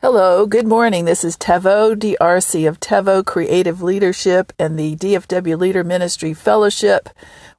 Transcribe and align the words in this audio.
Hello, 0.00 0.46
good 0.46 0.68
morning. 0.68 1.06
This 1.06 1.24
is 1.24 1.36
Tevo 1.36 1.96
DRC 1.96 2.68
of 2.68 2.78
Tevo 2.78 3.26
Creative 3.26 3.82
Leadership 3.82 4.52
and 4.56 4.78
the 4.78 4.94
DFW 4.94 5.58
Leader 5.58 5.82
Ministry 5.82 6.32
Fellowship, 6.32 7.08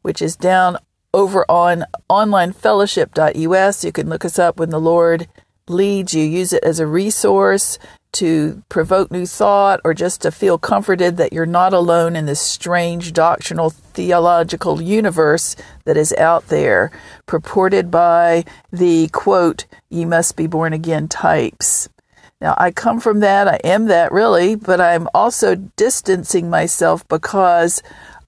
which 0.03 0.21
is 0.21 0.37
down 0.37 0.77
over 1.13 1.43
on 1.51 1.83
onlinefellowship.us. 2.09 3.83
You 3.83 3.91
can 3.91 4.07
look 4.07 4.23
us 4.23 4.39
up 4.39 4.57
when 4.57 4.69
the 4.69 4.79
Lord 4.79 5.27
leads 5.67 6.13
you. 6.13 6.23
Use 6.23 6.53
it 6.53 6.63
as 6.63 6.79
a 6.79 6.87
resource 6.87 7.77
to 8.13 8.63
provoke 8.69 9.11
new 9.11 9.25
thought 9.25 9.81
or 9.83 9.93
just 9.93 10.21
to 10.21 10.31
feel 10.31 10.57
comforted 10.57 11.17
that 11.17 11.33
you're 11.33 11.45
not 11.45 11.73
alone 11.73 12.15
in 12.15 12.25
this 12.25 12.39
strange 12.39 13.11
doctrinal 13.11 13.69
theological 13.69 14.81
universe 14.81 15.57
that 15.83 15.97
is 15.97 16.13
out 16.13 16.47
there, 16.47 16.89
purported 17.25 17.91
by 17.91 18.45
the 18.71 19.09
quote, 19.09 19.65
ye 19.89 20.05
must 20.05 20.37
be 20.37 20.47
born 20.47 20.71
again 20.71 21.09
types. 21.09 21.89
Now, 22.41 22.55
I 22.57 22.71
come 22.71 22.99
from 22.99 23.19
that. 23.19 23.47
I 23.47 23.59
am 23.63 23.85
that 23.87 24.11
really, 24.11 24.55
but 24.55 24.79
I'm 24.79 25.09
also 25.13 25.55
distancing 25.55 26.49
myself 26.49 27.05
because 27.07 27.83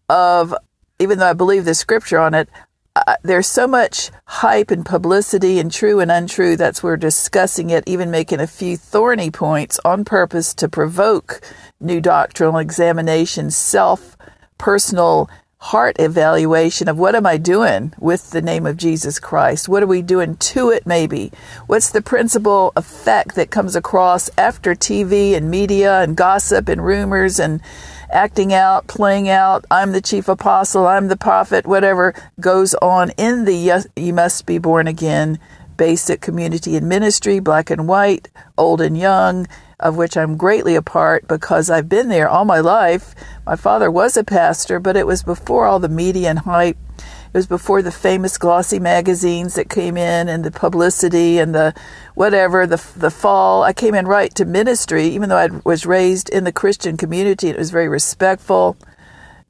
of, 0.10 0.54
even 1.00 1.20
though 1.20 1.30
I 1.30 1.34
believe 1.34 1.64
the 1.64 1.74
scripture 1.74 2.20
on 2.20 2.34
it, 2.34 2.50
uh, 2.94 3.16
there's 3.24 3.48
so 3.48 3.68
much 3.68 4.12
hype 4.26 4.70
and 4.70 4.86
publicity 4.86 5.60
and 5.60 5.72
true 5.72 6.02
and 6.02 6.12
untrue. 6.12 6.58
That's 6.58 6.84
we're 6.84 6.98
discussing 6.98 7.70
it, 7.70 7.86
even 7.88 8.12
making 8.12 8.42
a 8.42 8.48
few 8.48 8.76
thorny 8.76 9.32
points 9.32 9.80
on 9.86 10.04
purpose 10.04 10.54
to 10.56 10.68
provoke 10.68 11.40
new 11.80 12.02
doctrinal 12.02 12.58
examination, 12.58 13.50
self 13.50 14.18
personal 14.58 15.30
heart 15.62 15.96
evaluation 16.00 16.90
of 16.90 16.98
what 16.98 17.14
am 17.14 17.28
I 17.28 17.38
doing 17.38 17.94
with 18.00 18.32
the 18.32 18.42
name 18.42 18.66
of 18.66 18.78
Jesus 18.78 19.20
Christ? 19.20 19.70
What 19.70 19.84
are 19.84 19.88
we 19.88 20.02
doing 20.02 20.36
to 20.38 20.72
it, 20.72 20.88
maybe? 20.88 21.32
What's 21.68 21.92
the 21.92 22.02
principal 22.02 22.74
effect 22.76 23.36
that 23.36 23.52
comes 23.52 23.76
across 23.76 24.28
after 24.40 24.74
TV 24.74 25.36
and 25.36 25.52
media 25.52 26.02
and 26.02 26.18
gossip 26.18 26.68
and 26.68 26.84
rumors 26.84 27.40
and 27.40 27.62
acting 28.10 28.52
out, 28.52 28.88
playing 28.88 29.30
out, 29.30 29.64
I'm 29.70 29.92
the 29.92 30.02
chief 30.02 30.28
apostle, 30.28 30.88
I'm 30.88 31.10
the 31.10 31.16
prophet, 31.16 31.68
whatever 31.68 32.16
goes 32.40 32.74
on 32.76 33.12
in 33.12 33.46
the 33.46 33.84
You 33.96 34.14
Must 34.14 34.48
Be 34.48 34.58
Born 34.58 34.88
Again 34.88 35.40
basic 35.78 36.22
community 36.22 36.78
and 36.78 36.88
ministry, 36.88 37.40
black 37.40 37.72
and 37.72 37.88
white, 37.88 38.30
old 38.56 38.82
and 38.82 38.96
young, 38.96 39.48
of 39.82 39.98
which 39.98 40.16
I'm 40.16 40.38
greatly 40.38 40.76
a 40.76 40.82
part 40.82 41.28
because 41.28 41.70
I've 41.70 41.90
been 41.90 42.10
there 42.10 42.30
all 42.30 42.46
my 42.46 42.60
life. 42.60 43.16
My 43.46 43.56
father 43.56 43.90
was 43.90 44.16
a 44.16 44.24
pastor, 44.24 44.80
but 44.80 44.96
it 44.96 45.08
was 45.08 45.24
before 45.24 45.66
all 45.66 45.80
the 45.80 45.90
media 45.90 46.30
and 46.30 46.40
hype. 46.40 46.78
It 46.98 47.38
was 47.38 47.48
before 47.48 47.82
the 47.82 47.92
famous 47.92 48.38
glossy 48.38 48.78
magazines 48.80 49.56
that 49.56 49.70
came 49.70 49.96
in 49.96 50.28
and 50.28 50.44
the 50.44 50.52
publicity 50.52 51.40
and 51.40 51.56
the 51.56 51.74
whatever, 52.14 52.68
the, 52.68 52.84
the 52.96 53.10
fall. 53.10 53.64
I 53.64 53.72
came 53.74 53.96
in 53.96 54.06
right 54.06 54.34
to 54.36 54.46
ministry, 54.46 55.06
even 55.08 55.30
though 55.30 55.38
I 55.38 55.50
was 55.64 55.86
raised 55.86 56.30
in 56.30 56.44
the 56.44 56.52
Christian 56.52 56.98
community. 56.98 57.48
It 57.48 57.58
was 57.58 57.72
very 57.72 57.88
respectful. 57.88 58.78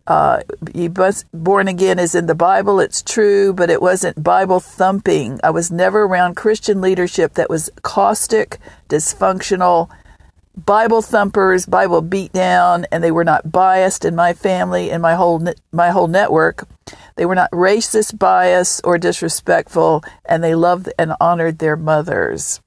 Uh, 0.08 0.42
born 1.34 1.68
again 1.68 1.98
is 1.98 2.16
in 2.16 2.26
the 2.26 2.36
Bible. 2.36 2.80
It's 2.80 3.02
true, 3.02 3.54
but 3.54 3.70
it 3.70 3.82
wasn't 3.82 4.24
Bible 4.24 4.59
thumping. 4.59 5.40
I 5.44 5.52
was 5.52 5.72
never 5.72 6.04
around 6.04 6.36
Christian 6.36 6.82
leadership 6.82 7.34
that 7.36 7.50
was 7.50 7.70
caustic, 7.82 8.59
dysfunctional, 8.90 9.90
Bible 10.55 11.02
thumpers, 11.02 11.66
Bible 11.66 12.03
beatdown, 12.03 12.85
and 12.91 13.03
they 13.03 13.11
were 13.11 13.23
not 13.23 13.52
biased 13.52 14.03
in 14.03 14.16
my 14.16 14.33
family 14.33 14.91
and 14.91 15.02
my 15.02 15.16
whole 15.16 15.45
my 15.71 15.91
whole 15.91 16.07
network. 16.07 16.67
They 17.16 17.25
were 17.25 17.35
not 17.35 17.52
racist, 17.52 18.19
biased, 18.19 18.81
or 18.83 18.97
disrespectful, 18.97 20.03
and 20.25 20.44
they 20.44 20.55
loved 20.55 20.91
and 20.99 21.13
honored 21.22 21.59
their 21.59 21.77
mothers. 21.77 22.61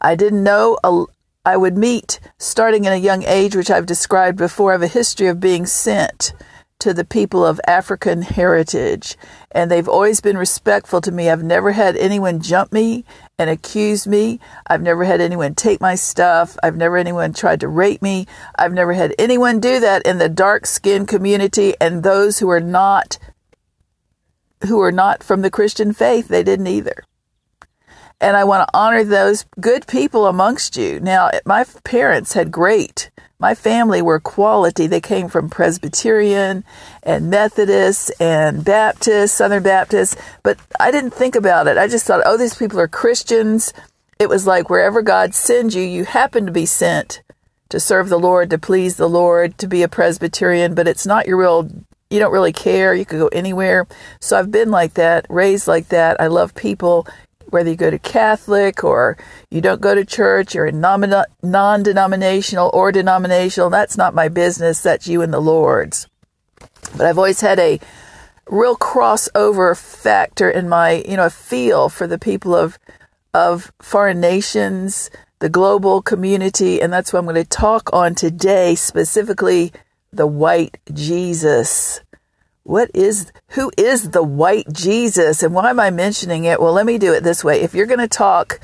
I 0.00 0.14
didn't 0.14 0.44
know 0.44 0.78
a, 0.84 1.04
I 1.44 1.56
would 1.56 1.76
meet 1.76 2.20
starting 2.38 2.84
in 2.84 2.92
a 2.92 2.96
young 2.96 3.24
age, 3.24 3.56
which 3.56 3.70
I've 3.70 3.86
described 3.86 4.38
before. 4.38 4.72
Have 4.72 4.82
a 4.82 4.88
history 4.88 5.26
of 5.26 5.40
being 5.40 5.66
sent 5.66 6.32
to 6.78 6.94
the 6.94 7.04
people 7.04 7.44
of 7.44 7.60
African 7.66 8.22
heritage, 8.22 9.16
and 9.50 9.70
they've 9.70 9.88
always 9.88 10.20
been 10.20 10.36
respectful 10.38 11.00
to 11.00 11.12
me. 11.12 11.30
I've 11.30 11.42
never 11.42 11.72
had 11.72 11.96
anyone 11.96 12.40
jump 12.40 12.72
me 12.72 13.04
and 13.42 13.50
accuse 13.50 14.06
me. 14.06 14.38
I've 14.68 14.80
never 14.80 15.02
had 15.04 15.20
anyone 15.20 15.56
take 15.56 15.80
my 15.80 15.96
stuff. 15.96 16.56
I've 16.62 16.76
never 16.76 16.96
anyone 16.96 17.32
tried 17.32 17.60
to 17.60 17.68
rape 17.68 18.00
me. 18.00 18.26
I've 18.54 18.72
never 18.72 18.92
had 18.92 19.14
anyone 19.18 19.58
do 19.58 19.80
that 19.80 20.06
in 20.06 20.18
the 20.18 20.28
dark 20.28 20.64
skinned 20.64 21.08
community 21.08 21.74
and 21.80 22.02
those 22.02 22.38
who 22.38 22.48
are 22.48 22.60
not 22.60 23.18
who 24.68 24.80
are 24.80 24.92
not 24.92 25.24
from 25.24 25.42
the 25.42 25.50
Christian 25.50 25.92
faith, 25.92 26.28
they 26.28 26.44
didn't 26.44 26.68
either. 26.68 27.02
And 28.22 28.36
I 28.36 28.44
want 28.44 28.66
to 28.66 28.78
honor 28.78 29.04
those 29.04 29.44
good 29.60 29.86
people 29.86 30.26
amongst 30.26 30.76
you. 30.76 31.00
Now, 31.00 31.30
my 31.44 31.64
parents 31.84 32.32
had 32.32 32.50
great 32.50 33.10
my 33.42 33.56
family 33.56 34.00
were 34.00 34.20
quality. 34.20 34.86
They 34.86 35.00
came 35.00 35.26
from 35.26 35.50
Presbyterian 35.50 36.62
and 37.02 37.28
Methodist 37.28 38.12
and 38.20 38.64
Baptist, 38.64 39.34
Southern 39.34 39.64
Baptist, 39.64 40.16
but 40.44 40.60
I 40.78 40.92
didn't 40.92 41.10
think 41.10 41.34
about 41.34 41.66
it. 41.66 41.76
I 41.76 41.88
just 41.88 42.06
thought, 42.06 42.22
oh, 42.24 42.36
these 42.36 42.54
people 42.54 42.78
are 42.78 42.86
Christians. 42.86 43.74
It 44.20 44.28
was 44.28 44.46
like 44.46 44.70
wherever 44.70 45.02
God 45.02 45.34
sends 45.34 45.74
you, 45.74 45.82
you 45.82 46.04
happen 46.04 46.46
to 46.46 46.52
be 46.52 46.66
sent 46.66 47.20
to 47.70 47.80
serve 47.80 48.10
the 48.10 48.18
Lord, 48.18 48.48
to 48.50 48.58
please 48.58 48.96
the 48.96 49.08
Lord, 49.08 49.58
to 49.58 49.66
be 49.66 49.82
a 49.82 49.88
Presbyterian, 49.88 50.76
but 50.76 50.86
it's 50.86 51.04
not 51.04 51.26
your 51.26 51.38
real 51.38 51.68
you 52.10 52.20
don't 52.20 52.32
really 52.32 52.52
care. 52.52 52.94
You 52.94 53.06
could 53.06 53.18
go 53.18 53.28
anywhere. 53.28 53.88
So 54.20 54.38
I've 54.38 54.52
been 54.52 54.70
like 54.70 54.94
that, 54.94 55.26
raised 55.28 55.66
like 55.66 55.88
that. 55.88 56.20
I 56.20 56.28
love 56.28 56.54
people 56.54 57.08
whether 57.52 57.70
you 57.70 57.76
go 57.76 57.90
to 57.90 57.98
Catholic 57.98 58.82
or 58.82 59.16
you 59.50 59.60
don't 59.60 59.80
go 59.80 59.94
to 59.94 60.04
church, 60.04 60.54
you're 60.54 60.72
non 60.72 61.82
denominational 61.82 62.70
or 62.72 62.92
denominational, 62.92 63.70
that's 63.70 63.96
not 63.96 64.14
my 64.14 64.28
business. 64.28 64.82
That's 64.82 65.06
you 65.06 65.22
and 65.22 65.32
the 65.32 65.40
Lord's. 65.40 66.08
But 66.96 67.06
I've 67.06 67.18
always 67.18 67.40
had 67.40 67.58
a 67.58 67.80
real 68.46 68.76
crossover 68.76 69.76
factor 69.78 70.50
in 70.50 70.68
my, 70.68 71.04
you 71.08 71.16
know, 71.16 71.28
feel 71.28 71.88
for 71.88 72.06
the 72.06 72.18
people 72.18 72.54
of 72.54 72.78
of 73.34 73.72
foreign 73.80 74.20
nations, 74.20 75.10
the 75.38 75.48
global 75.48 76.02
community, 76.02 76.82
and 76.82 76.92
that's 76.92 77.12
what 77.12 77.20
I'm 77.20 77.24
going 77.24 77.36
to 77.36 77.44
talk 77.44 77.88
on 77.92 78.14
today, 78.14 78.74
specifically 78.74 79.72
the 80.12 80.26
white 80.26 80.76
Jesus 80.92 82.00
what 82.64 82.90
is 82.94 83.32
who 83.48 83.72
is 83.76 84.10
the 84.10 84.22
white 84.22 84.72
Jesus 84.72 85.42
and 85.42 85.54
why 85.54 85.70
am 85.70 85.80
I 85.80 85.90
mentioning 85.90 86.44
it? 86.44 86.60
Well, 86.60 86.72
let 86.72 86.86
me 86.86 86.98
do 86.98 87.12
it 87.12 87.22
this 87.22 87.42
way. 87.42 87.60
If 87.60 87.74
you're 87.74 87.86
going 87.86 87.98
to 87.98 88.08
talk 88.08 88.60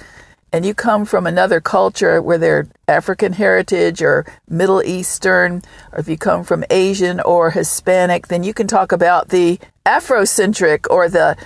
and 0.52 0.64
you 0.64 0.72
come 0.72 1.04
from 1.04 1.26
another 1.26 1.60
culture 1.60 2.22
where 2.22 2.38
they're 2.38 2.68
African 2.86 3.34
heritage 3.34 4.00
or 4.00 4.24
Middle 4.48 4.82
Eastern, 4.82 5.62
or 5.92 5.98
if 5.98 6.08
you 6.08 6.16
come 6.16 6.42
from 6.42 6.64
Asian 6.70 7.20
or 7.20 7.50
Hispanic, 7.50 8.28
then 8.28 8.42
you 8.42 8.54
can 8.54 8.66
talk 8.66 8.92
about 8.92 9.28
the 9.28 9.58
Afrocentric 9.84 10.86
or 10.90 11.08
the 11.08 11.36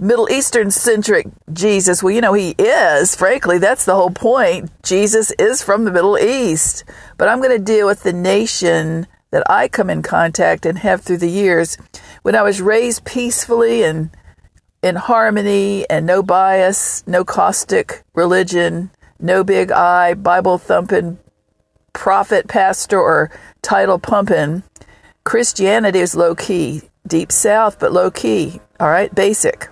Middle 0.00 0.30
Eastern 0.30 0.70
centric 0.70 1.26
Jesus. 1.52 2.02
Well, 2.02 2.14
you 2.14 2.20
know, 2.20 2.32
he 2.32 2.54
is, 2.58 3.16
frankly, 3.16 3.58
that's 3.58 3.84
the 3.84 3.96
whole 3.96 4.10
point. 4.10 4.70
Jesus 4.82 5.32
is 5.32 5.62
from 5.62 5.84
the 5.84 5.90
Middle 5.90 6.16
East. 6.16 6.84
But 7.16 7.28
I'm 7.28 7.38
going 7.38 7.56
to 7.56 7.58
deal 7.58 7.86
with 7.86 8.04
the 8.04 8.12
nation 8.12 9.08
that 9.30 9.48
I 9.50 9.68
come 9.68 9.90
in 9.90 10.02
contact 10.02 10.64
and 10.64 10.78
have 10.78 11.02
through 11.02 11.18
the 11.18 11.30
years. 11.30 11.76
When 12.22 12.34
I 12.34 12.42
was 12.42 12.62
raised 12.62 13.04
peacefully 13.04 13.82
and 13.82 14.10
in 14.82 14.96
harmony 14.96 15.88
and 15.90 16.06
no 16.06 16.22
bias, 16.22 17.02
no 17.06 17.24
caustic 17.24 18.04
religion, 18.14 18.90
no 19.18 19.42
big 19.42 19.72
I, 19.72 20.14
Bible 20.14 20.58
thumping, 20.58 21.18
prophet, 21.92 22.48
pastor, 22.48 23.00
or 23.00 23.30
title 23.60 23.98
pumping, 23.98 24.62
Christianity 25.24 25.98
is 25.98 26.14
low 26.14 26.34
key, 26.34 26.82
deep 27.06 27.32
south, 27.32 27.78
but 27.78 27.92
low 27.92 28.10
key. 28.10 28.60
All 28.80 28.88
right, 28.88 29.12
basic. 29.14 29.68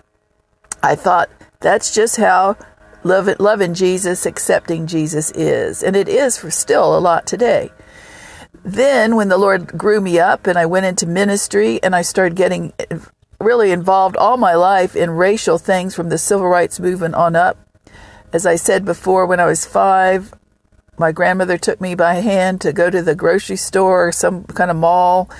I 0.82 0.96
thought 0.96 1.30
that's 1.60 1.94
just 1.94 2.16
how 2.16 2.56
loving 3.04 3.74
Jesus, 3.74 4.26
accepting 4.26 4.86
Jesus 4.86 5.30
is. 5.30 5.82
And 5.82 5.94
it 5.94 6.08
is 6.08 6.36
for 6.36 6.50
still 6.50 6.96
a 6.96 7.00
lot 7.00 7.26
today. 7.26 7.70
Then, 8.64 9.16
when 9.16 9.28
the 9.28 9.38
Lord 9.38 9.78
grew 9.78 10.00
me 10.00 10.18
up 10.18 10.46
and 10.46 10.58
I 10.58 10.66
went 10.66 10.86
into 10.86 11.06
ministry 11.06 11.82
and 11.82 11.94
I 11.94 12.02
started 12.02 12.36
getting 12.36 12.72
really 13.40 13.70
involved 13.70 14.16
all 14.16 14.36
my 14.36 14.54
life 14.54 14.96
in 14.96 15.10
racial 15.10 15.58
things 15.58 15.94
from 15.94 16.08
the 16.08 16.18
civil 16.18 16.48
rights 16.48 16.80
movement 16.80 17.14
on 17.14 17.36
up. 17.36 17.58
As 18.32 18.46
I 18.46 18.56
said 18.56 18.84
before, 18.84 19.26
when 19.26 19.40
I 19.40 19.46
was 19.46 19.64
five, 19.64 20.32
my 20.98 21.12
grandmother 21.12 21.58
took 21.58 21.80
me 21.80 21.94
by 21.94 22.14
hand 22.14 22.60
to 22.62 22.72
go 22.72 22.90
to 22.90 23.02
the 23.02 23.14
grocery 23.14 23.56
store, 23.56 24.10
some 24.12 24.44
kind 24.44 24.70
of 24.70 24.76
mall, 24.76 25.30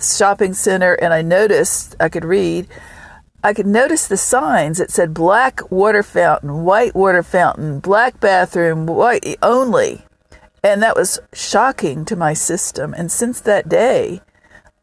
shopping 0.00 0.54
center, 0.54 0.94
and 0.94 1.12
I 1.12 1.22
noticed, 1.22 1.94
I 2.00 2.08
could 2.08 2.24
read, 2.24 2.66
I 3.44 3.52
could 3.54 3.66
notice 3.66 4.06
the 4.06 4.16
signs. 4.16 4.78
that 4.78 4.90
said 4.90 5.14
black 5.14 5.70
water 5.70 6.02
fountain, 6.02 6.64
white 6.64 6.94
water 6.94 7.22
fountain, 7.22 7.80
black 7.80 8.20
bathroom, 8.20 8.86
white 8.86 9.36
only. 9.42 10.02
And 10.64 10.80
that 10.82 10.96
was 10.96 11.18
shocking 11.32 12.04
to 12.04 12.14
my 12.14 12.34
system. 12.34 12.94
And 12.94 13.10
since 13.10 13.40
that 13.40 13.68
day, 13.68 14.20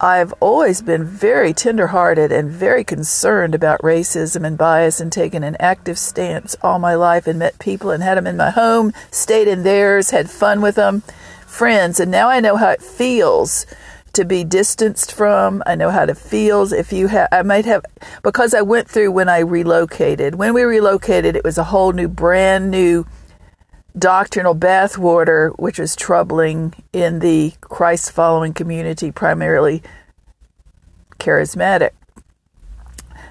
I've 0.02 0.34
always 0.40 0.82
been 0.82 1.06
very 1.06 1.54
tenderhearted 1.54 2.32
and 2.32 2.50
very 2.50 2.84
concerned 2.84 3.56
about 3.56 3.82
racism 3.82 4.46
and 4.46 4.58
bias 4.58 5.00
and 5.00 5.12
taken 5.12 5.44
an 5.44 5.56
active 5.60 5.98
stance 5.98 6.56
all 6.62 6.80
my 6.80 6.96
life 6.96 7.28
and 7.28 7.40
met 7.40 7.60
people 7.60 7.92
and 7.92 8.04
had 8.04 8.18
them 8.18 8.28
in 8.28 8.38
my 8.38 8.50
home, 8.50 8.94
stayed 9.12 9.48
in 9.48 9.64
theirs, 9.64 10.12
had 10.12 10.30
fun 10.30 10.62
with 10.62 10.76
them, 10.76 11.02
friends. 11.46 12.00
And 12.00 12.12
now 12.12 12.30
I 12.30 12.40
know 12.40 12.58
how 12.58 12.70
it 12.70 12.82
feels 12.82 13.66
to 14.14 14.26
be 14.26 14.44
distanced 14.44 15.14
from. 15.14 15.64
I 15.66 15.76
know 15.76 15.92
how 15.92 16.04
it 16.04 16.18
feels 16.18 16.74
if 16.74 16.92
you 16.92 17.08
have, 17.08 17.30
I 17.32 17.42
might 17.44 17.66
have, 17.66 17.86
because 18.24 18.54
I 18.54 18.62
went 18.62 18.90
through 18.90 19.12
when 19.12 19.30
I 19.30 19.40
relocated. 19.40 20.36
When 20.36 20.54
we 20.54 20.64
relocated, 20.64 21.36
it 21.36 21.44
was 21.44 21.58
a 21.58 21.64
whole 21.66 21.94
new, 21.94 22.08
brand 22.08 22.72
new 22.72 23.06
doctrinal 24.00 24.56
bathwater, 24.56 25.52
which 25.60 25.80
is 25.80 25.96
troubling 25.96 26.74
in 26.94 27.20
the 27.20 27.54
Christ 27.62 28.12
following 28.12 28.54
community, 28.54 29.12
primarily 29.12 29.84
charismatic. 31.20 31.92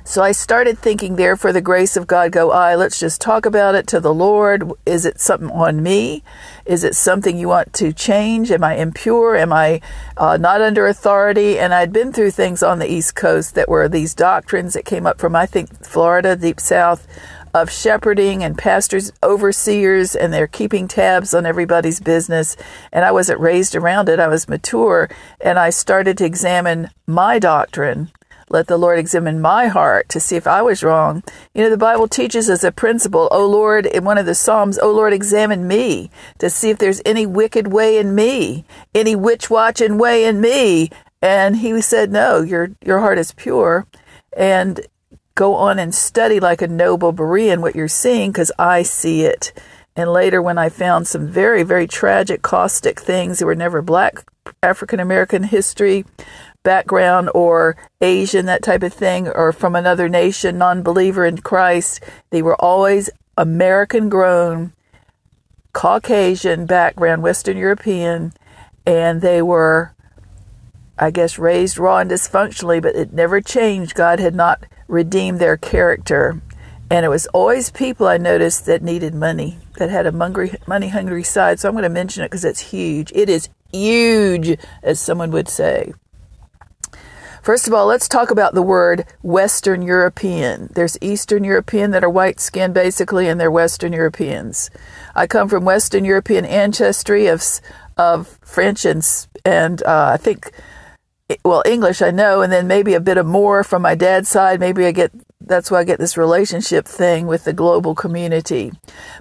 So 0.09 0.23
I 0.23 0.32
started 0.32 0.79
thinking, 0.79 1.17
there, 1.17 1.37
for 1.37 1.53
the 1.53 1.61
grace 1.61 1.94
of 1.94 2.06
God, 2.06 2.32
go 2.32 2.50
I. 2.50 2.75
Let's 2.76 2.99
just 2.99 3.20
talk 3.20 3.44
about 3.44 3.75
it 3.75 3.87
to 3.88 4.00
the 4.00 4.15
Lord. 4.15 4.73
Is 4.87 5.05
it 5.05 5.20
something 5.20 5.50
on 5.50 5.82
me? 5.82 6.23
Is 6.65 6.82
it 6.82 6.97
something 6.97 7.37
you 7.37 7.49
want 7.49 7.75
to 7.75 7.93
change? 7.93 8.50
Am 8.50 8.65
I 8.65 8.76
impure? 8.76 9.37
Am 9.37 9.53
I 9.53 9.82
uh, 10.17 10.38
not 10.38 10.62
under 10.62 10.87
authority? 10.87 11.59
And 11.59 11.75
I'd 11.75 11.93
been 11.93 12.15
through 12.15 12.31
things 12.31 12.62
on 12.62 12.79
the 12.79 12.91
East 12.91 13.17
Coast 13.17 13.55
that 13.55 13.69
were 13.69 13.87
these 13.87 14.15
doctrines 14.15 14.73
that 14.73 14.87
came 14.87 15.06
up 15.06 15.19
from, 15.19 15.37
I 15.37 15.44
think, 15.44 15.85
Florida, 15.85 16.37
deep 16.37 16.59
south, 16.59 17.06
of 17.55 17.71
shepherding 17.71 18.43
and 18.43 18.56
pastors, 18.56 19.12
overseers, 19.23 20.15
and 20.15 20.33
they're 20.33 20.47
keeping 20.47 20.89
tabs 20.89 21.35
on 21.35 21.47
everybody's 21.47 22.00
business. 22.00 22.56
And 22.93 23.05
I 23.05 23.12
wasn't 23.12 23.41
raised 23.41 23.75
around 23.75 24.09
it. 24.09 24.21
I 24.21 24.29
was 24.29 24.49
mature 24.49 25.09
and 25.41 25.59
I 25.59 25.71
started 25.71 26.19
to 26.19 26.25
examine 26.25 26.91
my 27.06 27.39
doctrine. 27.39 28.11
Let 28.50 28.67
the 28.67 28.79
Lord 28.79 28.99
examine 28.99 29.41
my 29.41 29.67
heart 29.67 30.09
to 30.11 30.21
see 30.21 30.37
if 30.37 30.47
I 30.47 30.62
was 30.62 30.83
wrong. 30.83 31.23
You 31.55 31.65
know, 31.65 31.71
the 31.71 31.77
Bible 31.77 32.09
teaches 32.09 32.49
us 32.49 32.65
a 32.65 32.73
principle, 32.73 33.29
O 33.31 33.47
Lord, 33.47 33.85
in 33.85 34.05
one 34.05 34.17
of 34.17 34.27
the 34.27 34.35
Psalms, 34.35 34.79
O 34.79 34.91
Lord, 34.91 35.12
examine 35.12 35.69
me 35.69 36.11
to 36.39 36.49
see 36.49 36.71
if 36.71 36.79
there's 36.79 37.03
any 37.05 37.27
wicked 37.27 37.69
way 37.69 37.99
in 37.99 38.15
me, 38.15 38.65
any 38.94 39.15
witch 39.15 39.51
watching 39.51 39.99
way 39.99 40.25
in 40.25 40.41
me. 40.41 40.91
And 41.21 41.56
he 41.56 41.81
said, 41.81 42.11
No, 42.11 42.41
your 42.41 42.71
your 42.83 43.01
heart 43.01 43.19
is 43.19 43.33
pure. 43.33 43.87
And 44.37 44.81
go 45.38 45.55
on 45.55 45.79
and 45.79 45.94
study 45.94 46.40
like 46.40 46.61
a 46.61 46.67
noble 46.67 47.12
Berean 47.12 47.61
what 47.61 47.76
you're 47.76 47.87
seeing 47.87 48.32
because 48.32 48.50
I 48.58 48.82
see 48.82 49.23
it. 49.23 49.52
And 49.94 50.12
later, 50.12 50.43
when 50.43 50.58
I 50.58 50.69
found 50.69 51.06
some 51.06 51.29
very, 51.29 51.62
very 51.62 51.87
tragic, 51.87 52.43
caustic 52.43 52.99
things 53.00 53.38
that 53.38 53.46
were 53.46 53.55
never 53.55 53.81
black 53.81 54.29
African 54.64 54.99
American 54.99 55.44
history 55.44 56.05
background 56.64 57.31
or 57.37 57.76
Asian, 58.00 58.46
that 58.46 58.64
type 58.64 58.82
of 58.82 58.93
thing, 58.93 59.29
or 59.29 59.52
from 59.52 59.76
another 59.76 60.08
nation, 60.08 60.58
non 60.58 60.82
believer 60.82 61.25
in 61.25 61.38
Christ, 61.38 62.02
they 62.31 62.43
were 62.43 62.61
always 62.61 63.08
American 63.37 64.08
grown, 64.08 64.73
Caucasian 65.73 66.67
background, 66.67 67.23
Western 67.23 67.56
European, 67.56 68.32
and 68.84 69.20
they 69.20 69.41
were, 69.41 69.94
I 70.99 71.11
guess, 71.11 71.39
raised 71.39 71.79
raw 71.79 71.99
and 71.99 72.11
dysfunctionally, 72.11 72.83
but 72.83 72.97
it 72.97 73.12
never 73.12 73.41
changed. 73.41 73.95
God 73.95 74.19
had 74.19 74.35
not 74.35 74.65
redeemed 74.89 75.39
their 75.39 75.56
character. 75.56 76.41
And 76.91 77.05
it 77.05 77.11
was 77.11 77.27
always 77.29 77.71
people 77.71 78.06
I 78.06 78.17
noticed 78.17 78.67
that 78.67 78.83
needed 78.83 79.15
money, 79.15 79.59
that 79.77 79.91
had 79.91 80.06
a 80.06 80.12
money 80.12 80.89
hungry 80.89 81.23
side. 81.23 81.61
So 81.61 81.69
I'm 81.69 81.75
going 81.75 81.83
to 81.83 81.91
mention 81.91 82.25
it 82.25 82.27
because 82.29 82.45
it's 82.45 82.61
huge. 82.61 83.12
It 83.15 83.29
is 83.29 83.49
huge, 83.73 84.59
as 84.83 84.99
someone 84.99 85.31
would 85.31 85.49
say. 85.49 85.93
First 87.43 87.67
of 87.67 87.75
all, 87.75 87.87
let's 87.87 88.09
talk 88.09 88.31
about 88.31 88.55
the 88.55 88.62
word 88.62 89.06
Western 89.23 89.83
European. 89.83 90.71
There's 90.75 90.99
Eastern 91.01 91.44
European 91.44 91.93
that 91.93 92.05
are 92.05 92.11
white 92.11 92.41
skinned 92.41 92.75
basically, 92.75 93.29
and 93.29 93.41
they're 93.41 93.51
Western 93.51 93.93
Europeans. 93.93 94.71
I 95.15 95.27
come 95.27 95.49
from 95.49 95.65
Western 95.65 96.05
European 96.05 96.44
ancestry 96.44 97.27
of, 97.27 97.43
of 97.97 98.39
French 98.43 98.85
and, 98.85 99.03
and 99.44 99.83
uh, 99.85 100.11
I 100.12 100.17
think 100.17 100.53
well, 101.45 101.63
English 101.67 102.01
I 102.03 102.11
know, 102.11 102.43
and 102.43 102.53
then 102.53 102.67
maybe 102.67 102.95
a 102.95 103.01
bit 103.01 103.19
of 103.19 103.27
more 103.27 103.63
from 103.63 103.83
my 103.83 103.95
dad's 103.95 104.29
side. 104.29 104.61
Maybe 104.61 104.87
I 104.87 104.93
get 104.93 105.13
that's 105.41 105.71
why 105.71 105.81
I 105.81 105.85
get 105.85 105.99
this 105.99 106.17
relationship 106.17 106.87
thing 106.87 107.27
with 107.27 107.45
the 107.45 107.53
global 107.53 107.95
community. 107.95 108.71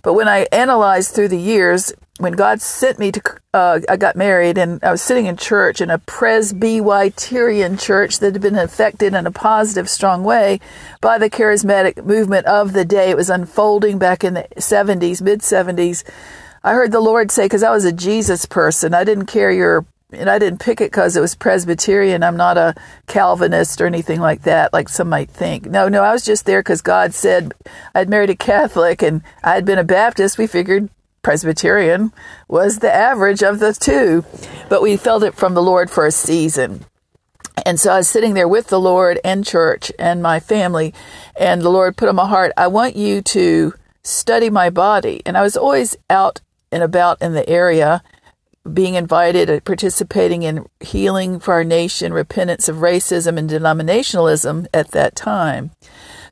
But 0.04 0.14
when 0.14 0.28
I 0.28 0.48
analyzed 0.52 1.12
through 1.12 1.30
the 1.30 1.40
years, 1.40 1.94
when 2.20 2.34
God 2.34 2.62
sent 2.62 3.00
me 3.00 3.12
to, 3.12 3.22
uh, 3.54 3.80
I 3.88 3.96
got 3.98 4.16
married 4.16 4.58
and 4.58 4.84
I 4.84 4.92
was 4.92 5.02
sitting 5.02 5.28
in 5.28 5.38
church 5.38 5.80
in 5.80 5.90
a 5.90 6.00
Presbyterian 6.00 7.78
church 7.78 8.20
that 8.20 8.34
had 8.34 8.42
been 8.42 8.58
affected 8.58 9.14
in 9.14 9.26
a 9.26 9.32
positive, 9.32 9.90
strong 9.90 10.24
way 10.24 10.60
by 11.00 11.18
the 11.18 11.30
charismatic 11.30 12.04
movement 12.04 12.46
of 12.46 12.74
the 12.74 12.86
day. 12.86 13.10
It 13.10 13.18
was 13.18 13.30
unfolding 13.30 13.98
back 14.00 14.24
in 14.24 14.34
the 14.34 14.48
70s, 14.58 15.22
mid 15.22 15.42
70s. 15.42 16.04
I 16.64 16.74
heard 16.74 16.92
the 16.92 17.00
Lord 17.00 17.32
say, 17.32 17.46
because 17.46 17.64
I 17.64 17.72
was 17.72 17.86
a 17.86 17.94
Jesus 17.94 18.46
person, 18.46 18.94
I 18.94 19.04
didn't 19.04 19.28
care 19.28 19.52
your 19.52 19.86
and 20.12 20.30
I 20.30 20.40
didn't 20.40 20.62
pick 20.62 20.80
it 20.80 20.92
because 20.92 21.18
it 21.18 21.22
was 21.22 21.36
Presbyterian. 21.36 22.24
I'm 22.24 22.38
not 22.38 22.58
a 22.58 22.76
Calvinist 23.08 23.82
or 23.82 23.88
anything 23.88 24.22
like 24.22 24.44
that, 24.44 24.72
like 24.72 24.88
some 24.88 25.10
might 25.10 25.30
think. 25.30 25.66
No, 25.66 25.90
no, 25.90 26.02
I 26.02 26.14
was 26.14 26.24
just 26.24 26.46
there 26.46 26.62
because 26.62 26.82
God 26.82 27.14
said 27.14 27.54
I'd 27.94 28.10
married 28.10 28.30
a 28.30 28.36
Catholic 28.36 29.02
and 29.02 29.22
I 29.44 29.56
had 29.56 29.66
been 29.66 29.80
a 29.80 29.84
Baptist. 29.84 30.38
We 30.38 30.48
figured 30.48 30.90
Presbyterian 31.24 32.14
was 32.48 32.80
the 32.80 32.94
average 32.94 33.44
of 33.44 33.60
the 33.60 33.74
two, 33.74 34.24
but 34.70 34.82
we 34.82 34.96
felt 34.96 35.24
it 35.24 35.36
from 35.36 35.56
the 35.56 35.64
Lord 35.64 35.90
for 35.90 36.06
a 36.06 36.12
season. 36.12 36.86
And 37.66 37.78
so 37.78 37.92
I 37.92 37.98
was 37.98 38.08
sitting 38.08 38.34
there 38.34 38.48
with 38.48 38.68
the 38.68 38.80
Lord 38.80 39.20
and 39.26 39.46
church 39.46 39.92
and 40.00 40.24
my 40.24 40.40
family, 40.40 40.94
and 41.36 41.62
the 41.62 41.70
Lord 41.70 41.98
put 41.98 42.08
on 42.08 42.16
my 42.16 42.28
heart, 42.28 42.54
I 42.56 42.68
want 42.68 42.96
you 42.96 43.22
to 43.24 43.74
study 44.04 44.50
my 44.50 44.70
body. 44.70 45.22
And 45.26 45.36
I 45.36 45.42
was 45.42 45.58
always 45.58 45.98
out 46.10 46.40
and 46.72 46.82
about 46.82 47.22
in 47.22 47.34
the 47.34 47.48
area 47.50 48.04
being 48.74 48.96
invited, 48.96 49.64
participating 49.66 50.44
in 50.44 50.66
healing 50.80 51.40
for 51.40 51.54
our 51.54 51.64
nation, 51.64 52.14
repentance 52.14 52.68
of 52.68 52.78
racism 52.78 53.38
and 53.38 53.50
denominationalism 53.50 54.68
at 54.74 54.92
that 54.92 55.16
time. 55.16 55.72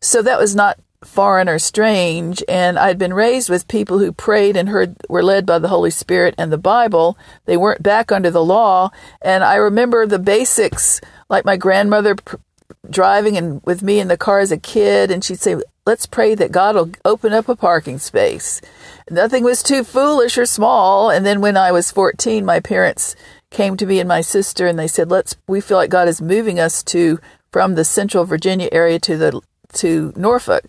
So 0.01 0.21
that 0.21 0.39
was 0.39 0.55
not 0.55 0.79
foreign 1.03 1.47
or 1.47 1.59
strange. 1.59 2.43
And 2.47 2.77
I'd 2.77 2.97
been 2.97 3.13
raised 3.13 3.49
with 3.49 3.67
people 3.67 3.99
who 3.99 4.11
prayed 4.11 4.57
and 4.57 4.69
heard 4.69 4.95
were 5.07 5.23
led 5.23 5.45
by 5.45 5.59
the 5.59 5.67
Holy 5.67 5.91
Spirit 5.91 6.35
and 6.37 6.51
the 6.51 6.57
Bible. 6.57 7.17
They 7.45 7.57
weren't 7.57 7.83
back 7.83 8.11
under 8.11 8.31
the 8.31 8.43
law. 8.43 8.89
And 9.21 9.43
I 9.43 9.55
remember 9.55 10.05
the 10.05 10.19
basics, 10.19 10.99
like 11.29 11.45
my 11.45 11.57
grandmother 11.57 12.15
pr- 12.15 12.37
driving 12.89 13.37
and 13.37 13.61
with 13.63 13.83
me 13.83 13.99
in 13.99 14.07
the 14.07 14.17
car 14.17 14.39
as 14.39 14.51
a 14.51 14.57
kid, 14.57 15.11
and 15.11 15.23
she'd 15.23 15.39
say, 15.39 15.55
"Let's 15.85 16.05
pray 16.05 16.33
that 16.35 16.51
God 16.51 16.75
will 16.75 16.89
open 17.03 17.33
up 17.33 17.47
a 17.47 17.55
parking 17.55 17.99
space." 17.99 18.61
Nothing 19.09 19.43
was 19.43 19.61
too 19.61 19.83
foolish 19.83 20.37
or 20.37 20.45
small. 20.45 21.09
And 21.11 21.25
then 21.25 21.41
when 21.41 21.55
I 21.55 21.71
was 21.71 21.91
14, 21.91 22.43
my 22.43 22.59
parents 22.59 23.15
came 23.51 23.77
to 23.77 23.85
me 23.85 23.99
and 23.99 24.07
my 24.07 24.21
sister 24.21 24.67
and 24.67 24.79
they 24.79 24.87
said, 24.87 25.11
"Let's 25.11 25.35
we 25.47 25.61
feel 25.61 25.77
like 25.77 25.89
God 25.89 26.07
is 26.07 26.21
moving 26.21 26.59
us 26.59 26.83
to 26.85 27.19
from 27.51 27.75
the 27.75 27.85
central 27.85 28.25
Virginia 28.25 28.67
area 28.71 28.99
to 28.99 29.15
the 29.15 29.41
to 29.73 30.13
Norfolk." 30.15 30.63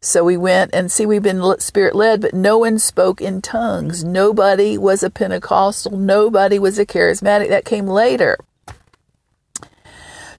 So 0.00 0.22
we 0.22 0.36
went 0.36 0.74
and 0.74 0.92
see 0.92 1.06
we've 1.06 1.22
been 1.22 1.42
spirit 1.60 1.94
led, 1.94 2.20
but 2.20 2.34
no 2.34 2.58
one 2.58 2.78
spoke 2.78 3.20
in 3.20 3.40
tongues. 3.40 4.04
Nobody 4.04 4.76
was 4.76 5.02
a 5.02 5.10
Pentecostal, 5.10 5.96
nobody 5.96 6.58
was 6.58 6.78
a 6.78 6.86
charismatic. 6.86 7.48
That 7.48 7.64
came 7.64 7.86
later. 7.86 8.36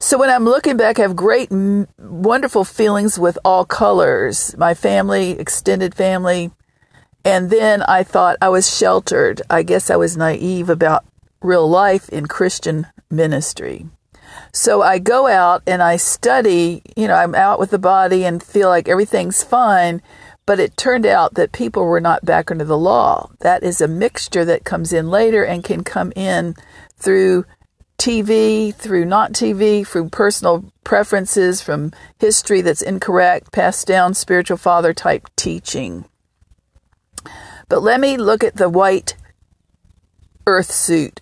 So 0.02 0.18
when 0.18 0.30
I'm 0.30 0.46
looking 0.46 0.78
back, 0.78 0.98
I 0.98 1.02
have 1.02 1.16
great, 1.16 1.50
wonderful 1.52 2.64
feelings 2.64 3.20
with 3.20 3.38
all 3.44 3.66
colors. 3.66 4.56
My 4.58 4.74
family, 4.74 5.32
extended 5.32 5.94
family, 5.94 6.52
and 7.26 7.50
then 7.50 7.82
I 7.82 8.04
thought 8.04 8.38
I 8.42 8.48
was 8.48 8.74
sheltered. 8.74 9.42
I 9.50 9.62
guess 9.64 9.90
I 9.90 9.98
was 9.98 10.16
naive 10.16 10.70
about 10.70 11.06
real 11.42 11.70
life 11.70 12.08
in 12.10 12.28
Christian 12.28 12.88
ministry. 13.12 13.88
So 14.54 14.82
I 14.82 15.00
go 15.00 15.28
out 15.28 15.64
and 15.68 15.84
I 15.84 15.98
study, 15.98 16.82
you 16.96 17.08
know, 17.08 17.16
I'm 17.16 17.36
out 17.36 17.60
with 17.60 17.72
the 17.72 17.78
body 17.78 18.24
and 18.24 18.42
feel 18.42 18.70
like 18.70 18.88
everything's 18.88 19.44
fine. 19.44 20.02
But 20.46 20.62
it 20.62 20.78
turned 20.78 21.06
out 21.06 21.34
that 21.36 21.52
people 21.52 21.84
were 21.84 22.00
not 22.00 22.26
back 22.26 22.50
under 22.50 22.64
the 22.64 22.78
law. 22.78 23.30
That 23.42 23.64
is 23.64 23.82
a 23.82 23.88
mixture 23.88 24.46
that 24.46 24.64
comes 24.64 24.94
in 24.94 25.10
later 25.10 25.44
and 25.44 25.64
can 25.64 25.84
come 25.84 26.14
in 26.16 26.56
through 26.98 27.46
TV, 28.00 28.74
through 28.74 29.06
not 29.06 29.34
TV, 29.34 29.86
through 29.86 30.10
personal 30.10 30.72
preferences, 30.84 31.62
from 31.62 31.92
history 32.18 32.62
that's 32.62 32.82
incorrect, 32.82 33.52
passed 33.52 33.86
down 33.86 34.14
spiritual 34.14 34.58
father 34.58 34.94
type 34.94 35.30
teaching. 35.36 36.06
But 37.68 37.84
let 37.84 38.00
me 38.00 38.18
look 38.18 38.44
at 38.44 38.56
the 38.56 38.70
white 38.70 39.16
earth 40.48 40.72
suit. 40.72 41.22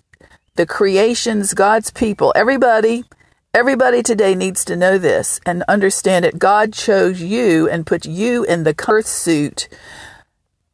The 0.54 0.66
creations, 0.66 1.52
God's 1.52 1.90
people, 1.90 2.32
everybody, 2.34 3.04
everybody 3.52 4.02
today 4.02 4.34
needs 4.34 4.64
to 4.64 4.76
know 4.76 4.96
this 4.96 5.40
and 5.44 5.62
understand 5.68 6.24
it. 6.24 6.38
God 6.38 6.72
chose 6.72 7.20
you 7.20 7.68
and 7.68 7.86
put 7.86 8.06
you 8.06 8.44
in 8.44 8.64
the 8.64 8.74
earth 8.88 9.06
suit, 9.06 9.68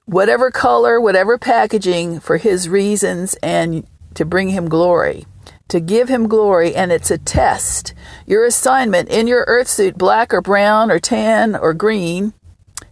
whatever 0.04 0.50
color, 0.50 1.00
whatever 1.00 1.38
packaging, 1.38 2.20
for 2.20 2.36
his 2.36 2.68
reasons 2.68 3.34
and 3.42 3.86
to 4.14 4.24
bring 4.24 4.50
him 4.50 4.68
glory. 4.68 5.26
To 5.68 5.80
give 5.80 6.08
him 6.08 6.28
glory, 6.28 6.74
and 6.74 6.92
it's 6.92 7.10
a 7.10 7.18
test. 7.18 7.94
Your 8.26 8.44
assignment 8.44 9.08
in 9.08 9.26
your 9.26 9.44
earth 9.46 9.68
suit, 9.68 9.96
black 9.96 10.34
or 10.34 10.40
brown 10.40 10.90
or 10.90 10.98
tan 10.98 11.56
or 11.56 11.74
green, 11.74 12.34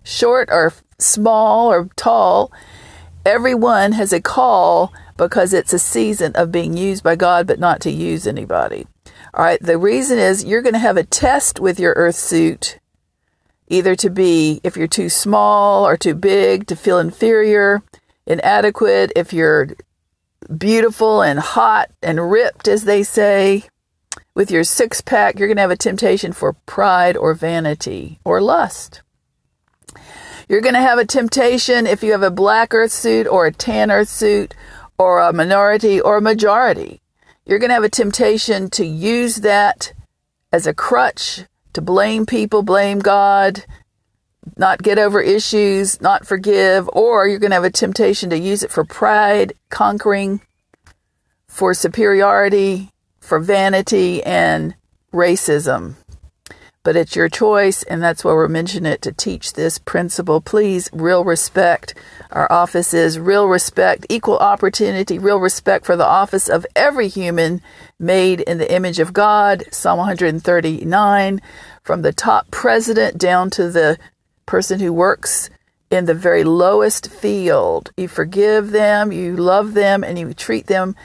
short 0.02 0.48
or 0.50 0.72
small 0.98 1.70
or 1.70 1.88
tall, 1.96 2.52
everyone 3.24 3.92
has 3.92 4.12
a 4.12 4.20
call 4.20 4.92
because 5.16 5.52
it's 5.52 5.72
a 5.72 5.78
season 5.78 6.32
of 6.34 6.50
being 6.50 6.76
used 6.76 7.04
by 7.04 7.14
God, 7.14 7.46
but 7.46 7.60
not 7.60 7.80
to 7.82 7.90
use 7.90 8.26
anybody. 8.26 8.86
All 9.34 9.44
right, 9.44 9.62
the 9.62 9.78
reason 9.78 10.18
is 10.18 10.44
you're 10.44 10.62
going 10.62 10.72
to 10.74 10.78
have 10.78 10.96
a 10.96 11.04
test 11.04 11.60
with 11.60 11.78
your 11.78 11.92
earth 11.94 12.16
suit, 12.16 12.78
either 13.68 13.94
to 13.96 14.10
be, 14.10 14.60
if 14.62 14.76
you're 14.76 14.86
too 14.86 15.08
small 15.08 15.86
or 15.86 15.96
too 15.96 16.14
big, 16.14 16.66
to 16.66 16.76
feel 16.76 16.98
inferior, 16.98 17.82
inadequate, 18.26 19.12
if 19.16 19.32
you're 19.32 19.68
beautiful 20.56 21.22
and 21.22 21.38
hot 21.38 21.90
and 22.02 22.30
ripped, 22.30 22.68
as 22.68 22.84
they 22.84 23.02
say, 23.02 23.64
with 24.34 24.50
your 24.50 24.64
six 24.64 25.00
pack, 25.00 25.38
you're 25.38 25.48
going 25.48 25.56
to 25.56 25.62
have 25.62 25.70
a 25.70 25.76
temptation 25.76 26.32
for 26.32 26.54
pride 26.66 27.16
or 27.16 27.34
vanity 27.34 28.18
or 28.24 28.40
lust. 28.40 29.02
You're 30.48 30.60
going 30.60 30.74
to 30.74 30.80
have 30.80 30.98
a 30.98 31.06
temptation 31.06 31.86
if 31.86 32.02
you 32.02 32.12
have 32.12 32.22
a 32.22 32.30
black 32.30 32.74
earth 32.74 32.92
suit 32.92 33.26
or 33.26 33.46
a 33.46 33.52
tan 33.52 33.90
earth 33.90 34.08
suit 34.08 34.54
or 34.98 35.20
a 35.20 35.32
minority 35.32 36.00
or 36.00 36.18
a 36.18 36.22
majority. 36.22 37.00
You're 37.44 37.58
going 37.58 37.70
to 37.70 37.74
have 37.74 37.84
a 37.84 37.88
temptation 37.88 38.70
to 38.70 38.84
use 38.84 39.36
that 39.36 39.92
as 40.52 40.66
a 40.66 40.74
crutch 40.74 41.44
to 41.72 41.80
blame 41.80 42.26
people, 42.26 42.62
blame 42.62 42.98
God, 42.98 43.64
not 44.56 44.82
get 44.82 44.98
over 44.98 45.20
issues, 45.20 46.00
not 46.00 46.26
forgive, 46.26 46.88
or 46.92 47.28
you're 47.28 47.38
going 47.38 47.50
to 47.50 47.56
have 47.56 47.64
a 47.64 47.70
temptation 47.70 48.30
to 48.30 48.38
use 48.38 48.62
it 48.62 48.70
for 48.70 48.84
pride, 48.84 49.54
conquering, 49.70 50.40
for 51.46 51.74
superiority, 51.74 52.90
for 53.20 53.38
vanity, 53.38 54.22
and 54.22 54.74
racism. 55.12 55.94
But 56.84 56.96
it's 56.96 57.14
your 57.14 57.28
choice, 57.28 57.84
and 57.84 58.02
that's 58.02 58.24
why 58.24 58.32
we're 58.32 58.48
mentioning 58.48 58.90
it 58.90 59.02
to 59.02 59.12
teach 59.12 59.52
this 59.52 59.78
principle. 59.78 60.40
Please, 60.40 60.90
real 60.92 61.22
respect. 61.22 61.94
Our 62.32 62.50
office 62.50 62.92
is 62.92 63.20
real 63.20 63.46
respect, 63.46 64.06
equal 64.08 64.38
opportunity, 64.38 65.16
real 65.16 65.38
respect 65.38 65.86
for 65.86 65.94
the 65.94 66.06
office 66.06 66.48
of 66.48 66.66
every 66.74 67.06
human 67.06 67.62
made 68.00 68.40
in 68.40 68.58
the 68.58 68.72
image 68.72 68.98
of 68.98 69.12
God. 69.12 69.62
Psalm 69.70 69.98
139, 69.98 71.40
from 71.84 72.02
the 72.02 72.12
top 72.12 72.50
president 72.50 73.16
down 73.16 73.48
to 73.50 73.70
the 73.70 73.96
person 74.46 74.80
who 74.80 74.92
works 74.92 75.50
in 75.90 76.06
the 76.06 76.14
very 76.14 76.44
lowest 76.44 77.10
field. 77.10 77.92
You 77.96 78.08
forgive 78.08 78.70
them, 78.70 79.12
you 79.12 79.36
love 79.36 79.74
them, 79.74 80.02
and 80.02 80.18
you 80.18 80.32
treat 80.34 80.66
them 80.66 80.96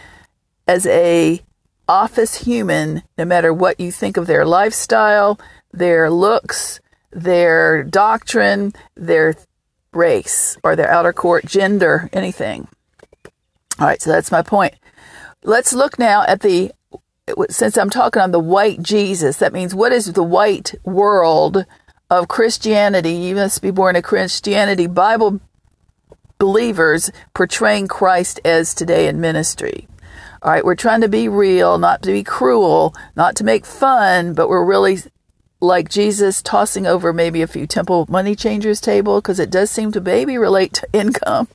as 0.68 0.86
a 0.88 1.42
office 1.88 2.36
human, 2.36 3.04
no 3.18 3.26
matter 3.26 3.54
what 3.54 3.80
you 3.80 3.92
think 3.92 4.18
of 4.18 4.28
their 4.28 4.46
lifestyle, 4.46 5.40
their 5.72 6.10
looks, 6.10 6.80
their 7.12 7.84
doctrine, 7.84 8.74
their 8.96 9.36
race, 9.94 10.58
or 10.64 10.76
their 10.76 10.90
outer 10.90 11.14
court 11.14 11.46
gender, 11.46 12.10
anything. 12.14 12.68
All 13.80 13.88
right, 13.88 14.02
so 14.02 14.12
that's 14.12 14.32
my 14.32 14.42
point. 14.42 14.74
Let's 15.44 15.74
look 15.74 16.00
now 16.00 16.24
at 16.28 16.42
the, 16.42 16.72
since 17.50 17.78
I'm 17.78 17.90
talking 17.90 18.22
on 18.22 18.32
the 18.32 18.40
white 18.40 18.82
Jesus, 18.82 19.38
that 19.38 19.54
means 19.54 19.76
what 19.76 19.92
is 19.92 20.14
the 20.14 20.24
white 20.24 20.76
world 20.84 21.66
of 22.10 22.28
Christianity, 22.28 23.12
you 23.12 23.36
must 23.36 23.62
be 23.62 23.72
born 23.72 23.96
of 23.96 24.04
Christianity, 24.04 24.88
Bible 24.88 25.42
believers 26.38 27.12
portraying 27.34 27.88
Christ 27.88 28.40
as 28.46 28.74
today 28.74 29.08
in 29.08 29.20
ministry. 29.20 29.88
All 30.42 30.52
right, 30.52 30.64
we're 30.64 30.76
trying 30.76 31.02
to 31.02 31.10
be 31.10 31.28
real, 31.28 31.78
not 31.78 32.04
to 32.04 32.12
be 32.12 32.24
cruel, 32.24 32.96
not 33.16 33.36
to 33.38 33.44
make 33.44 33.66
fun, 33.66 34.34
but 34.34 34.48
we're 34.48 34.64
really 34.64 35.00
like 35.60 35.90
Jesus 35.90 36.42
tossing 36.42 36.86
over 36.86 37.12
maybe 37.12 37.42
a 37.42 37.48
few 37.48 37.66
temple 37.66 38.06
money 38.08 38.36
changers 38.36 38.80
table 38.80 39.20
because 39.20 39.40
it 39.40 39.50
does 39.50 39.72
seem 39.72 39.92
to 39.92 40.00
maybe 40.00 40.38
relate 40.38 40.74
to 40.74 40.88
income. 40.94 41.48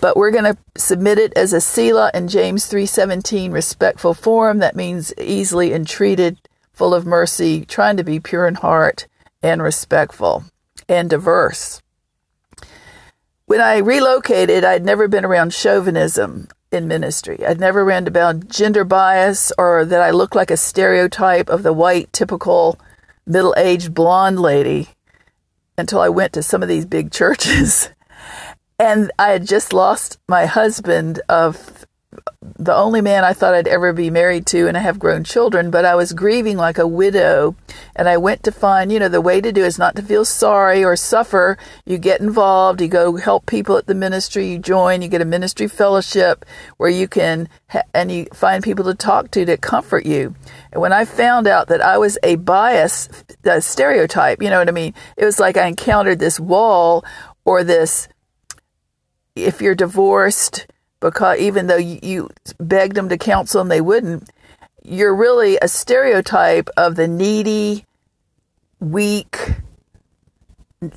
But 0.00 0.16
we're 0.16 0.30
going 0.30 0.44
to 0.44 0.56
submit 0.76 1.18
it 1.18 1.32
as 1.36 1.52
a 1.52 1.60
Selah 1.60 2.10
in 2.14 2.28
James 2.28 2.70
3:17 2.70 3.52
respectful 3.52 4.14
form 4.14 4.58
that 4.58 4.76
means 4.76 5.12
easily 5.18 5.72
entreated 5.72 6.38
full 6.74 6.92
of 6.92 7.06
mercy, 7.06 7.64
trying 7.64 7.96
to 7.96 8.04
be 8.04 8.20
pure 8.20 8.46
in 8.46 8.56
heart 8.56 9.06
and 9.42 9.62
respectful 9.62 10.44
and 10.88 11.08
diverse. 11.08 11.80
When 13.46 13.60
I 13.60 13.78
relocated, 13.78 14.64
I'd 14.64 14.84
never 14.84 15.06
been 15.06 15.24
around 15.24 15.54
chauvinism 15.54 16.48
in 16.72 16.88
ministry. 16.88 17.44
I'd 17.46 17.60
never 17.60 17.84
read 17.84 18.08
about 18.08 18.48
gender 18.48 18.84
bias 18.84 19.52
or 19.56 19.84
that 19.84 20.00
I 20.00 20.10
looked 20.10 20.34
like 20.34 20.50
a 20.50 20.56
stereotype 20.56 21.48
of 21.48 21.62
the 21.62 21.72
white, 21.72 22.12
typical 22.12 22.78
middle 23.26 23.54
aged 23.56 23.94
blonde 23.94 24.40
lady 24.40 24.88
until 25.78 26.00
I 26.00 26.08
went 26.08 26.32
to 26.34 26.42
some 26.42 26.62
of 26.62 26.68
these 26.68 26.86
big 26.86 27.10
churches. 27.12 27.90
And 28.78 29.12
I 29.18 29.30
had 29.30 29.46
just 29.46 29.72
lost 29.72 30.18
my 30.28 30.46
husband 30.46 31.20
of 31.28 31.86
the 32.58 32.74
only 32.74 33.00
man 33.00 33.24
I 33.24 33.32
thought 33.32 33.54
I'd 33.54 33.66
ever 33.66 33.92
be 33.92 34.10
married 34.10 34.46
to, 34.48 34.68
and 34.68 34.76
I 34.76 34.80
have 34.80 34.98
grown 34.98 35.24
children, 35.24 35.70
but 35.70 35.84
I 35.84 35.94
was 35.94 36.12
grieving 36.12 36.58
like 36.58 36.76
a 36.76 36.86
widow. 36.86 37.56
And 37.96 38.08
I 38.08 38.18
went 38.18 38.42
to 38.42 38.52
find, 38.52 38.92
you 38.92 38.98
know, 38.98 39.08
the 39.08 39.20
way 39.20 39.40
to 39.40 39.50
do 39.50 39.64
is 39.64 39.78
not 39.78 39.96
to 39.96 40.02
feel 40.02 40.24
sorry 40.24 40.84
or 40.84 40.94
suffer. 40.94 41.56
You 41.86 41.96
get 41.96 42.20
involved, 42.20 42.82
you 42.82 42.88
go 42.88 43.16
help 43.16 43.46
people 43.46 43.78
at 43.78 43.86
the 43.86 43.94
ministry, 43.94 44.46
you 44.46 44.58
join, 44.58 45.00
you 45.00 45.08
get 45.08 45.22
a 45.22 45.26
ministry 45.26 45.68
fellowship 45.68 46.44
where 46.76 46.90
you 46.90 47.08
can, 47.08 47.48
ha- 47.68 47.82
and 47.94 48.12
you 48.12 48.26
find 48.34 48.62
people 48.62 48.84
to 48.84 48.94
talk 48.94 49.30
to 49.32 49.46
to 49.46 49.56
comfort 49.56 50.04
you. 50.04 50.34
And 50.70 50.82
when 50.82 50.92
I 50.92 51.06
found 51.06 51.46
out 51.46 51.68
that 51.68 51.80
I 51.80 51.96
was 51.96 52.18
a 52.22 52.36
bias, 52.36 53.08
a 53.44 53.62
stereotype, 53.62 54.42
you 54.42 54.50
know 54.50 54.58
what 54.58 54.68
I 54.68 54.72
mean? 54.72 54.92
It 55.16 55.24
was 55.24 55.40
like 55.40 55.56
I 55.56 55.66
encountered 55.66 56.18
this 56.18 56.38
wall 56.38 57.04
or 57.44 57.64
this, 57.64 58.08
if 59.34 59.62
you're 59.62 59.74
divorced, 59.74 60.66
because 61.04 61.38
even 61.38 61.66
though 61.66 61.76
you, 61.76 62.30
begged 62.58 62.96
them 62.96 63.10
to 63.10 63.18
counsel 63.18 63.60
them, 63.60 63.68
they 63.68 63.82
wouldn't. 63.82 64.30
You're 64.82 65.14
really 65.14 65.58
a 65.60 65.68
stereotype 65.68 66.70
of 66.78 66.96
the 66.96 67.06
needy, 67.06 67.84
weak, 68.80 69.38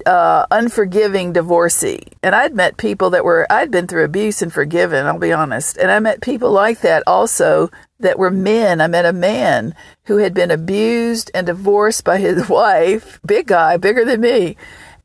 uh, 0.06 0.46
unforgiving 0.50 1.34
divorcee. 1.34 2.04
And 2.24 2.34
I'd 2.34 2.56
met 2.56 2.78
people 2.78 3.10
that 3.10 3.26
were, 3.26 3.46
I'd 3.50 3.70
been 3.70 3.86
through 3.86 4.06
abuse 4.06 4.42
and 4.42 4.52
forgiven, 4.52 5.06
I'll 5.06 5.20
be 5.20 5.34
honest. 5.34 5.76
And 5.78 5.92
I 5.92 6.00
met 6.00 6.22
people 6.22 6.52
like 6.52 6.80
that 6.82 7.04
also 7.06 7.70
that 8.00 8.18
were 8.18 8.32
men. 8.32 8.80
I 8.80 8.88
met 8.88 9.06
a 9.06 9.14
man 9.14 9.76
who 10.06 10.18
had 10.18 10.34
been 10.34 10.52
abused 10.52 11.32
and 11.34 11.48
divorced 11.48 12.06
by 12.06 12.18
his 12.18 12.48
wife, 12.50 13.20
big 13.26 13.48
guy, 13.48 13.76
bigger 13.76 14.06
than 14.06 14.22
me. 14.22 14.56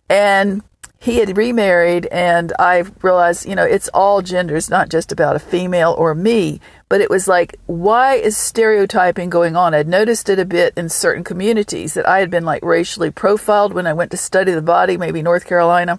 And 0.08 0.62
he 1.02 1.16
had 1.16 1.36
remarried 1.36 2.06
and 2.12 2.52
I 2.60 2.84
realized, 3.02 3.44
you 3.44 3.56
know, 3.56 3.64
it's 3.64 3.88
all 3.88 4.22
genders, 4.22 4.70
not 4.70 4.88
just 4.88 5.10
about 5.10 5.34
a 5.34 5.40
female 5.40 5.96
or 5.98 6.14
me. 6.14 6.60
But 6.88 7.00
it 7.00 7.10
was 7.10 7.26
like, 7.26 7.56
why 7.66 8.14
is 8.14 8.36
stereotyping 8.36 9.28
going 9.28 9.56
on? 9.56 9.74
I'd 9.74 9.88
noticed 9.88 10.28
it 10.28 10.38
a 10.38 10.44
bit 10.44 10.74
in 10.76 10.88
certain 10.88 11.24
communities 11.24 11.94
that 11.94 12.08
I 12.08 12.20
had 12.20 12.30
been 12.30 12.44
like 12.44 12.62
racially 12.62 13.10
profiled 13.10 13.72
when 13.72 13.84
I 13.84 13.92
went 13.94 14.12
to 14.12 14.16
study 14.16 14.52
the 14.52 14.62
body, 14.62 14.96
maybe 14.96 15.22
North 15.22 15.44
Carolina. 15.44 15.98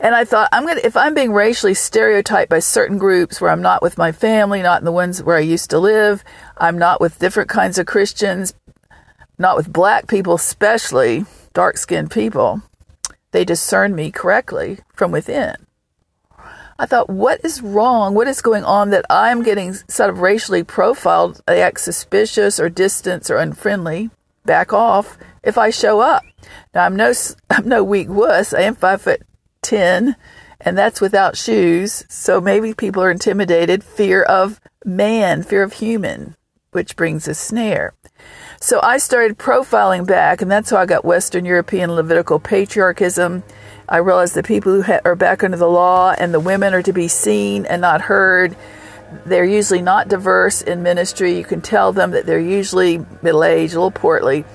And 0.00 0.14
I 0.14 0.24
thought, 0.24 0.48
I'm 0.50 0.64
going 0.64 0.78
to, 0.78 0.86
if 0.86 0.96
I'm 0.96 1.12
being 1.12 1.34
racially 1.34 1.74
stereotyped 1.74 2.48
by 2.48 2.60
certain 2.60 2.96
groups 2.96 3.42
where 3.42 3.50
I'm 3.50 3.60
not 3.60 3.82
with 3.82 3.98
my 3.98 4.10
family, 4.10 4.62
not 4.62 4.80
in 4.80 4.86
the 4.86 4.90
ones 4.90 5.22
where 5.22 5.36
I 5.36 5.40
used 5.40 5.68
to 5.68 5.78
live, 5.78 6.24
I'm 6.56 6.78
not 6.78 6.98
with 6.98 7.18
different 7.18 7.50
kinds 7.50 7.76
of 7.76 7.84
Christians, 7.84 8.54
not 9.36 9.58
with 9.58 9.70
black 9.70 10.08
people, 10.08 10.32
especially 10.32 11.26
dark 11.52 11.76
skinned 11.76 12.10
people 12.10 12.62
they 13.34 13.44
discern 13.44 13.96
me 13.96 14.12
correctly 14.12 14.78
from 14.94 15.10
within. 15.10 15.56
I 16.78 16.86
thought, 16.86 17.10
what 17.10 17.44
is 17.44 17.60
wrong? 17.60 18.14
What 18.14 18.28
is 18.28 18.40
going 18.40 18.62
on 18.62 18.90
that 18.90 19.04
I'm 19.10 19.42
getting 19.42 19.74
sort 19.74 20.08
of 20.08 20.20
racially 20.20 20.62
profiled? 20.62 21.40
I 21.48 21.58
act 21.58 21.80
suspicious 21.80 22.60
or 22.60 22.68
distant 22.68 23.28
or 23.28 23.38
unfriendly. 23.38 24.10
Back 24.44 24.72
off 24.72 25.18
if 25.42 25.58
I 25.58 25.70
show 25.70 25.98
up. 25.98 26.22
Now 26.74 26.84
I'm 26.84 26.94
no 26.94 27.12
I'm 27.50 27.68
no 27.68 27.82
weak 27.82 28.08
wuss. 28.08 28.54
I 28.54 28.60
am 28.62 28.76
five 28.76 29.02
foot 29.02 29.22
ten, 29.62 30.14
and 30.60 30.78
that's 30.78 31.00
without 31.00 31.36
shoes. 31.36 32.04
So 32.08 32.40
maybe 32.40 32.72
people 32.72 33.02
are 33.02 33.10
intimidated. 33.10 33.82
Fear 33.82 34.22
of 34.22 34.60
man, 34.84 35.42
fear 35.42 35.64
of 35.64 35.72
human, 35.74 36.36
which 36.70 36.94
brings 36.94 37.26
a 37.26 37.34
snare. 37.34 37.94
So 38.64 38.80
I 38.82 38.96
started 38.96 39.36
profiling 39.36 40.06
back, 40.06 40.40
and 40.40 40.50
that's 40.50 40.70
how 40.70 40.78
I 40.78 40.86
got 40.86 41.04
Western 41.04 41.44
European 41.44 41.92
Levitical 41.92 42.40
patriarchism. 42.40 43.42
I 43.86 43.98
realized 43.98 44.32
that 44.36 44.46
people 44.46 44.72
who 44.72 44.80
ha- 44.80 45.02
are 45.04 45.14
back 45.14 45.44
under 45.44 45.58
the 45.58 45.68
law 45.68 46.14
and 46.16 46.32
the 46.32 46.40
women 46.40 46.72
are 46.72 46.80
to 46.80 46.92
be 46.94 47.06
seen 47.06 47.66
and 47.66 47.82
not 47.82 48.00
heard. 48.00 48.56
They're 49.26 49.44
usually 49.44 49.82
not 49.82 50.08
diverse 50.08 50.62
in 50.62 50.82
ministry. 50.82 51.36
You 51.36 51.44
can 51.44 51.60
tell 51.60 51.92
them 51.92 52.12
that 52.12 52.24
they're 52.24 52.40
usually 52.40 53.04
middle 53.20 53.44
aged, 53.44 53.74
a 53.74 53.76
little 53.76 53.90
portly, 53.90 54.46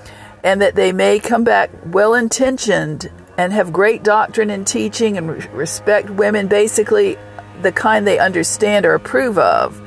and 0.44 0.60
that 0.60 0.74
they 0.74 0.92
may 0.92 1.20
come 1.20 1.44
back 1.44 1.70
well 1.86 2.16
intentioned 2.16 3.12
and 3.38 3.54
have 3.54 3.72
great 3.72 4.01
doctrine 4.01 4.50
and 4.50 4.66
teaching 4.66 5.20
and 5.20 5.30
re- 5.30 5.48
respect 5.54 6.10
women, 6.10 6.48
basically 6.48 7.16
the 7.62 7.72
kind 7.72 8.08
they 8.08 8.18
understand 8.18 8.88
or 8.88 8.96
approve 8.96 9.38
of 9.38 9.80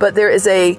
but 0.00 0.16
there 0.16 0.30
is 0.30 0.46
a 0.48 0.76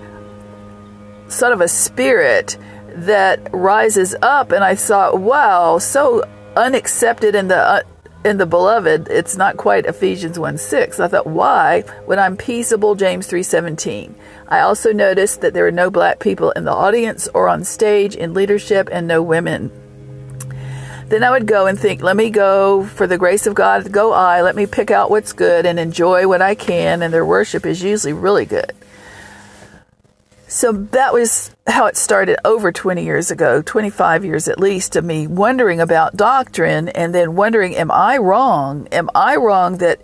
sort 1.30 1.54
of 1.54 1.62
a 1.62 1.68
spirit 1.70 2.58
that 2.96 3.50
rises 3.54 4.16
up, 4.22 4.52
and 4.52 4.64
I 4.64 4.76
thought, 4.76 5.20
wow, 5.20 5.78
so 5.78 6.24
unaccepted 6.56 7.36
in 7.36 7.48
the 7.48 7.58
uh, 7.58 7.82
in 8.24 8.38
the 8.38 8.46
beloved. 8.46 9.08
It's 9.10 9.36
not 9.36 9.58
quite 9.58 9.86
Ephesians 9.86 10.38
1 10.38 10.58
6. 10.58 11.00
I 11.00 11.08
thought, 11.08 11.28
why? 11.28 11.82
When 12.06 12.20
I'm 12.20 12.38
peaceable, 12.38 12.96
James 12.96 13.28
3 13.28 13.44
17. 13.44 14.16
I 14.48 14.60
also 14.62 14.92
noticed 14.92 15.42
that 15.42 15.54
there 15.54 15.64
were 15.64 15.72
no 15.72 15.90
black 15.90 16.20
people 16.20 16.52
in 16.52 16.66
the 16.66 16.74
audience 16.74 17.28
or 17.34 17.48
on 17.48 17.64
stage 17.64 18.16
in 18.16 18.34
leadership 18.34 18.90
and 18.92 19.08
no 19.08 19.22
women. 19.22 19.72
Then 21.08 21.24
I 21.26 21.32
would 21.32 21.46
go 21.46 21.68
and 21.68 21.78
think, 21.78 22.02
let 22.02 22.16
me 22.16 22.30
go 22.30 22.86
for 22.86 23.06
the 23.06 23.18
grace 23.18 23.46
of 23.46 23.54
God, 23.54 23.92
go 23.92 24.14
I, 24.14 24.42
let 24.42 24.56
me 24.56 24.66
pick 24.66 24.92
out 24.92 25.10
what's 25.10 25.34
good 25.34 25.66
and 25.66 25.78
enjoy 25.78 26.26
what 26.26 26.42
I 26.42 26.56
can, 26.56 27.02
and 27.02 27.14
their 27.14 27.26
worship 27.26 27.66
is 27.66 27.84
usually 27.84 28.14
really 28.14 28.46
good. 28.46 28.72
So 30.52 30.74
that 30.74 31.14
was 31.14 31.56
how 31.66 31.86
it 31.86 31.96
started 31.96 32.38
over 32.44 32.74
20 32.74 33.06
years 33.06 33.32
ago, 33.32 33.62
25 33.62 34.26
years 34.26 34.50
at 34.50 34.60
least, 34.60 34.98
of 34.98 35.06
me 35.06 35.26
wondering 35.26 35.80
about 35.80 36.18
doctrine 36.18 36.90
and 36.90 37.16
then 37.16 37.38
wondering, 37.38 37.74
am 37.74 37.90
I 37.90 38.18
wrong? 38.18 38.86
Am 38.92 39.10
I 39.16 39.38
wrong 39.38 39.78
that 39.78 40.02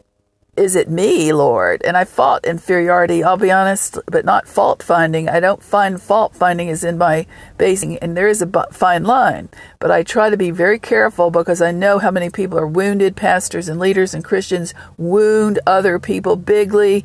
is 0.56 0.78
it 0.78 0.90
me, 0.90 1.34
Lord? 1.34 1.82
And 1.84 1.98
I 1.98 2.06
fought 2.06 2.46
inferiority, 2.46 3.26
I'll 3.26 3.36
be 3.36 3.52
honest, 3.52 4.00
but 4.06 4.24
not 4.24 4.48
fault 4.48 4.82
finding. 4.82 5.28
I 5.28 5.42
don't 5.42 5.62
find 5.62 6.02
fault 6.02 6.34
finding 6.34 6.70
is 6.70 6.86
in 6.86 6.98
my 6.98 7.28
basing, 7.58 7.98
and 7.98 8.16
there 8.16 8.30
is 8.30 8.42
a 8.42 8.68
fine 8.72 9.04
line. 9.04 9.50
But 9.80 9.92
I 9.92 10.02
try 10.02 10.30
to 10.30 10.38
be 10.38 10.52
very 10.52 10.80
careful 10.80 11.30
because 11.30 11.62
I 11.62 11.74
know 11.74 12.00
how 12.00 12.10
many 12.10 12.30
people 12.30 12.58
are 12.58 12.66
wounded. 12.66 13.18
Pastors 13.18 13.68
and 13.68 13.82
leaders 13.82 14.14
and 14.14 14.24
Christians 14.24 14.74
wound 14.96 15.60
other 15.68 16.00
people 16.00 16.38
bigly 16.38 17.04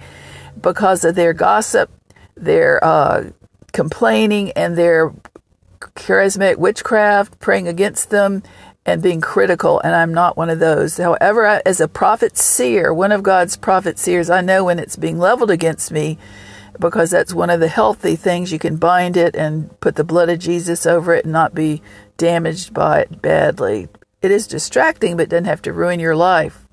because 0.61 1.05
of 1.05 1.17
their 1.17 1.33
gossip, 1.33 1.91
their 2.37 2.83
uh, 2.85 3.31
complaining, 3.73 4.53
and 4.53 4.77
their 4.77 5.13
charismatic 5.81 6.57
witchcraft, 6.57 7.41
praying 7.41 7.69
against 7.69 8.11
them 8.11 8.43
and 8.85 9.03
being 9.03 9.21
critical, 9.21 9.81
and 9.81 9.95
I'm 9.95 10.13
not 10.13 10.37
one 10.37 10.51
of 10.51 10.59
those. 10.59 10.97
However, 10.97 11.61
as 11.65 11.81
a 11.81 11.89
prophet 11.89 12.37
seer, 12.37 12.93
one 12.93 13.13
of 13.13 13.23
God's 13.23 13.57
prophet 13.57 13.99
seers, 13.99 14.29
I 14.29 14.41
know 14.41 14.65
when 14.65 14.79
it's 14.79 14.97
being 14.97 15.19
leveled 15.19 15.51
against 15.51 15.93
me 15.93 16.19
because 16.81 17.11
that's 17.11 17.33
one 17.35 17.51
of 17.51 17.61
the 17.61 17.69
healthy 17.69 18.17
things. 18.17 18.53
You 18.53 18.59
can 18.59 18.77
bind 18.77 19.17
it 19.17 19.37
and 19.37 19.79
put 19.81 19.95
the 19.95 20.05
blood 20.05 20.29
of 20.29 20.41
Jesus 20.41 20.85
over 20.85 21.15
it 21.15 21.25
and 21.25 21.33
not 21.33 21.55
be 21.55 21.81
damaged 22.17 22.75
by 22.75 23.03
it 23.03 23.23
badly. 23.23 23.89
It 24.21 24.31
is 24.31 24.47
distracting, 24.49 25.17
but 25.17 25.29
doesn't 25.29 25.45
have 25.45 25.63
to 25.63 25.73
ruin 25.73 26.01
your 26.01 26.17
life. 26.17 26.67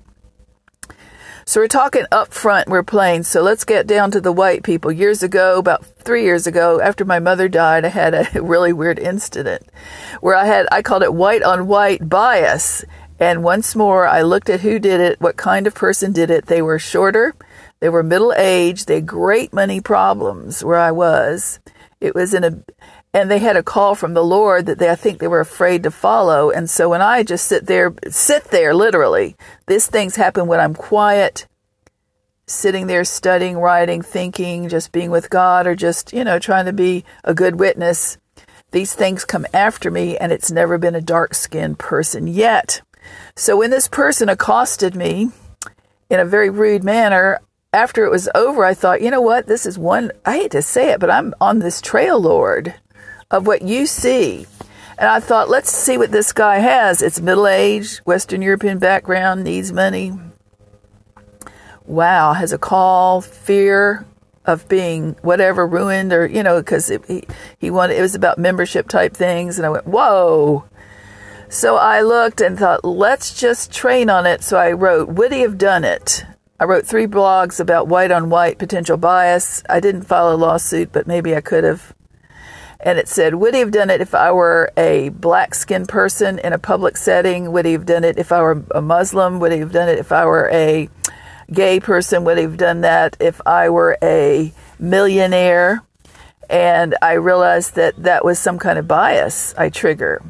So 1.50 1.60
we're 1.60 1.66
talking 1.66 2.04
up 2.12 2.32
front, 2.32 2.68
we're 2.68 2.84
playing. 2.84 3.24
So 3.24 3.42
let's 3.42 3.64
get 3.64 3.88
down 3.88 4.12
to 4.12 4.20
the 4.20 4.30
white 4.30 4.62
people. 4.62 4.92
Years 4.92 5.24
ago, 5.24 5.58
about 5.58 5.84
three 5.84 6.22
years 6.22 6.46
ago, 6.46 6.80
after 6.80 7.04
my 7.04 7.18
mother 7.18 7.48
died, 7.48 7.84
I 7.84 7.88
had 7.88 8.14
a 8.14 8.28
really 8.40 8.72
weird 8.72 9.00
incident 9.00 9.64
where 10.20 10.36
I 10.36 10.44
had, 10.44 10.68
I 10.70 10.82
called 10.82 11.02
it 11.02 11.12
white 11.12 11.42
on 11.42 11.66
white 11.66 12.08
bias. 12.08 12.84
And 13.18 13.42
once 13.42 13.74
more, 13.74 14.06
I 14.06 14.22
looked 14.22 14.48
at 14.48 14.60
who 14.60 14.78
did 14.78 15.00
it, 15.00 15.20
what 15.20 15.36
kind 15.36 15.66
of 15.66 15.74
person 15.74 16.12
did 16.12 16.30
it. 16.30 16.46
They 16.46 16.62
were 16.62 16.78
shorter, 16.78 17.34
they 17.80 17.88
were 17.88 18.04
middle 18.04 18.32
aged, 18.34 18.86
they 18.86 18.94
had 18.94 19.06
great 19.06 19.52
money 19.52 19.80
problems 19.80 20.62
where 20.62 20.78
I 20.78 20.92
was. 20.92 21.58
It 22.00 22.14
was 22.14 22.32
in 22.32 22.44
a, 22.44 22.62
and 23.12 23.30
they 23.30 23.38
had 23.38 23.56
a 23.56 23.62
call 23.62 23.94
from 23.94 24.14
the 24.14 24.24
Lord 24.24 24.66
that 24.66 24.78
they, 24.78 24.88
I 24.88 24.94
think 24.94 25.18
they 25.18 25.28
were 25.28 25.40
afraid 25.40 25.82
to 25.82 25.90
follow. 25.90 26.50
And 26.50 26.70
so 26.70 26.88
when 26.88 27.02
I 27.02 27.22
just 27.22 27.46
sit 27.46 27.66
there, 27.66 27.92
sit 28.08 28.44
there 28.44 28.72
literally, 28.72 29.36
these 29.66 29.86
things 29.86 30.16
happen 30.16 30.46
when 30.46 30.60
I'm 30.60 30.74
quiet, 30.74 31.48
sitting 32.46 32.86
there 32.86 33.04
studying, 33.04 33.58
writing, 33.58 34.02
thinking, 34.02 34.68
just 34.68 34.92
being 34.92 35.10
with 35.10 35.30
God, 35.30 35.66
or 35.66 35.74
just, 35.74 36.12
you 36.12 36.22
know, 36.22 36.38
trying 36.38 36.66
to 36.66 36.72
be 36.72 37.04
a 37.24 37.34
good 37.34 37.58
witness. 37.58 38.16
These 38.70 38.94
things 38.94 39.24
come 39.24 39.46
after 39.52 39.90
me, 39.90 40.16
and 40.16 40.30
it's 40.30 40.52
never 40.52 40.78
been 40.78 40.94
a 40.94 41.00
dark 41.00 41.34
skinned 41.34 41.80
person 41.80 42.28
yet. 42.28 42.80
So 43.34 43.56
when 43.56 43.70
this 43.70 43.88
person 43.88 44.28
accosted 44.28 44.94
me 44.94 45.30
in 46.08 46.20
a 46.20 46.24
very 46.24 46.50
rude 46.50 46.84
manner, 46.84 47.40
after 47.72 48.04
it 48.04 48.10
was 48.10 48.28
over, 48.36 48.64
I 48.64 48.74
thought, 48.74 49.02
you 49.02 49.10
know 49.10 49.20
what? 49.20 49.48
This 49.48 49.66
is 49.66 49.76
one, 49.76 50.12
I 50.24 50.36
hate 50.36 50.52
to 50.52 50.62
say 50.62 50.90
it, 50.90 51.00
but 51.00 51.10
I'm 51.10 51.34
on 51.40 51.58
this 51.58 51.80
trail, 51.80 52.20
Lord 52.20 52.74
of 53.30 53.46
what 53.46 53.62
you 53.62 53.86
see. 53.86 54.46
And 54.98 55.08
I 55.08 55.20
thought, 55.20 55.48
let's 55.48 55.70
see 55.70 55.96
what 55.96 56.10
this 56.10 56.32
guy 56.32 56.58
has. 56.58 57.00
It's 57.00 57.20
middle 57.20 57.46
aged, 57.46 57.98
Western 57.98 58.42
European 58.42 58.78
background, 58.78 59.44
needs 59.44 59.72
money. 59.72 60.12
Wow, 61.86 62.34
has 62.34 62.52
a 62.52 62.58
call, 62.58 63.20
fear 63.20 64.04
of 64.44 64.68
being 64.68 65.16
whatever 65.22 65.66
ruined 65.66 66.12
or 66.12 66.26
you 66.26 66.42
know 66.42 66.60
because 66.60 66.88
he 67.06 67.24
he 67.58 67.70
wanted 67.70 67.96
it 67.98 68.00
was 68.00 68.14
about 68.14 68.38
membership 68.38 68.88
type 68.88 69.14
things 69.14 69.58
and 69.58 69.66
I 69.66 69.70
went 69.70 69.86
whoa 69.86 70.64
so 71.48 71.76
I 71.76 72.00
looked 72.00 72.40
and 72.40 72.58
thought 72.58 72.84
let's 72.84 73.38
just 73.38 73.70
train 73.70 74.08
on 74.08 74.24
it 74.24 74.42
so 74.42 74.56
I 74.56 74.72
wrote 74.72 75.08
would 75.08 75.32
he 75.32 75.42
have 75.42 75.58
done 75.58 75.84
it 75.84 76.24
I 76.58 76.64
wrote 76.64 76.86
three 76.86 77.06
blogs 77.06 77.60
about 77.60 77.88
white 77.88 78.10
on 78.10 78.30
white 78.30 78.58
potential 78.58 78.96
bias 78.96 79.62
I 79.68 79.78
didn't 79.78 80.02
file 80.02 80.32
a 80.32 80.36
lawsuit 80.36 80.90
but 80.90 81.06
maybe 81.06 81.36
I 81.36 81.42
could 81.42 81.64
have 81.64 81.94
and 82.82 82.98
it 82.98 83.08
said, 83.08 83.34
Would 83.34 83.54
he 83.54 83.60
have 83.60 83.70
done 83.70 83.90
it 83.90 84.00
if 84.00 84.14
I 84.14 84.32
were 84.32 84.72
a 84.76 85.10
black 85.10 85.54
skinned 85.54 85.88
person 85.88 86.38
in 86.38 86.52
a 86.52 86.58
public 86.58 86.96
setting? 86.96 87.52
Would 87.52 87.66
he 87.66 87.72
have 87.72 87.86
done 87.86 88.04
it 88.04 88.18
if 88.18 88.32
I 88.32 88.40
were 88.40 88.64
a 88.74 88.80
Muslim? 88.80 89.38
Would 89.40 89.52
he 89.52 89.58
have 89.58 89.72
done 89.72 89.88
it 89.88 89.98
if 89.98 90.12
I 90.12 90.24
were 90.24 90.48
a 90.50 90.88
gay 91.52 91.80
person? 91.80 92.24
Would 92.24 92.38
he 92.38 92.44
have 92.44 92.56
done 92.56 92.80
that 92.82 93.16
if 93.20 93.40
I 93.46 93.68
were 93.68 93.98
a 94.02 94.52
millionaire? 94.78 95.82
And 96.48 96.96
I 97.00 97.12
realized 97.12 97.76
that 97.76 98.02
that 98.02 98.24
was 98.24 98.38
some 98.38 98.58
kind 98.58 98.78
of 98.78 98.88
bias 98.88 99.54
I 99.56 99.68
trigger. 99.68 100.22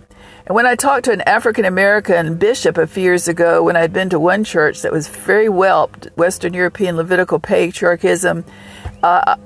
And 0.46 0.54
when 0.56 0.66
I 0.66 0.74
talked 0.74 1.04
to 1.04 1.12
an 1.12 1.20
African 1.22 1.64
American 1.64 2.36
bishop 2.36 2.76
a 2.76 2.86
few 2.88 3.04
years 3.04 3.28
ago, 3.28 3.62
when 3.62 3.76
I'd 3.76 3.92
been 3.92 4.10
to 4.10 4.18
one 4.18 4.42
church 4.42 4.82
that 4.82 4.90
was 4.90 5.06
very 5.06 5.46
whelped, 5.46 6.08
Western 6.16 6.54
European 6.54 6.96
Levitical 6.96 7.38
patriarchism, 7.38 8.44
uh, 9.02 9.36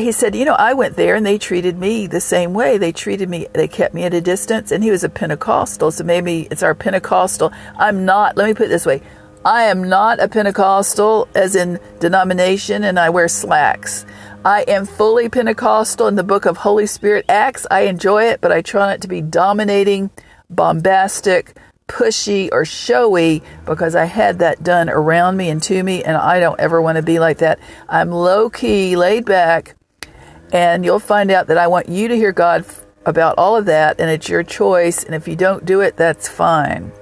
he 0.00 0.12
said, 0.12 0.34
You 0.34 0.44
know, 0.44 0.54
I 0.54 0.74
went 0.74 0.96
there 0.96 1.14
and 1.14 1.24
they 1.24 1.38
treated 1.38 1.78
me 1.78 2.06
the 2.06 2.20
same 2.20 2.54
way. 2.54 2.78
They 2.78 2.92
treated 2.92 3.28
me, 3.28 3.46
they 3.52 3.68
kept 3.68 3.94
me 3.94 4.04
at 4.04 4.14
a 4.14 4.20
distance, 4.20 4.70
and 4.70 4.82
he 4.82 4.90
was 4.90 5.04
a 5.04 5.08
Pentecostal. 5.08 5.90
So 5.90 6.04
maybe 6.04 6.48
it's 6.50 6.62
our 6.62 6.74
Pentecostal. 6.74 7.52
I'm 7.76 8.04
not, 8.04 8.36
let 8.36 8.46
me 8.46 8.54
put 8.54 8.66
it 8.66 8.70
this 8.70 8.86
way 8.86 9.02
I 9.44 9.64
am 9.64 9.88
not 9.88 10.20
a 10.20 10.28
Pentecostal, 10.28 11.26
as 11.34 11.56
in 11.56 11.80
denomination, 11.98 12.84
and 12.84 12.98
I 12.98 13.08
wear 13.08 13.26
slacks. 13.26 14.04
I 14.44 14.62
am 14.68 14.84
fully 14.84 15.28
Pentecostal 15.28 16.08
in 16.08 16.14
the 16.14 16.22
book 16.22 16.44
of 16.44 16.58
Holy 16.58 16.86
Spirit 16.86 17.24
Acts. 17.28 17.66
I 17.70 17.82
enjoy 17.82 18.24
it, 18.24 18.40
but 18.40 18.52
I 18.52 18.60
try 18.60 18.86
not 18.90 19.00
to 19.00 19.08
be 19.08 19.22
dominating, 19.22 20.10
bombastic, 20.50 21.56
pushy, 21.88 22.50
or 22.52 22.64
showy 22.64 23.42
because 23.64 23.94
I 23.94 24.04
had 24.04 24.38
that 24.38 24.62
done 24.62 24.90
around 24.90 25.38
me 25.38 25.48
and 25.48 25.62
to 25.64 25.82
me, 25.82 26.04
and 26.04 26.16
I 26.16 26.38
don't 26.38 26.60
ever 26.60 26.80
want 26.80 26.96
to 26.96 27.02
be 27.02 27.18
like 27.18 27.38
that. 27.38 27.58
I'm 27.88 28.10
low 28.10 28.50
key, 28.50 28.94
laid 28.94 29.24
back, 29.24 29.74
and 30.52 30.84
you'll 30.84 30.98
find 30.98 31.30
out 31.30 31.46
that 31.48 31.58
I 31.58 31.66
want 31.66 31.88
you 31.88 32.08
to 32.08 32.16
hear 32.16 32.32
God 32.32 32.64
about 33.06 33.38
all 33.38 33.56
of 33.56 33.66
that, 33.66 34.00
and 34.00 34.10
it's 34.10 34.28
your 34.28 34.42
choice. 34.42 35.04
And 35.04 35.14
if 35.14 35.26
you 35.26 35.36
don't 35.36 35.64
do 35.64 35.80
it, 35.80 35.96
that's 35.96 36.28
fine. 36.28 36.92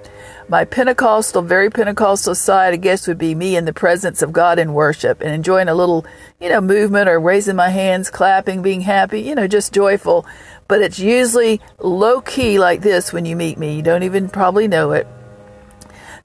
My 0.51 0.65
Pentecostal, 0.65 1.43
very 1.43 1.69
Pentecostal 1.69 2.35
side, 2.35 2.73
I 2.73 2.77
guess, 2.77 3.07
would 3.07 3.19
be 3.19 3.35
me 3.35 3.57
in 3.57 3.67
the 3.67 3.73
presence 3.75 4.23
of 4.23 4.33
God 4.33 4.59
in 4.59 4.73
worship 4.73 5.21
and 5.21 5.31
enjoying 5.31 5.69
a 5.69 5.75
little, 5.75 6.07
you 6.41 6.49
know, 6.49 6.63
movement 6.63 7.09
or 7.09 7.21
raising 7.21 7.57
my 7.57 7.69
hands, 7.69 8.09
clapping, 8.09 8.63
being 8.63 8.81
happy, 8.81 9.21
you 9.21 9.35
know, 9.35 9.47
just 9.47 9.75
joyful. 9.75 10.25
But 10.67 10.81
it's 10.81 10.99
usually 10.99 11.61
low 11.79 12.23
key 12.23 12.59
like 12.59 12.81
this 12.81 13.13
when 13.13 13.27
you 13.27 13.37
meet 13.37 13.59
me. 13.59 13.77
You 13.77 13.83
don't 13.83 14.05
even 14.05 14.31
probably 14.31 14.69
know 14.69 14.93
it. 14.93 15.07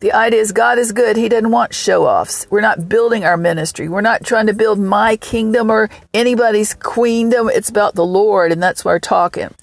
The 0.04 0.12
idea 0.12 0.42
is 0.42 0.52
God 0.52 0.80
is 0.80 0.92
good. 0.92 1.16
He 1.16 1.30
doesn't 1.30 1.52
want 1.52 1.74
show 1.74 2.06
offs. 2.06 2.46
We're 2.50 2.60
not 2.60 2.90
building 2.90 3.24
our 3.24 3.38
ministry. 3.38 3.88
We're 3.88 4.02
not 4.02 4.26
trying 4.26 4.48
to 4.48 4.54
build 4.54 4.78
my 4.78 5.16
kingdom 5.16 5.70
or 5.70 5.90
anybody's 6.14 6.74
queendom. 6.74 7.48
It's 7.48 7.70
about 7.70 7.96
the 7.96 8.06
Lord, 8.06 8.52
and 8.52 8.62
that's 8.62 8.84
why 8.84 8.92
we're 8.92 9.00
talking. 9.00 9.56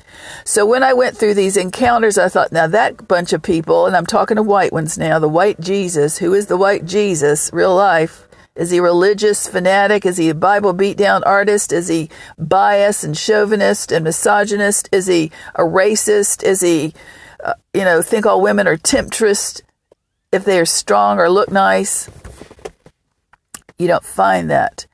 So 0.46 0.64
when 0.64 0.82
I 0.82 0.94
went 0.94 1.18
through 1.18 1.34
these 1.34 1.58
encounters, 1.58 2.16
I 2.16 2.30
thought, 2.30 2.52
now 2.52 2.66
that 2.68 3.06
bunch 3.06 3.34
of 3.34 3.42
people, 3.42 3.84
and 3.84 3.94
I'm 3.94 4.06
talking 4.06 4.36
to 4.36 4.42
white 4.42 4.72
ones 4.72 4.96
now, 4.96 5.18
the 5.18 5.28
white 5.28 5.60
Jesus, 5.60 6.16
who 6.16 6.32
is 6.32 6.46
the 6.46 6.56
white 6.56 6.86
Jesus, 6.86 7.50
real 7.52 7.76
life? 7.76 8.26
Is 8.56 8.70
he 8.70 8.80
religious 8.80 9.46
fanatic? 9.46 10.06
Is 10.06 10.16
he 10.16 10.30
a 10.30 10.34
Bible 10.34 10.72
beatdown 10.72 11.20
artist? 11.26 11.70
Is 11.70 11.88
he 11.88 12.08
biased 12.38 13.04
and 13.04 13.14
chauvinist 13.14 13.92
and 13.92 14.04
misogynist? 14.04 14.88
Is 14.90 15.06
he 15.06 15.32
a 15.54 15.64
racist? 15.64 16.42
Is 16.42 16.62
he, 16.62 16.94
uh, 17.44 17.52
you 17.74 17.84
know, 17.84 18.00
think 18.00 18.24
all 18.24 18.40
women 18.40 18.66
are 18.66 18.78
temptress? 18.78 19.60
If 20.32 20.44
they 20.44 20.60
are 20.60 20.66
strong 20.66 21.18
or 21.18 21.28
look 21.28 21.50
nice. 21.50 22.08
You 23.78 23.86
don't 23.88 24.04
find 24.04 24.50
that. 24.50 24.86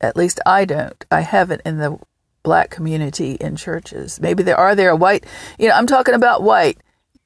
At 0.00 0.16
least 0.16 0.40
I 0.46 0.64
don't. 0.64 1.04
I 1.10 1.20
haven't 1.20 1.62
in 1.64 1.78
the 1.78 1.98
black 2.42 2.70
community 2.70 3.32
in 3.40 3.56
churches. 3.56 4.20
Maybe 4.20 4.42
there 4.42 4.58
are 4.58 4.74
there 4.74 4.94
white, 4.94 5.24
you 5.58 5.68
know, 5.68 5.74
I'm 5.74 5.86
talking 5.86 6.14
about 6.14 6.42
white. 6.42 6.78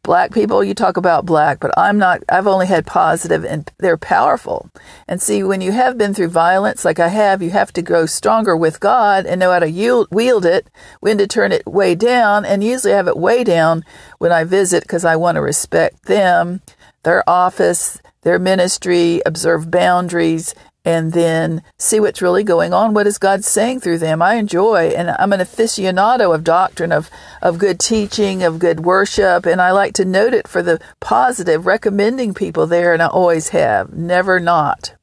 black 0.09 0.33
people, 0.33 0.65
you 0.65 0.75
talk 0.75 0.97
about 0.97 1.27
black, 1.27 1.61
but 1.61 1.71
I'm 1.77 1.99
not, 1.99 2.23
I've 2.31 2.47
only 2.47 2.67
had 2.67 2.87
positive 2.87 3.45
and 3.45 3.71
they're 3.77 3.99
powerful. 3.99 4.71
And 5.07 5.21
see, 5.21 5.43
when 5.43 5.61
you 5.61 5.73
have 5.73 5.99
been 5.99 6.15
through 6.15 6.29
violence 6.29 6.83
like 6.83 6.99
I 6.99 7.09
have, 7.09 7.43
you 7.43 7.51
have 7.51 7.75
to 7.75 7.83
grow 7.83 8.07
stronger 8.07 8.57
with 8.57 8.81
God 8.81 9.27
and 9.27 9.39
know 9.39 9.53
how 9.53 9.59
to 9.59 9.71
yield, 9.71 10.09
wield 10.11 10.47
it, 10.47 10.71
when 11.01 11.19
to 11.19 11.27
turn 11.27 11.53
it 11.53 11.67
way 11.67 11.95
down. 11.95 12.47
And 12.47 12.65
usually 12.65 12.95
I 12.95 12.97
have 12.97 13.07
it 13.07 13.19
way 13.19 13.45
down 13.45 13.85
when 14.17 14.33
I 14.33 14.45
visit 14.45 14.83
because 14.83 15.05
I 15.05 15.17
want 15.17 15.37
to 15.37 15.43
respect 15.43 16.05
them, 16.05 16.63
their 17.09 17.25
office, 17.27 18.03
their 18.21 18.39
ministry, 18.39 19.23
observe 19.25 19.71
boundaries, 19.71 20.55
and 20.85 21.15
then 21.15 21.63
see 21.79 21.99
what's 21.99 22.21
really 22.21 22.45
going 22.45 22.75
on. 22.75 22.93
What 22.93 23.07
is 23.07 23.17
God 23.17 23.45
saying 23.45 23.81
through 23.81 23.97
them? 23.97 24.21
I 24.21 24.35
enjoy, 24.35 24.89
and 24.89 25.09
I'm 25.19 25.33
an 25.33 25.41
aficionado 25.41 26.35
of 26.35 26.45
doctrine, 26.45 26.93
of, 26.93 27.09
of 27.41 27.59
good 27.59 27.81
teaching, 27.81 28.43
of 28.43 28.59
good 28.59 28.81
worship, 28.81 29.47
and 29.47 29.59
I 29.59 29.71
like 29.71 29.95
to 29.95 30.05
note 30.05 30.35
it 30.35 30.47
for 30.47 30.63
the 30.63 30.81
positive, 31.01 31.65
recommending 31.65 32.35
people 32.35 32.67
there, 32.67 32.93
and 32.93 33.03
I 33.03 33.07
always 33.07 33.49
have, 33.49 33.95
never 33.95 34.39
not. 34.39 34.95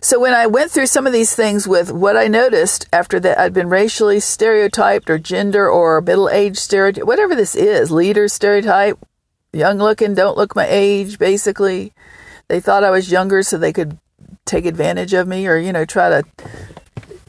So 0.00 0.20
when 0.20 0.34
I 0.34 0.46
went 0.46 0.70
through 0.70 0.86
some 0.86 1.08
of 1.08 1.12
these 1.12 1.34
things 1.34 1.66
with 1.66 1.90
what 1.90 2.16
I 2.16 2.28
noticed 2.28 2.86
after 2.92 3.18
that 3.18 3.40
I'd 3.40 3.54
been 3.54 3.68
racially 3.68 4.20
stereotyped 4.20 5.10
or 5.10 5.18
gender 5.18 5.68
or 5.68 6.00
middle 6.00 6.28
age 6.28 6.58
stereotype, 6.58 7.06
whatever 7.06 7.34
this 7.34 7.56
is, 7.56 7.90
leader 7.90 8.28
stereotype, 8.28 8.98
young 9.52 9.78
looking, 9.78 10.14
don't 10.14 10.36
look 10.36 10.56
my 10.56 10.66
age, 10.68 11.18
basically 11.18 11.92
they 12.48 12.60
thought 12.60 12.84
I 12.84 12.90
was 12.90 13.10
younger 13.10 13.42
so 13.42 13.56
they 13.56 13.72
could 13.72 13.98
take 14.44 14.66
advantage 14.66 15.14
of 15.14 15.26
me 15.26 15.46
or, 15.46 15.56
you 15.56 15.72
know, 15.72 15.84
try 15.84 16.08
to 16.10 16.24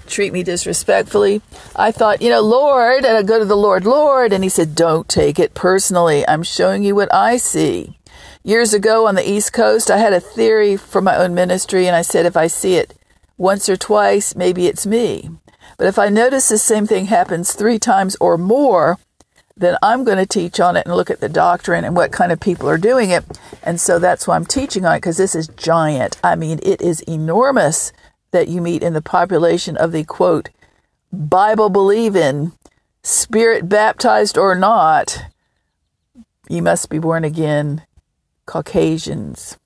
treat 0.07 0.33
me 0.33 0.43
disrespectfully. 0.43 1.41
I 1.75 1.91
thought, 1.91 2.21
you 2.21 2.29
know, 2.29 2.41
Lord, 2.41 3.05
and 3.05 3.17
I 3.17 3.23
go 3.23 3.39
to 3.39 3.45
the 3.45 3.55
Lord, 3.55 3.85
Lord, 3.85 4.33
and 4.33 4.43
he 4.43 4.49
said, 4.49 4.75
don't 4.75 5.07
take 5.07 5.39
it 5.39 5.53
personally. 5.53 6.27
I'm 6.27 6.43
showing 6.43 6.83
you 6.83 6.95
what 6.95 7.13
I 7.13 7.37
see. 7.37 7.97
Years 8.43 8.73
ago 8.73 9.07
on 9.07 9.15
the 9.15 9.29
East 9.29 9.53
Coast, 9.53 9.89
I 9.89 9.97
had 9.97 10.11
a 10.11 10.19
theory 10.19 10.75
for 10.75 11.01
my 11.01 11.15
own 11.15 11.33
ministry, 11.33 11.87
and 11.87 11.95
I 11.95 12.01
said, 12.01 12.25
if 12.25 12.35
I 12.35 12.47
see 12.47 12.75
it 12.75 12.93
once 13.37 13.69
or 13.69 13.77
twice, 13.77 14.35
maybe 14.35 14.67
it's 14.67 14.85
me. 14.85 15.29
But 15.77 15.87
if 15.87 15.97
I 15.97 16.09
notice 16.09 16.49
the 16.49 16.57
same 16.57 16.85
thing 16.85 17.05
happens 17.05 17.53
three 17.53 17.79
times 17.79 18.17
or 18.19 18.37
more, 18.37 18.99
then 19.55 19.77
I'm 19.83 20.03
going 20.03 20.17
to 20.17 20.25
teach 20.25 20.59
on 20.59 20.75
it 20.75 20.85
and 20.85 20.95
look 20.95 21.09
at 21.09 21.19
the 21.19 21.29
doctrine 21.29 21.83
and 21.83 21.95
what 21.95 22.11
kind 22.11 22.31
of 22.31 22.39
people 22.39 22.67
are 22.67 22.77
doing 22.77 23.11
it. 23.11 23.23
And 23.61 23.79
so 23.79 23.99
that's 23.99 24.27
why 24.27 24.35
I'm 24.35 24.45
teaching 24.45 24.85
on 24.85 24.95
it 24.95 24.97
because 24.97 25.17
this 25.17 25.35
is 25.35 25.47
giant. 25.47 26.17
I 26.23 26.35
mean, 26.35 26.59
it 26.63 26.81
is 26.81 27.01
enormous 27.01 27.91
that 28.31 28.47
you 28.47 28.61
meet 28.61 28.81
in 28.81 28.93
the 28.93 29.01
population 29.01 29.77
of 29.77 29.91
the 29.91 30.03
quote, 30.03 30.49
Bible 31.11 31.69
believing, 31.69 32.53
spirit 33.03 33.69
baptized 33.69 34.37
or 34.37 34.55
not, 34.55 35.23
you 36.49 36.61
must 36.61 36.89
be 36.89 36.97
born 36.97 37.23
again 37.23 37.83
Caucasians. 38.45 39.57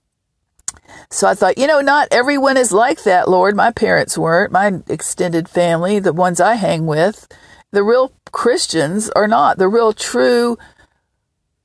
So 1.09 1.27
I 1.27 1.33
thought, 1.33 1.57
you 1.57 1.67
know, 1.67 1.79
not 1.79 2.09
everyone 2.11 2.57
is 2.57 2.73
like 2.73 3.03
that, 3.03 3.29
Lord. 3.29 3.55
My 3.55 3.71
parents 3.71 4.17
weren't, 4.17 4.51
my 4.51 4.81
extended 4.89 5.47
family, 5.47 5.99
the 5.99 6.13
ones 6.13 6.41
I 6.41 6.55
hang 6.55 6.85
with 6.85 7.27
the 7.71 7.83
real 7.83 8.13
Christians 8.31 9.09
are 9.11 9.27
not. 9.27 9.57
The 9.57 9.67
real, 9.67 9.93
true, 9.93 10.57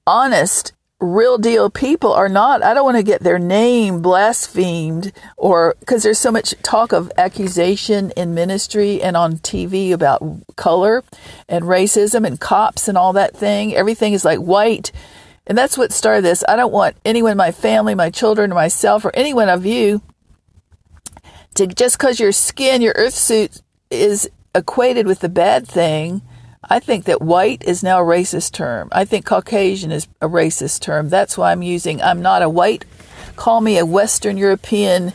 honest, 0.06 0.72
real 1.02 1.36
deal 1.38 1.68
people 1.68 2.12
are 2.12 2.28
not. 2.28 2.62
I 2.62 2.74
don't 2.74 2.84
want 2.84 2.96
to 2.96 3.02
get 3.02 3.22
their 3.22 3.38
name 3.38 4.00
blasphemed 4.00 5.12
or 5.36 5.74
because 5.80 6.02
there's 6.02 6.18
so 6.18 6.30
much 6.30 6.54
talk 6.62 6.92
of 6.92 7.10
accusation 7.18 8.12
in 8.16 8.34
ministry 8.34 9.02
and 9.02 9.16
on 9.16 9.38
TV 9.38 9.92
about 9.92 10.22
color 10.56 11.02
and 11.48 11.64
racism 11.64 12.26
and 12.26 12.40
cops 12.40 12.88
and 12.88 12.96
all 12.96 13.12
that 13.14 13.36
thing. 13.36 13.74
Everything 13.74 14.12
is 14.12 14.24
like 14.24 14.38
white. 14.38 14.92
And 15.46 15.58
that's 15.58 15.76
what 15.76 15.92
started 15.92 16.24
this. 16.24 16.44
I 16.48 16.54
don't 16.54 16.72
want 16.72 16.96
anyone, 17.04 17.36
my 17.36 17.50
family, 17.50 17.96
my 17.96 18.10
children, 18.10 18.50
myself, 18.50 19.04
or 19.04 19.10
anyone 19.14 19.48
of 19.48 19.66
you 19.66 20.02
to 21.54 21.66
just 21.66 21.98
because 21.98 22.20
your 22.20 22.32
skin, 22.32 22.80
your 22.80 22.94
earth 22.96 23.14
suit 23.14 23.60
is 23.90 24.30
equated 24.54 25.06
with 25.06 25.20
the 25.20 25.28
bad 25.28 25.66
thing, 25.66 26.22
I 26.64 26.78
think 26.78 27.04
that 27.06 27.20
white 27.20 27.64
is 27.64 27.82
now 27.82 28.00
a 28.00 28.06
racist 28.06 28.52
term. 28.52 28.88
I 28.92 29.04
think 29.04 29.24
Caucasian 29.24 29.90
is 29.90 30.06
a 30.20 30.28
racist 30.28 30.80
term. 30.80 31.08
That's 31.08 31.36
why 31.36 31.50
I'm 31.50 31.62
using, 31.62 32.00
I'm 32.00 32.22
not 32.22 32.42
a 32.42 32.48
white, 32.48 32.84
call 33.34 33.60
me 33.60 33.78
a 33.78 33.86
Western 33.86 34.36
European 34.36 35.12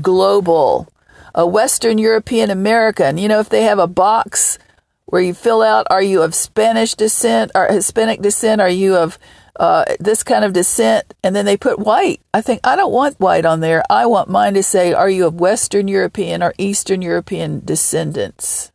global, 0.00 0.88
a 1.34 1.46
Western 1.46 1.98
European 1.98 2.50
American. 2.50 3.18
You 3.18 3.28
know, 3.28 3.40
if 3.40 3.48
they 3.50 3.62
have 3.64 3.78
a 3.78 3.86
box 3.86 4.58
where 5.04 5.22
you 5.22 5.34
fill 5.34 5.62
out, 5.62 5.86
are 5.90 6.02
you 6.02 6.22
of 6.22 6.34
Spanish 6.34 6.94
descent 6.94 7.52
or 7.54 7.66
Hispanic 7.66 8.22
descent? 8.22 8.60
Are 8.60 8.68
you 8.68 8.96
of 8.96 9.18
uh, 9.58 9.84
this 10.00 10.22
kind 10.22 10.44
of 10.44 10.52
descent? 10.52 11.14
And 11.22 11.34
then 11.34 11.44
they 11.44 11.56
put 11.56 11.78
white. 11.78 12.20
I 12.32 12.40
think 12.40 12.60
I 12.64 12.76
don't 12.76 12.92
want 12.92 13.20
white 13.20 13.44
on 13.44 13.60
there. 13.60 13.82
I 13.90 14.06
want 14.06 14.28
mine 14.28 14.54
to 14.54 14.62
say, 14.62 14.92
are 14.92 15.10
you 15.10 15.26
of 15.26 15.34
Western 15.40 15.88
European 15.88 16.42
or 16.42 16.54
Eastern 16.58 17.02
European 17.02 17.62
descendants? 17.64 18.72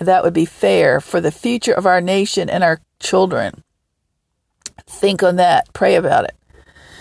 that 0.00 0.24
would 0.24 0.32
be 0.32 0.46
fair 0.46 1.00
for 1.00 1.20
the 1.20 1.30
future 1.30 1.74
of 1.74 1.86
our 1.86 2.00
nation 2.00 2.48
and 2.48 2.64
our 2.64 2.80
children. 2.98 3.62
Think 4.86 5.22
on 5.22 5.36
that. 5.36 5.72
Pray 5.72 5.94
about 5.94 6.24
it. 6.24 6.34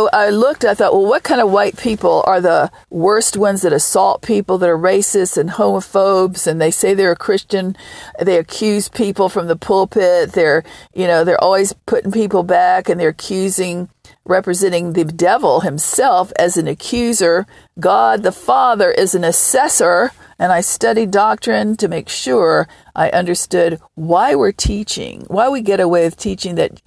I 0.08 0.30
looked, 0.30 0.64
I 0.64 0.74
thought, 0.74 0.94
well, 0.94 1.06
what 1.06 1.24
kind 1.24 1.42
of 1.42 1.52
white 1.52 1.78
people 1.78 2.24
are 2.26 2.40
the 2.40 2.72
worst 2.90 3.36
ones 3.36 3.64
that 3.64 3.74
assault 3.74 4.22
people, 4.22 4.58
that 4.60 4.70
are 4.70 4.78
racist 4.78 5.38
and 5.38 5.50
homophobes, 5.50 6.48
and 6.48 6.62
they 6.62 6.72
say 6.72 6.94
they're 6.94 7.12
a 7.12 7.18
Christian. 7.18 7.76
They 8.20 8.38
accuse 8.38 8.88
people 8.88 9.30
from 9.30 9.48
the 9.48 9.56
pulpit. 9.56 10.32
They're, 10.32 10.64
you 10.94 11.08
know, 11.08 11.24
they're 11.24 11.44
always 11.44 11.74
putting 11.86 12.12
people 12.12 12.44
back 12.44 12.88
and 12.88 13.00
they're 13.00 13.10
accusing, 13.10 13.90
representing 14.26 14.94
the 14.94 15.06
devil 15.06 15.62
himself 15.62 16.32
as 16.40 16.56
an 16.56 16.68
accuser. 16.68 17.46
God 17.80 18.24
the 18.24 18.32
Father 18.32 18.92
is 18.92 19.16
an 19.16 19.24
assessor 19.24 20.12
and 20.40 20.54
I 20.54 20.62
studied 20.62 21.12
doctrine 21.12 21.76
to 21.78 21.90
make 21.90 22.08
sure 22.08 22.68
I 22.96 23.10
understood 23.10 23.80
why 23.96 24.36
we're 24.36 24.54
teaching, 24.54 25.26
why 25.28 25.50
we 25.50 25.62
get 25.62 25.82
away 25.82 26.06
with 26.06 26.16
teaching 26.16 26.56
that 26.56 26.82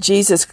Jesus 0.00 0.46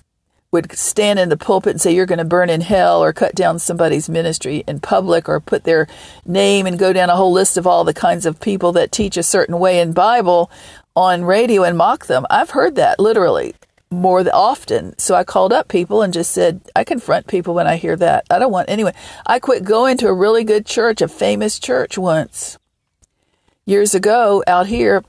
would 0.51 0.71
stand 0.77 1.19
in 1.19 1.29
the 1.29 1.37
pulpit 1.37 1.71
and 1.71 1.81
say, 1.81 1.93
You're 1.93 2.05
going 2.05 2.19
to 2.19 2.25
burn 2.25 2.49
in 2.49 2.61
hell, 2.61 3.03
or 3.03 3.13
cut 3.13 3.35
down 3.35 3.59
somebody's 3.59 4.09
ministry 4.09 4.63
in 4.67 4.79
public, 4.79 5.29
or 5.29 5.39
put 5.39 5.63
their 5.63 5.87
name 6.25 6.65
and 6.65 6.77
go 6.77 6.93
down 6.93 7.09
a 7.09 7.15
whole 7.15 7.31
list 7.31 7.57
of 7.57 7.65
all 7.65 7.83
the 7.83 7.93
kinds 7.93 8.25
of 8.25 8.39
people 8.39 8.71
that 8.73 8.91
teach 8.91 9.17
a 9.17 9.23
certain 9.23 9.59
way 9.59 9.79
in 9.79 9.93
Bible 9.93 10.51
on 10.95 11.23
radio 11.23 11.63
and 11.63 11.77
mock 11.77 12.07
them. 12.07 12.25
I've 12.29 12.51
heard 12.51 12.75
that 12.75 12.99
literally 12.99 13.55
more 13.89 14.25
often. 14.33 14.97
So 14.97 15.15
I 15.15 15.23
called 15.23 15.53
up 15.53 15.67
people 15.67 16.01
and 16.01 16.13
just 16.13 16.31
said, 16.31 16.61
I 16.75 16.83
confront 16.83 17.27
people 17.27 17.53
when 17.53 17.67
I 17.67 17.75
hear 17.75 17.95
that. 17.97 18.25
I 18.29 18.39
don't 18.39 18.51
want 18.51 18.69
anyone. 18.69 18.93
I 19.25 19.39
quit 19.39 19.63
going 19.63 19.97
to 19.97 20.07
a 20.07 20.13
really 20.13 20.43
good 20.43 20.65
church, 20.65 21.01
a 21.01 21.07
famous 21.07 21.59
church 21.59 21.97
once 21.97 22.57
years 23.65 23.93
ago 23.93 24.43
out 24.47 24.67
here. 24.67 25.03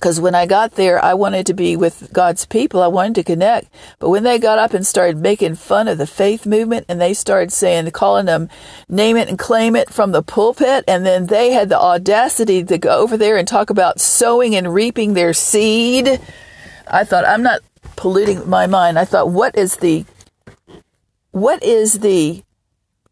Because 0.00 0.18
when 0.18 0.34
I 0.34 0.46
got 0.46 0.76
there, 0.76 1.04
I 1.04 1.12
wanted 1.12 1.44
to 1.44 1.52
be 1.52 1.76
with 1.76 2.08
God's 2.10 2.46
people. 2.46 2.82
I 2.82 2.86
wanted 2.86 3.16
to 3.16 3.22
connect. 3.22 3.68
But 3.98 4.08
when 4.08 4.22
they 4.22 4.38
got 4.38 4.58
up 4.58 4.72
and 4.72 4.86
started 4.86 5.18
making 5.18 5.56
fun 5.56 5.88
of 5.88 5.98
the 5.98 6.06
faith 6.06 6.46
movement 6.46 6.86
and 6.88 6.98
they 6.98 7.12
started 7.12 7.52
saying, 7.52 7.90
calling 7.90 8.24
them 8.24 8.48
name 8.88 9.18
it 9.18 9.28
and 9.28 9.38
claim 9.38 9.76
it 9.76 9.90
from 9.90 10.12
the 10.12 10.22
pulpit, 10.22 10.84
and 10.88 11.04
then 11.04 11.26
they 11.26 11.52
had 11.52 11.68
the 11.68 11.78
audacity 11.78 12.64
to 12.64 12.78
go 12.78 12.98
over 12.98 13.18
there 13.18 13.36
and 13.36 13.46
talk 13.46 13.68
about 13.68 14.00
sowing 14.00 14.56
and 14.56 14.72
reaping 14.72 15.12
their 15.12 15.34
seed, 15.34 16.18
I 16.88 17.04
thought, 17.04 17.26
I'm 17.26 17.42
not 17.42 17.60
polluting 17.96 18.48
my 18.48 18.66
mind. 18.66 18.98
I 18.98 19.04
thought, 19.04 19.30
what 19.30 19.54
is 19.58 19.76
the 19.76 20.06
what 21.32 21.62
is 21.62 22.00
the 22.00 22.42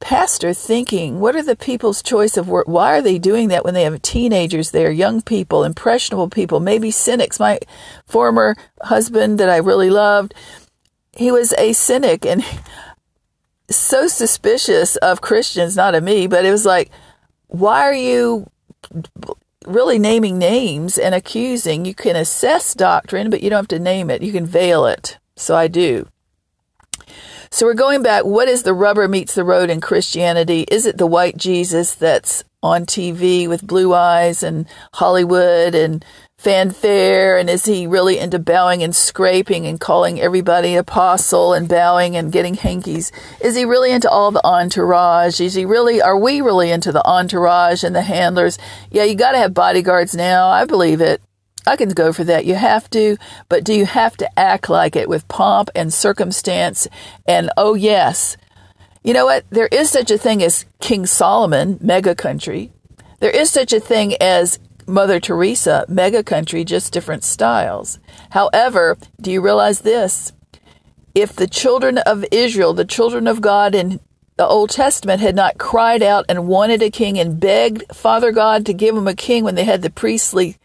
pastor 0.00 0.52
thinking? 0.54 1.20
What 1.20 1.37
are 1.37 1.42
the 1.42 1.56
people's 1.56 2.02
choice 2.02 2.37
of 2.37 2.48
work? 2.48 2.66
Why 2.66 2.96
are 2.96 3.02
they 3.02 3.18
doing 3.18 3.48
that 3.48 3.64
when 3.64 3.74
they 3.74 3.82
have 3.82 4.00
teenagers 4.02 4.70
there, 4.70 4.90
young 4.90 5.22
people, 5.22 5.64
impressionable 5.64 6.28
people, 6.28 6.61
maybe 6.61 6.90
cynics? 6.90 7.40
My 7.40 7.58
former 8.06 8.56
husband 8.82 9.38
that 9.40 9.50
I 9.50 9.56
really 9.56 9.90
loved, 9.90 10.34
he 11.12 11.30
was 11.30 11.52
a 11.58 11.72
cynic 11.72 12.24
and 12.24 12.44
so 13.70 14.06
suspicious 14.06 14.96
of 14.96 15.20
Christians, 15.20 15.76
not 15.76 15.94
of 15.94 16.02
me, 16.04 16.26
but 16.26 16.44
it 16.44 16.50
was 16.50 16.64
like, 16.64 16.90
why 17.48 17.82
are 17.82 17.94
you 17.94 18.50
really 19.68 19.98
naming 19.98 20.38
names 20.38 20.98
and 20.98 21.14
accusing. 21.14 21.84
You 21.84 21.94
can 21.94 22.16
assess 22.16 22.74
doctrine, 22.74 23.30
but 23.30 23.42
you 23.42 23.50
don't 23.50 23.58
have 23.58 23.68
to 23.68 23.78
name 23.78 24.11
it. 24.11 24.22
You 24.22 24.32
can 24.32 24.46
veil 24.46 24.87
it. 24.87 25.18
So 25.37 25.54
I 25.54 25.68
do. 25.68 26.08
So 27.50 27.66
we're 27.66 27.74
going 27.74 28.02
back. 28.02 28.24
What 28.24 28.48
is 28.48 28.62
the 28.62 28.74
rubber 28.74 29.08
meets 29.08 29.34
the 29.34 29.44
road 29.44 29.70
in 29.70 29.80
Christianity? 29.80 30.66
Is 30.70 30.87
it 30.87 30.98
the 30.98 31.06
white 31.06 31.37
Jesus 31.37 31.94
that's 31.94 32.44
on 32.62 32.84
TV 32.84 33.48
with 33.48 33.66
blue 33.66 33.94
eyes 33.94 34.42
and 34.42 34.66
Hollywood 34.94 35.74
and 35.74 36.04
fanfare? 36.37 37.38
And 37.38 37.48
is 37.48 37.64
he 37.64 37.87
really 37.87 38.18
into 38.18 38.38
bowing 38.38 38.82
and 38.82 38.94
scraping 38.94 39.66
and 39.66 39.80
calling 39.80 40.20
everybody 40.20 40.76
apostle 40.76 41.54
and 41.54 41.68
bowing 41.68 42.16
and 42.16 42.30
getting 42.32 42.54
hankies? 42.54 43.12
Is 43.40 43.56
he 43.56 43.64
really 43.64 43.92
into 43.92 44.11
all 44.11 44.30
the 44.30 44.46
entourage? 44.46 45.40
Is 45.40 45.54
he 45.54 45.64
really, 45.64 46.02
are 46.02 46.18
we 46.18 46.40
really 46.40 46.70
into 46.70 46.92
the 46.92 47.06
entourage 47.06 47.82
and 47.82 47.94
the 47.94 48.02
handlers? 48.02 48.58
Yeah, 48.90 49.04
you 49.04 49.14
got 49.14 49.32
to 49.32 49.38
have 49.38 49.54
bodyguards 49.54 50.14
now. 50.14 50.48
I 50.48 50.64
believe 50.64 51.00
it. 51.00 51.22
I 51.68 51.76
can 51.76 51.90
go 51.90 52.14
for 52.14 52.24
that. 52.24 52.46
You 52.46 52.54
have 52.54 52.88
to, 52.90 53.18
but 53.50 53.62
do 53.62 53.74
you 53.74 53.85
have 53.85 54.16
to 54.16 54.38
act 54.38 54.70
like 54.70 54.96
it 54.96 55.07
with 55.07 55.28
pomp 55.28 55.68
and 55.74 55.92
circumstance? 55.92 56.88
And 57.26 57.50
oh, 57.59 57.74
yes. 57.74 58.38
You 59.04 59.12
know 59.12 59.26
what? 59.26 59.44
There 59.50 59.68
is 59.68 59.90
such 59.90 60.11
a 60.11 60.16
thing 60.16 60.42
as 60.42 60.64
King 60.81 61.04
Solomon, 61.04 61.78
mega 61.83 62.14
country. 62.14 62.72
There 63.20 63.31
is 63.31 63.50
such 63.50 63.74
a 63.74 63.81
thing 63.81 64.14
as 64.18 64.59
Mother 64.87 65.20
Teresa, 65.20 65.85
mega 65.88 66.24
country, 66.24 66.64
just 66.64 66.90
different 66.90 67.22
styles. 67.22 67.98
However, 68.31 68.96
do 69.20 69.31
you 69.31 69.42
realize 69.42 69.81
this? 69.81 70.33
If 71.14 71.37
the 71.37 71.46
children 71.46 71.98
of 71.98 72.24
Israel, 72.33 72.72
the 72.72 72.87
children 72.87 73.26
of 73.26 73.42
God 73.42 73.74
in 73.74 74.00
the 74.37 74.46
Old 74.46 74.70
Testament, 74.70 75.20
had 75.20 75.35
not 75.35 75.59
cried 75.59 76.02
out 76.02 76.24
and 76.31 76.48
wanted 76.48 76.81
a 76.81 76.90
king 76.90 77.18
and 77.18 77.38
begged 77.38 77.85
Father 77.94 78.33
God 78.33 78.64
to 78.64 78.72
give 78.72 78.94
them 78.94 79.09
a 79.09 79.14
king 79.14 79.44
when 79.44 79.54
they 79.54 79.64
had 79.64 79.83
the 79.83 79.90
priestly 79.90 80.57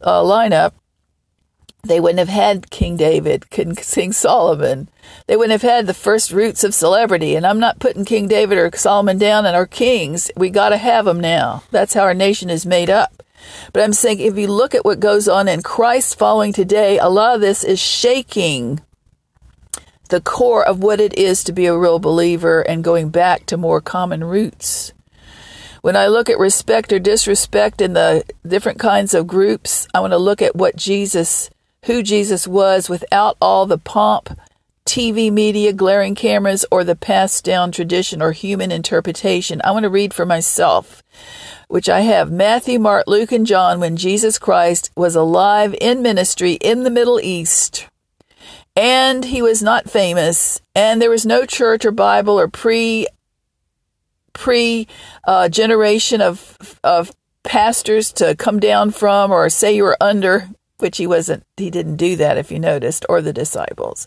uh, 0.00 0.22
lineup, 0.22 0.72
they 1.82 1.98
wouldn't 1.98 2.18
have 2.18 2.28
had 2.28 2.70
King 2.70 2.96
David, 2.96 3.48
King 3.50 4.12
Solomon. 4.12 4.88
They 5.26 5.36
wouldn't 5.36 5.52
have 5.52 5.68
had 5.68 5.86
the 5.86 5.94
first 5.94 6.30
roots 6.30 6.62
of 6.62 6.74
celebrity. 6.74 7.34
And 7.34 7.46
I'm 7.46 7.58
not 7.58 7.78
putting 7.78 8.04
King 8.04 8.28
David 8.28 8.58
or 8.58 8.70
Solomon 8.74 9.16
down 9.16 9.46
and 9.46 9.56
our 9.56 9.66
kings. 9.66 10.30
We 10.36 10.50
got 10.50 10.70
to 10.70 10.76
have 10.76 11.06
them 11.06 11.20
now. 11.20 11.62
That's 11.70 11.94
how 11.94 12.02
our 12.02 12.14
nation 12.14 12.50
is 12.50 12.66
made 12.66 12.90
up. 12.90 13.22
But 13.72 13.82
I'm 13.82 13.94
saying 13.94 14.20
if 14.20 14.36
you 14.36 14.48
look 14.48 14.74
at 14.74 14.84
what 14.84 15.00
goes 15.00 15.26
on 15.26 15.48
in 15.48 15.62
Christ 15.62 16.18
following 16.18 16.52
today, 16.52 16.98
a 16.98 17.08
lot 17.08 17.34
of 17.34 17.40
this 17.40 17.64
is 17.64 17.80
shaking 17.80 18.80
the 20.10 20.20
core 20.20 20.66
of 20.66 20.82
what 20.82 21.00
it 21.00 21.16
is 21.16 21.42
to 21.44 21.52
be 21.52 21.66
a 21.66 21.76
real 21.76 21.98
believer 21.98 22.60
and 22.60 22.84
going 22.84 23.08
back 23.08 23.46
to 23.46 23.56
more 23.56 23.80
common 23.80 24.24
roots. 24.24 24.92
When 25.82 25.96
I 25.96 26.08
look 26.08 26.28
at 26.28 26.38
respect 26.38 26.92
or 26.92 26.98
disrespect 26.98 27.80
in 27.80 27.94
the 27.94 28.24
different 28.46 28.78
kinds 28.78 29.14
of 29.14 29.26
groups, 29.26 29.88
I 29.94 30.00
want 30.00 30.12
to 30.12 30.18
look 30.18 30.42
at 30.42 30.54
what 30.54 30.76
Jesus, 30.76 31.48
who 31.86 32.02
Jesus 32.02 32.46
was 32.46 32.90
without 32.90 33.38
all 33.40 33.64
the 33.64 33.78
pomp, 33.78 34.38
TV 34.84 35.32
media, 35.32 35.72
glaring 35.72 36.14
cameras, 36.14 36.66
or 36.70 36.84
the 36.84 36.96
passed 36.96 37.44
down 37.44 37.72
tradition 37.72 38.20
or 38.20 38.32
human 38.32 38.70
interpretation. 38.70 39.62
I 39.64 39.70
want 39.70 39.84
to 39.84 39.90
read 39.90 40.12
for 40.12 40.26
myself, 40.26 41.02
which 41.68 41.88
I 41.88 42.00
have 42.00 42.30
Matthew, 42.30 42.78
Mark, 42.78 43.06
Luke, 43.06 43.32
and 43.32 43.46
John 43.46 43.80
when 43.80 43.96
Jesus 43.96 44.38
Christ 44.38 44.90
was 44.96 45.16
alive 45.16 45.74
in 45.80 46.02
ministry 46.02 46.54
in 46.54 46.82
the 46.82 46.90
Middle 46.90 47.20
East. 47.20 47.86
And 48.76 49.24
he 49.24 49.40
was 49.40 49.62
not 49.62 49.90
famous, 49.90 50.60
and 50.74 51.00
there 51.00 51.10
was 51.10 51.24
no 51.24 51.46
church 51.46 51.84
or 51.86 51.90
Bible 51.90 52.38
or 52.38 52.48
pre 52.48 53.06
pre 54.32 54.86
uh, 55.24 55.48
generation 55.48 56.20
of 56.20 56.78
of 56.82 57.12
pastors 57.42 58.12
to 58.12 58.34
come 58.36 58.60
down 58.60 58.90
from 58.90 59.30
or 59.30 59.48
say 59.48 59.74
you 59.74 59.84
were 59.84 59.96
under, 60.00 60.48
which 60.78 60.98
he 60.98 61.06
wasn't. 61.06 61.44
He 61.56 61.70
didn't 61.70 61.96
do 61.96 62.16
that, 62.16 62.38
if 62.38 62.50
you 62.50 62.58
noticed, 62.58 63.04
or 63.08 63.20
the 63.20 63.32
disciples. 63.32 64.06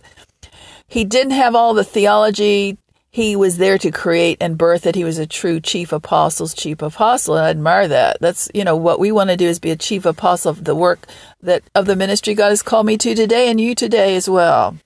He 0.87 1.05
didn't 1.05 1.31
have 1.31 1.55
all 1.55 1.73
the 1.73 1.83
theology. 1.83 2.77
He 3.09 3.35
was 3.35 3.57
there 3.57 3.77
to 3.77 3.91
create 3.91 4.39
and 4.41 4.57
birth 4.57 4.87
it. 4.87 4.95
He 4.95 5.03
was 5.03 5.19
a 5.19 5.27
true 5.27 5.59
chief 5.59 5.91
apostle's 5.91 6.53
chief 6.53 6.81
apostle, 6.81 7.35
and 7.35 7.45
I 7.45 7.49
admire 7.51 7.87
that. 7.87 8.17
That's 8.19 8.49
you 8.53 8.63
know 8.63 8.75
what 8.75 8.99
we 8.99 9.11
want 9.11 9.29
to 9.29 9.37
do 9.37 9.47
is 9.47 9.59
be 9.59 9.71
a 9.71 9.75
chief 9.75 10.05
apostle 10.05 10.51
of 10.51 10.63
the 10.63 10.75
work 10.75 11.07
that 11.41 11.63
of 11.75 11.85
the 11.85 11.95
ministry 11.95 12.33
God 12.33 12.49
has 12.49 12.63
called 12.63 12.87
me 12.87 12.97
to 12.97 13.13
today, 13.13 13.49
and 13.49 13.61
you 13.61 13.75
today 13.75 14.15
as 14.15 14.29
well. 14.29 14.77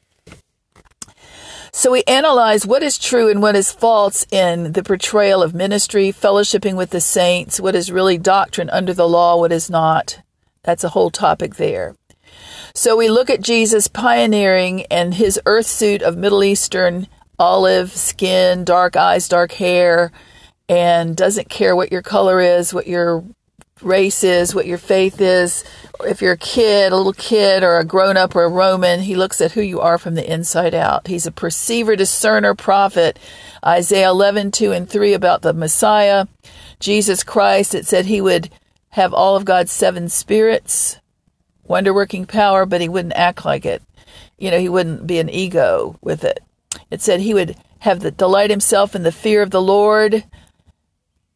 So 1.78 1.92
we 1.92 2.02
analyze 2.08 2.66
what 2.66 2.82
is 2.82 2.98
true 2.98 3.30
and 3.30 3.40
what 3.40 3.56
is 3.56 3.72
false 3.72 4.26
in 4.32 4.72
the 4.72 4.82
portrayal 4.82 5.44
of 5.44 5.54
ministry, 5.54 6.12
fellowshipping 6.12 6.76
with 6.76 6.90
the 6.90 7.00
saints, 7.00 7.60
what 7.60 7.76
is 7.76 7.92
really 7.92 8.18
doctrine 8.18 8.72
under 8.72 8.96
the 8.96 9.08
law, 9.08 9.38
what 9.38 9.52
is 9.52 9.70
not. 9.70 10.22
That's 10.64 10.84
a 10.84 10.90
whole 10.90 11.12
topic 11.12 11.58
there. 11.58 11.96
So 12.74 12.98
we 12.98 13.10
look 13.10 13.30
at 13.30 13.44
Jesus 13.44 13.88
pioneering 13.88 14.88
and 14.90 15.14
his 15.14 15.40
earth 15.46 15.68
suit 15.68 16.02
of 16.02 16.18
Middle 16.18 16.44
Eastern 16.44 17.08
olive 17.38 17.92
skin, 17.92 18.64
dark 18.64 18.96
eyes, 18.96 19.28
dark 19.28 19.52
hair, 19.52 20.12
and 20.68 21.16
doesn't 21.16 21.48
care 21.48 21.76
what 21.76 21.92
your 21.92 22.02
color 22.02 22.42
is, 22.42 22.74
what 22.74 22.88
your 22.88 23.24
race 23.82 24.24
is, 24.24 24.54
what 24.54 24.66
your 24.66 24.78
faith 24.78 25.22
is. 25.22 25.64
If 26.02 26.22
you're 26.22 26.34
a 26.34 26.38
kid, 26.38 26.92
a 26.92 26.96
little 26.98 27.14
kid, 27.14 27.64
or 27.64 27.78
a 27.78 27.86
grown 27.86 28.18
up 28.18 28.36
or 28.36 28.44
a 28.44 28.50
Roman, 28.50 29.02
he 29.02 29.16
looks 29.16 29.42
at 29.42 29.54
who 29.54 29.62
you 29.62 29.80
are 29.80 29.98
from 29.98 30.16
the 30.16 30.32
inside 30.32 30.74
out. 30.74 31.08
He's 31.08 31.26
a 31.26 31.32
perceiver, 31.32 31.96
discerner, 31.96 32.56
prophet. 32.56 33.20
Isaiah 33.66 34.10
11, 34.10 34.52
2 34.52 34.72
and 34.72 34.90
3 34.90 35.14
about 35.14 35.42
the 35.42 35.54
Messiah. 35.54 36.28
Jesus 36.80 37.24
Christ, 37.24 37.74
it 37.74 37.86
said 37.86 38.06
he 38.06 38.22
would 38.22 38.50
have 38.90 39.14
all 39.14 39.36
of 39.36 39.46
God's 39.46 39.72
seven 39.72 40.10
spirits, 40.10 41.00
wonder 41.64 41.94
working 41.94 42.26
power, 42.26 42.66
but 42.66 42.82
he 42.82 42.90
wouldn't 42.90 43.16
act 43.16 43.46
like 43.46 43.66
it. 43.66 43.82
You 44.38 44.52
know, 44.52 44.60
he 44.60 44.70
wouldn't 44.70 45.08
be 45.08 45.20
an 45.20 45.30
ego 45.30 45.98
with 46.02 46.24
it. 46.24 46.40
It 46.92 47.02
said 47.02 47.20
he 47.20 47.34
would 47.34 47.56
have 47.80 48.00
the 48.00 48.12
delight 48.12 48.50
himself 48.50 48.96
in 48.96 49.04
the 49.04 49.12
fear 49.12 49.42
of 49.42 49.52
the 49.52 49.62
Lord, 49.62 50.24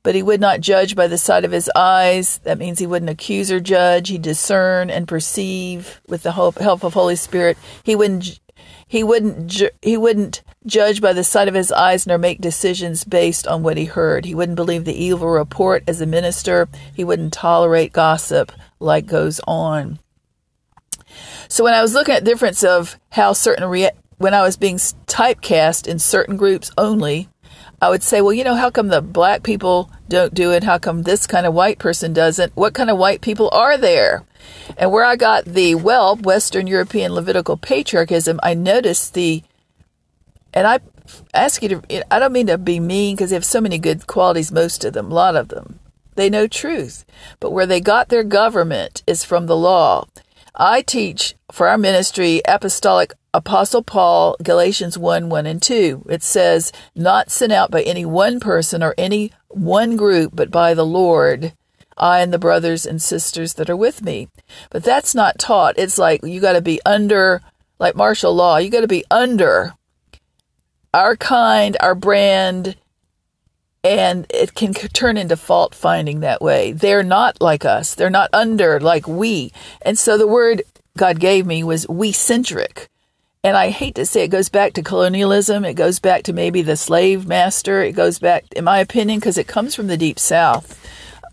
but 0.04 0.16
he 0.16 0.24
would 0.24 0.42
not 0.42 0.62
judge 0.62 0.96
by 0.96 1.08
the 1.08 1.18
sight 1.18 1.46
of 1.46 1.52
his 1.52 1.70
eyes. 1.76 2.40
That 2.44 2.58
means 2.58 2.80
he 2.80 2.88
wouldn't 2.88 3.12
accuse 3.12 3.52
or 3.52 3.60
judge. 3.60 4.10
He'd 4.10 4.22
discern 4.22 4.90
and 4.90 5.08
perceive 5.08 6.02
with 6.08 6.24
the 6.24 6.32
help 6.32 6.84
of 6.84 6.94
Holy 6.94 7.16
Spirit. 7.16 7.58
He 7.84 7.96
wouldn't 7.96 8.40
he 8.88 9.04
wouldn't 9.04 9.62
he 9.82 9.98
wouldn't 9.98 10.44
judge 10.66 11.02
by 11.02 11.14
the 11.14 11.24
sight 11.24 11.48
of 11.48 11.54
his 11.54 11.72
eyes 11.72 12.06
nor 12.06 12.18
make 12.18 12.42
decisions 12.42 13.04
based 13.04 13.48
on 13.48 13.64
what 13.64 13.78
he 13.78 13.86
heard. 13.86 14.26
He 14.26 14.36
wouldn't 14.36 14.58
believe 14.58 14.86
the 14.86 15.04
evil 15.04 15.30
report 15.30 15.84
as 15.88 16.02
a 16.02 16.06
minister. 16.06 16.68
He 16.94 17.04
wouldn't 17.04 17.34
tolerate 17.34 17.94
gossip 17.94 18.52
like 18.80 19.06
goes 19.06 19.40
on. 19.48 20.00
So 21.48 21.64
when 21.64 21.74
I 21.74 21.82
was 21.82 21.94
looking 21.94 22.16
at 22.16 22.24
difference 22.24 22.64
of 22.64 23.00
how 23.10 23.34
certain 23.34 23.66
rea- 23.70 23.92
when 24.18 24.34
I 24.34 24.42
was 24.42 24.58
being 24.58 24.78
typecast 24.78 25.88
in 25.88 26.00
certain 26.00 26.38
groups 26.38 26.72
only, 26.78 27.28
I 27.82 27.90
would 27.90 28.04
say, 28.04 28.22
well, 28.22 28.34
you 28.34 28.44
know, 28.44 28.56
how 28.56 28.70
come 28.70 28.90
the 28.90 29.02
black 29.02 29.42
people 29.42 29.90
don't 30.08 30.36
do 30.36 30.52
it? 30.52 30.64
How 30.64 30.78
come 30.78 31.02
this 31.02 31.26
kind 31.26 31.48
of 31.48 31.56
white 31.56 31.80
person 31.80 32.14
doesn't? 32.14 32.56
What 32.56 32.76
kind 32.76 32.92
of 32.92 32.98
white 33.00 33.22
people 33.22 33.50
are 33.52 33.76
there? 33.76 34.24
And 34.78 34.92
where 34.92 35.04
I 35.04 35.16
got 35.16 35.46
the, 35.46 35.74
well, 35.76 36.16
Western 36.16 36.68
European 36.68 37.14
Levitical 37.14 37.58
patriarchism, 37.58 38.40
I 38.44 38.54
noticed 38.54 39.16
the, 39.16 39.42
and 40.54 40.68
I 40.68 40.80
ask 41.34 41.64
you 41.64 41.70
to, 41.70 42.14
I 42.14 42.20
don't 42.20 42.34
mean 42.34 42.48
to 42.48 42.60
be 42.60 42.80
mean 42.80 43.16
because 43.16 43.32
they 43.32 43.36
have 43.36 43.46
so 43.46 43.62
many 43.62 43.80
good 43.80 44.06
qualities, 44.06 44.52
most 44.52 44.86
of 44.86 44.94
them, 44.94 45.12
a 45.12 45.16
lot 45.16 45.36
of 45.36 45.48
them. 45.48 45.80
They 46.16 46.30
know 46.30 46.46
truth. 46.46 47.04
But 47.40 47.52
where 47.52 47.66
they 47.66 47.82
got 47.82 48.10
their 48.10 48.24
government 48.24 49.02
is 49.08 49.24
from 49.24 49.48
the 49.48 49.56
law. 49.56 50.06
I 50.54 50.82
teach 50.84 51.36
for 51.52 51.68
our 51.68 51.78
ministry 51.78 52.42
apostolic 52.48 53.14
Apostle 53.34 53.82
Paul, 53.82 54.36
Galatians 54.44 54.98
1 54.98 55.30
1 55.30 55.46
and 55.46 55.62
2. 55.62 56.06
It 56.10 56.22
says, 56.22 56.74
Not 56.96 57.32
sent 57.32 57.54
out 57.54 57.72
by 57.72 57.82
any 57.84 58.06
one 58.06 58.42
person 58.42 58.84
or 58.84 58.94
any 58.98 59.32
one 59.48 59.96
group, 59.96 60.32
but 60.34 60.52
by 60.52 60.74
the 60.74 60.86
Lord, 60.86 61.54
I 61.96 62.20
and 62.20 62.34
the 62.34 62.40
brothers 62.40 62.86
and 62.86 63.02
sisters 63.02 63.54
that 63.54 63.70
are 63.70 63.76
with 63.76 64.02
me. 64.02 64.28
But 64.70 64.84
that's 64.84 65.16
not 65.16 65.40
taught. 65.40 65.80
It's 65.80 65.98
like 65.98 66.26
you 66.26 66.42
got 66.42 66.54
to 66.54 66.62
be 66.62 66.82
under, 66.86 67.42
like 67.80 67.96
martial 67.96 68.36
law, 68.36 68.58
you 68.58 68.70
got 68.70 68.82
to 68.82 68.88
be 68.88 69.06
under 69.10 69.76
our 70.94 71.16
kind, 71.16 71.78
our 71.80 71.96
brand, 71.96 72.76
and 73.82 74.28
it 74.30 74.56
can 74.56 74.74
turn 74.74 75.16
into 75.16 75.38
fault 75.38 75.74
finding 75.74 76.20
that 76.20 76.42
way. 76.42 76.74
They're 76.74 77.02
not 77.02 77.40
like 77.40 77.64
us, 77.64 77.96
they're 77.96 78.10
not 78.10 78.30
under 78.34 78.78
like 78.82 79.08
we. 79.08 79.54
And 79.84 79.98
so 79.98 80.18
the 80.18 80.28
word 80.28 80.64
God 80.98 81.22
gave 81.22 81.46
me 81.46 81.64
was 81.64 81.88
we 81.88 82.12
centric. 82.12 82.91
And 83.44 83.58
I 83.58 83.70
hate 83.70 83.96
to 83.96 84.06
say 84.06 84.24
it 84.24 84.28
goes 84.28 84.50
back 84.50 84.74
to 84.74 84.84
colonialism. 84.84 85.66
It 85.66 85.74
goes 85.74 86.00
back 86.00 86.24
to 86.24 86.34
maybe 86.34 86.62
the 86.62 86.78
slave 86.78 87.28
master. 87.28 87.82
It 87.82 87.94
goes 87.94 88.20
back, 88.20 88.46
in 88.56 88.64
my 88.64 88.78
opinion, 88.80 89.20
because 89.20 89.40
it 89.40 89.48
comes 89.48 89.74
from 89.74 89.88
the 89.88 89.98
deep 89.98 90.20
south. 90.20 90.80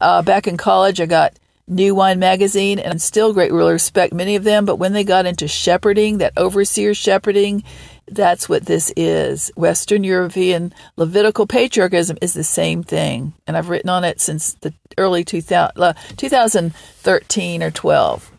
Uh, 0.01 0.23
back 0.23 0.47
in 0.47 0.57
college, 0.57 1.03
I 1.03 1.07
got 1.07 1.38
New 1.66 1.94
Wine 1.94 2.18
Magazine, 2.18 2.79
and 2.79 3.03
still 3.03 3.35
greatly 3.35 3.62
respect 3.71 4.14
many 4.14 4.37
of 4.37 4.44
them. 4.44 4.64
But 4.64 4.77
when 4.77 4.94
they 4.94 5.05
got 5.05 5.27
into 5.27 5.47
shepherding, 5.47 6.16
that 6.18 6.33
overseer 6.38 6.94
shepherding, 6.94 7.62
that's 8.07 8.49
what 8.49 8.64
this 8.64 8.90
is. 8.97 9.51
Western 9.55 10.03
European 10.03 10.73
Levitical 10.97 11.47
patriarchism 11.47 12.16
is 12.23 12.33
the 12.33 12.42
same 12.42 12.83
thing. 12.83 13.35
And 13.47 13.55
I've 13.55 13.68
written 13.68 13.90
on 13.90 14.05
it 14.05 14.18
since 14.23 14.55
the 14.55 14.73
early 14.97 15.25
2000, 15.25 15.83
uh, 15.83 15.92
2013 16.16 17.62
or 17.62 17.71
12. 17.71 18.38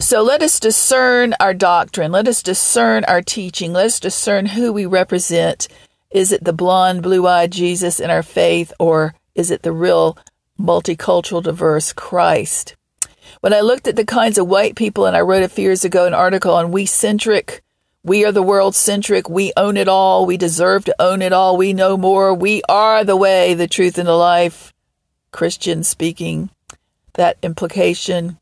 So 0.00 0.22
let 0.22 0.42
us 0.42 0.58
discern 0.58 1.34
our 1.40 1.52
doctrine. 1.52 2.10
Let 2.10 2.26
us 2.26 2.42
discern 2.42 3.04
our 3.04 3.20
teaching. 3.20 3.74
Let 3.74 3.84
us 3.84 4.00
discern 4.00 4.46
who 4.46 4.72
we 4.72 4.86
represent. 4.86 5.68
Is 6.10 6.32
it 6.32 6.42
the 6.42 6.54
blonde, 6.54 7.02
blue 7.02 7.26
eyed 7.26 7.52
Jesus 7.52 8.00
in 8.00 8.08
our 8.10 8.22
faith, 8.22 8.72
or 8.80 9.14
is 9.34 9.50
it 9.50 9.62
the 9.62 9.72
real 9.72 10.16
multicultural, 10.58 11.42
diverse 11.42 11.92
Christ? 11.92 12.76
When 13.42 13.52
I 13.52 13.60
looked 13.60 13.86
at 13.86 13.94
the 13.94 14.06
kinds 14.06 14.38
of 14.38 14.48
white 14.48 14.74
people, 14.74 15.04
and 15.04 15.14
I 15.14 15.20
wrote 15.20 15.42
a 15.42 15.48
few 15.48 15.64
years 15.64 15.84
ago 15.84 16.06
an 16.06 16.14
article 16.14 16.54
on 16.54 16.72
we 16.72 16.86
centric, 16.86 17.62
we 18.02 18.24
are 18.24 18.32
the 18.32 18.42
world 18.42 18.74
centric, 18.74 19.28
we 19.28 19.52
own 19.54 19.76
it 19.76 19.86
all, 19.86 20.24
we 20.24 20.38
deserve 20.38 20.86
to 20.86 20.96
own 20.98 21.20
it 21.20 21.34
all, 21.34 21.58
we 21.58 21.74
know 21.74 21.98
more, 21.98 22.32
we 22.32 22.62
are 22.70 23.04
the 23.04 23.16
way, 23.16 23.52
the 23.52 23.68
truth, 23.68 23.98
and 23.98 24.08
the 24.08 24.14
life. 24.14 24.72
Christian 25.30 25.84
speaking, 25.84 26.48
that 27.14 27.36
implication. 27.42 28.39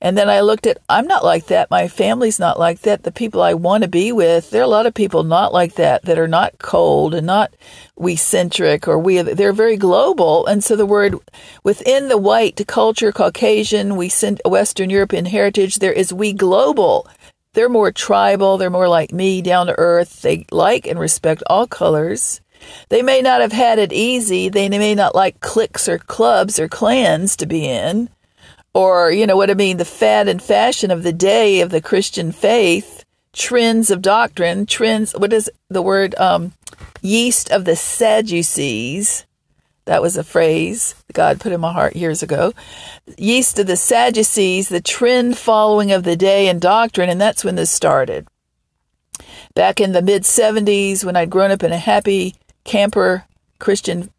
And 0.00 0.16
then 0.16 0.28
I 0.28 0.40
looked 0.40 0.66
at, 0.66 0.78
I'm 0.88 1.06
not 1.06 1.24
like 1.24 1.46
that. 1.46 1.70
My 1.70 1.88
family's 1.88 2.38
not 2.38 2.58
like 2.58 2.80
that. 2.80 3.02
The 3.02 3.12
people 3.12 3.42
I 3.42 3.54
want 3.54 3.82
to 3.82 3.88
be 3.88 4.12
with, 4.12 4.50
there 4.50 4.62
are 4.62 4.64
a 4.64 4.68
lot 4.68 4.86
of 4.86 4.94
people 4.94 5.24
not 5.24 5.52
like 5.52 5.74
that, 5.74 6.02
that 6.04 6.18
are 6.18 6.28
not 6.28 6.58
cold 6.58 7.14
and 7.14 7.26
not 7.26 7.52
we 7.96 8.16
centric 8.16 8.86
or 8.86 8.98
we, 8.98 9.20
they're 9.22 9.52
very 9.52 9.76
global. 9.76 10.46
And 10.46 10.62
so 10.62 10.76
the 10.76 10.86
word 10.86 11.16
within 11.64 12.08
the 12.08 12.18
white 12.18 12.66
culture, 12.66 13.12
Caucasian, 13.12 13.96
we 13.96 14.10
Western 14.44 14.90
European 14.90 15.26
heritage, 15.26 15.76
there 15.76 15.92
is 15.92 16.12
we 16.12 16.32
global. 16.32 17.08
They're 17.54 17.68
more 17.68 17.90
tribal. 17.90 18.56
They're 18.56 18.70
more 18.70 18.88
like 18.88 19.12
me, 19.12 19.42
down 19.42 19.66
to 19.66 19.78
earth. 19.78 20.22
They 20.22 20.46
like 20.52 20.86
and 20.86 20.98
respect 20.98 21.42
all 21.48 21.66
colors. 21.66 22.40
They 22.88 23.02
may 23.02 23.22
not 23.22 23.40
have 23.40 23.52
had 23.52 23.78
it 23.78 23.92
easy. 23.92 24.48
They 24.48 24.68
may 24.68 24.94
not 24.94 25.14
like 25.14 25.40
cliques 25.40 25.88
or 25.88 25.98
clubs 25.98 26.58
or 26.58 26.68
clans 26.68 27.36
to 27.36 27.46
be 27.46 27.66
in 27.66 28.10
or, 28.78 29.10
you 29.10 29.26
know 29.26 29.36
what 29.36 29.50
I 29.50 29.54
mean, 29.54 29.78
the 29.78 29.84
fad 29.84 30.28
and 30.28 30.40
fashion 30.40 30.92
of 30.92 31.02
the 31.02 31.12
day 31.12 31.62
of 31.62 31.70
the 31.70 31.80
Christian 31.80 32.30
faith, 32.30 33.04
trends 33.32 33.90
of 33.90 34.00
doctrine, 34.00 34.66
trends, 34.66 35.14
what 35.14 35.32
is 35.32 35.50
the 35.68 35.82
word, 35.82 36.14
um, 36.14 36.52
yeast 37.02 37.50
of 37.50 37.64
the 37.64 37.74
Sadducees. 37.74 39.26
That 39.86 40.00
was 40.00 40.16
a 40.16 40.22
phrase 40.22 40.94
God 41.12 41.40
put 41.40 41.50
in 41.50 41.60
my 41.60 41.72
heart 41.72 41.96
years 41.96 42.22
ago. 42.22 42.52
Yeast 43.16 43.58
of 43.58 43.66
the 43.66 43.76
Sadducees, 43.76 44.68
the 44.68 44.80
trend 44.80 45.36
following 45.36 45.90
of 45.90 46.04
the 46.04 46.14
day 46.14 46.46
and 46.46 46.60
doctrine, 46.60 47.10
and 47.10 47.20
that's 47.20 47.44
when 47.44 47.56
this 47.56 47.72
started. 47.72 48.28
Back 49.56 49.80
in 49.80 49.90
the 49.90 50.02
mid 50.02 50.22
70s, 50.22 51.02
when 51.02 51.16
I'd 51.16 51.30
grown 51.30 51.50
up 51.50 51.64
in 51.64 51.72
a 51.72 51.78
happy 51.78 52.36
camper 52.62 53.24
Christian 53.58 54.10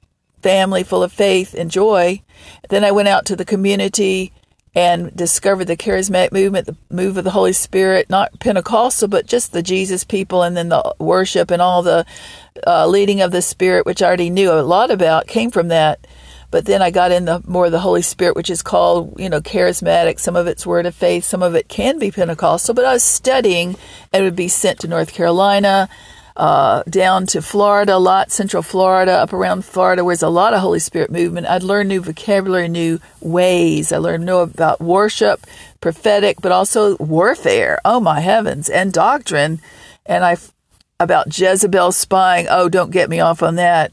family 0.41 0.83
full 0.83 1.01
of 1.01 1.13
faith 1.13 1.53
and 1.53 1.71
joy, 1.71 2.21
then 2.67 2.83
I 2.83 2.91
went 2.91 3.07
out 3.07 3.25
to 3.27 3.37
the 3.37 3.45
community 3.45 4.33
and 4.75 5.15
discovered 5.15 5.65
the 5.65 5.77
charismatic 5.77 6.31
movement, 6.31 6.67
the 6.67 6.77
move 6.89 7.17
of 7.17 7.23
the 7.23 7.31
Holy 7.31 7.53
Spirit, 7.53 8.09
not 8.09 8.39
Pentecostal, 8.39 9.07
but 9.07 9.25
just 9.25 9.51
the 9.51 9.63
Jesus 9.63 10.03
people, 10.03 10.43
and 10.43 10.55
then 10.55 10.69
the 10.69 10.95
worship 10.99 11.51
and 11.51 11.61
all 11.61 11.81
the 11.81 12.05
uh, 12.67 12.87
leading 12.87 13.21
of 13.21 13.31
the 13.31 13.41
Spirit, 13.41 13.85
which 13.85 14.01
I 14.01 14.07
already 14.07 14.29
knew 14.29 14.51
a 14.51 14.61
lot 14.61 14.91
about, 14.91 15.27
came 15.27 15.51
from 15.51 15.69
that. 15.69 16.05
But 16.51 16.65
then 16.65 16.81
I 16.81 16.89
got 16.89 17.11
in 17.11 17.25
the 17.25 17.43
more 17.45 17.67
of 17.67 17.71
the 17.71 17.79
Holy 17.79 18.01
Spirit, 18.01 18.35
which 18.35 18.49
is 18.49 18.63
called, 18.63 19.19
you 19.19 19.29
know, 19.29 19.39
charismatic. 19.39 20.19
Some 20.19 20.35
of 20.35 20.47
it's 20.47 20.65
word 20.65 20.87
of 20.87 20.95
faith, 20.95 21.23
some 21.23 21.43
of 21.43 21.53
it 21.53 21.67
can 21.67 21.99
be 21.99 22.09
Pentecostal. 22.09 22.73
But 22.73 22.85
I 22.85 22.93
was 22.93 23.03
studying 23.03 23.75
and 24.11 24.23
would 24.23 24.35
be 24.35 24.47
sent 24.47 24.79
to 24.79 24.87
North 24.87 25.13
Carolina 25.13 25.89
uh, 26.39 26.83
down 26.83 27.25
to 27.27 27.41
Florida 27.41 27.95
a 27.95 27.99
lot, 27.99 28.31
Central 28.31 28.63
Florida, 28.63 29.11
up 29.11 29.33
around 29.33 29.65
Florida, 29.65 30.05
where 30.05 30.13
there's 30.13 30.23
a 30.23 30.29
lot 30.29 30.53
of 30.53 30.61
Holy 30.61 30.79
Spirit 30.79 31.11
movement. 31.11 31.45
I'd 31.47 31.63
learn 31.63 31.89
new 31.89 31.99
vocabulary, 31.99 32.69
new 32.69 33.01
ways. 33.19 33.91
I 33.91 33.97
learned 33.97 34.25
know 34.25 34.39
about 34.39 34.79
worship, 34.79 35.45
prophetic, 35.81 36.37
but 36.41 36.53
also 36.53 36.95
warfare. 36.95 37.79
Oh 37.83 37.99
my 37.99 38.21
heavens, 38.21 38.69
and 38.69 38.93
doctrine. 38.93 39.59
And 40.05 40.23
I 40.23 40.37
about 40.97 41.37
Jezebel 41.37 41.91
spying. 41.91 42.47
Oh, 42.49 42.69
don't 42.69 42.91
get 42.91 43.09
me 43.09 43.19
off 43.19 43.43
on 43.43 43.55
that. 43.55 43.91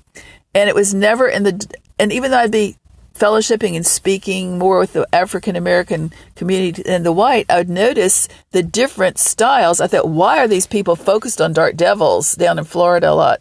And 0.55 0.69
it 0.69 0.75
was 0.77 0.95
never 0.95 1.27
in 1.27 1.43
the. 1.43 1.77
And 1.99 2.13
even 2.13 2.31
though 2.31 2.39
I'd 2.39 2.53
be 2.53 2.77
fellowshipping 3.19 3.75
and 3.75 3.87
speaking 3.87 4.59
more 4.59 4.79
with 4.79 4.93
the 4.93 5.07
African 5.13 5.57
American 5.57 6.13
community 6.35 6.83
than 6.83 7.03
the 7.03 7.13
white, 7.13 7.47
I 7.51 7.59
would 7.59 7.69
notice 7.69 8.29
the 8.53 8.63
different 8.63 9.19
styles. 9.19 9.81
I 9.81 9.87
thought, 9.87 10.09
why 10.09 10.39
are 10.39 10.49
these 10.49 10.67
people 10.67 10.97
focused 10.97 11.41
on 11.41 11.53
dark 11.53 11.77
devils 11.77 12.35
down 12.35 12.59
in 12.59 12.65
Florida 12.65 13.11
a 13.11 13.15
lot? 13.15 13.41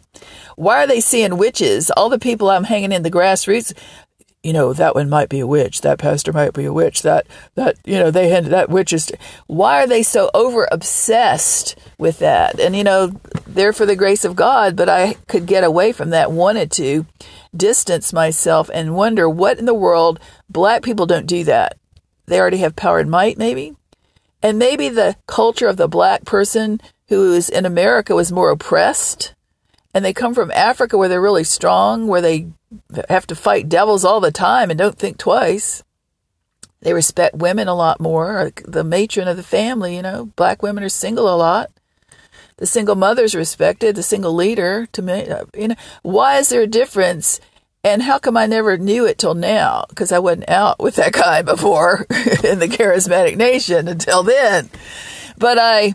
Why 0.56 0.82
are 0.82 0.86
they 0.86 1.00
seeing 1.00 1.36
witches? 1.36 1.90
All 1.90 2.08
the 2.08 2.18
people 2.18 2.50
I'm 2.50 2.64
hanging 2.64 2.92
in 2.92 3.02
the 3.02 3.10
grassroots, 3.10 3.74
you 4.42 4.52
know, 4.52 4.72
that 4.72 4.94
one 4.94 5.10
might 5.10 5.28
be 5.28 5.40
a 5.40 5.46
witch. 5.46 5.80
That 5.80 5.98
pastor 5.98 6.32
might 6.32 6.54
be 6.54 6.64
a 6.64 6.72
witch. 6.72 7.02
That, 7.02 7.26
that, 7.56 7.76
you 7.84 7.98
know, 7.98 8.12
they 8.12 8.28
had 8.28 8.44
that 8.46 8.70
witch 8.70 8.92
is. 8.92 9.10
Why 9.48 9.82
are 9.82 9.86
they 9.88 10.04
so 10.04 10.30
over 10.34 10.68
obsessed 10.70 11.76
with 11.98 12.20
that? 12.20 12.60
And, 12.60 12.76
you 12.76 12.84
know, 12.84 13.20
they're 13.46 13.72
for 13.72 13.86
the 13.86 13.96
grace 13.96 14.24
of 14.24 14.36
God, 14.36 14.76
but 14.76 14.88
I 14.88 15.14
could 15.26 15.46
get 15.46 15.64
away 15.64 15.90
from 15.90 16.10
that, 16.10 16.30
wanted 16.30 16.70
to 16.72 17.06
distance 17.56 18.12
myself 18.12 18.70
and 18.72 18.94
wonder 18.94 19.28
what 19.28 19.58
in 19.58 19.64
the 19.64 19.74
world 19.74 20.20
black 20.48 20.82
people 20.82 21.06
don't 21.06 21.26
do 21.26 21.44
that. 21.44 21.78
They 22.26 22.40
already 22.40 22.58
have 22.58 22.76
power 22.76 22.98
and 22.98 23.10
might, 23.10 23.38
maybe. 23.38 23.76
And 24.42 24.58
maybe 24.58 24.88
the 24.88 25.16
culture 25.26 25.68
of 25.68 25.76
the 25.76 25.88
black 25.88 26.24
person 26.24 26.80
who 27.08 27.32
is 27.32 27.48
in 27.48 27.64
America 27.64 28.14
was 28.14 28.32
more 28.32 28.50
oppressed. 28.50 29.34
And 29.94 30.04
they 30.04 30.12
come 30.12 30.34
from 30.34 30.50
Africa 30.50 30.98
where 30.98 31.08
they're 31.08 31.20
really 31.20 31.44
strong, 31.44 32.06
where 32.06 32.20
they 32.20 32.48
have 33.08 33.26
to 33.28 33.34
fight 33.34 33.68
devils 33.68 34.04
all 34.04 34.20
the 34.20 34.32
time 34.32 34.70
and 34.70 34.78
don't 34.78 34.98
think 34.98 35.18
twice. 35.18 35.82
They 36.80 36.92
respect 36.92 37.36
women 37.36 37.68
a 37.68 37.74
lot 37.74 38.00
more. 38.00 38.52
The 38.64 38.84
matron 38.84 39.28
of 39.28 39.36
the 39.36 39.42
family, 39.42 39.96
you 39.96 40.02
know, 40.02 40.26
black 40.36 40.62
women 40.62 40.84
are 40.84 40.88
single 40.88 41.32
a 41.32 41.36
lot. 41.36 41.70
The 42.58 42.66
single 42.66 42.94
mother's 42.94 43.34
respected, 43.34 43.96
the 43.96 44.02
single 44.02 44.34
leader. 44.34 44.86
To 44.92 45.02
me, 45.02 45.28
uh, 45.28 45.44
you 45.54 45.68
know, 45.68 45.74
why 46.02 46.38
is 46.38 46.48
there 46.48 46.62
a 46.62 46.66
difference? 46.66 47.40
And 47.84 48.02
how 48.02 48.18
come 48.18 48.36
I 48.36 48.46
never 48.46 48.78
knew 48.78 49.06
it 49.06 49.18
till 49.18 49.34
now? 49.34 49.84
Because 49.88 50.10
I 50.10 50.18
wasn't 50.18 50.48
out 50.48 50.80
with 50.80 50.96
that 50.96 51.12
guy 51.12 51.42
before 51.54 52.06
in 52.42 52.58
the 52.58 52.68
charismatic 52.68 53.36
nation 53.36 53.88
until 53.88 54.22
then. 54.22 54.70
But 55.38 55.58
I 55.58 55.94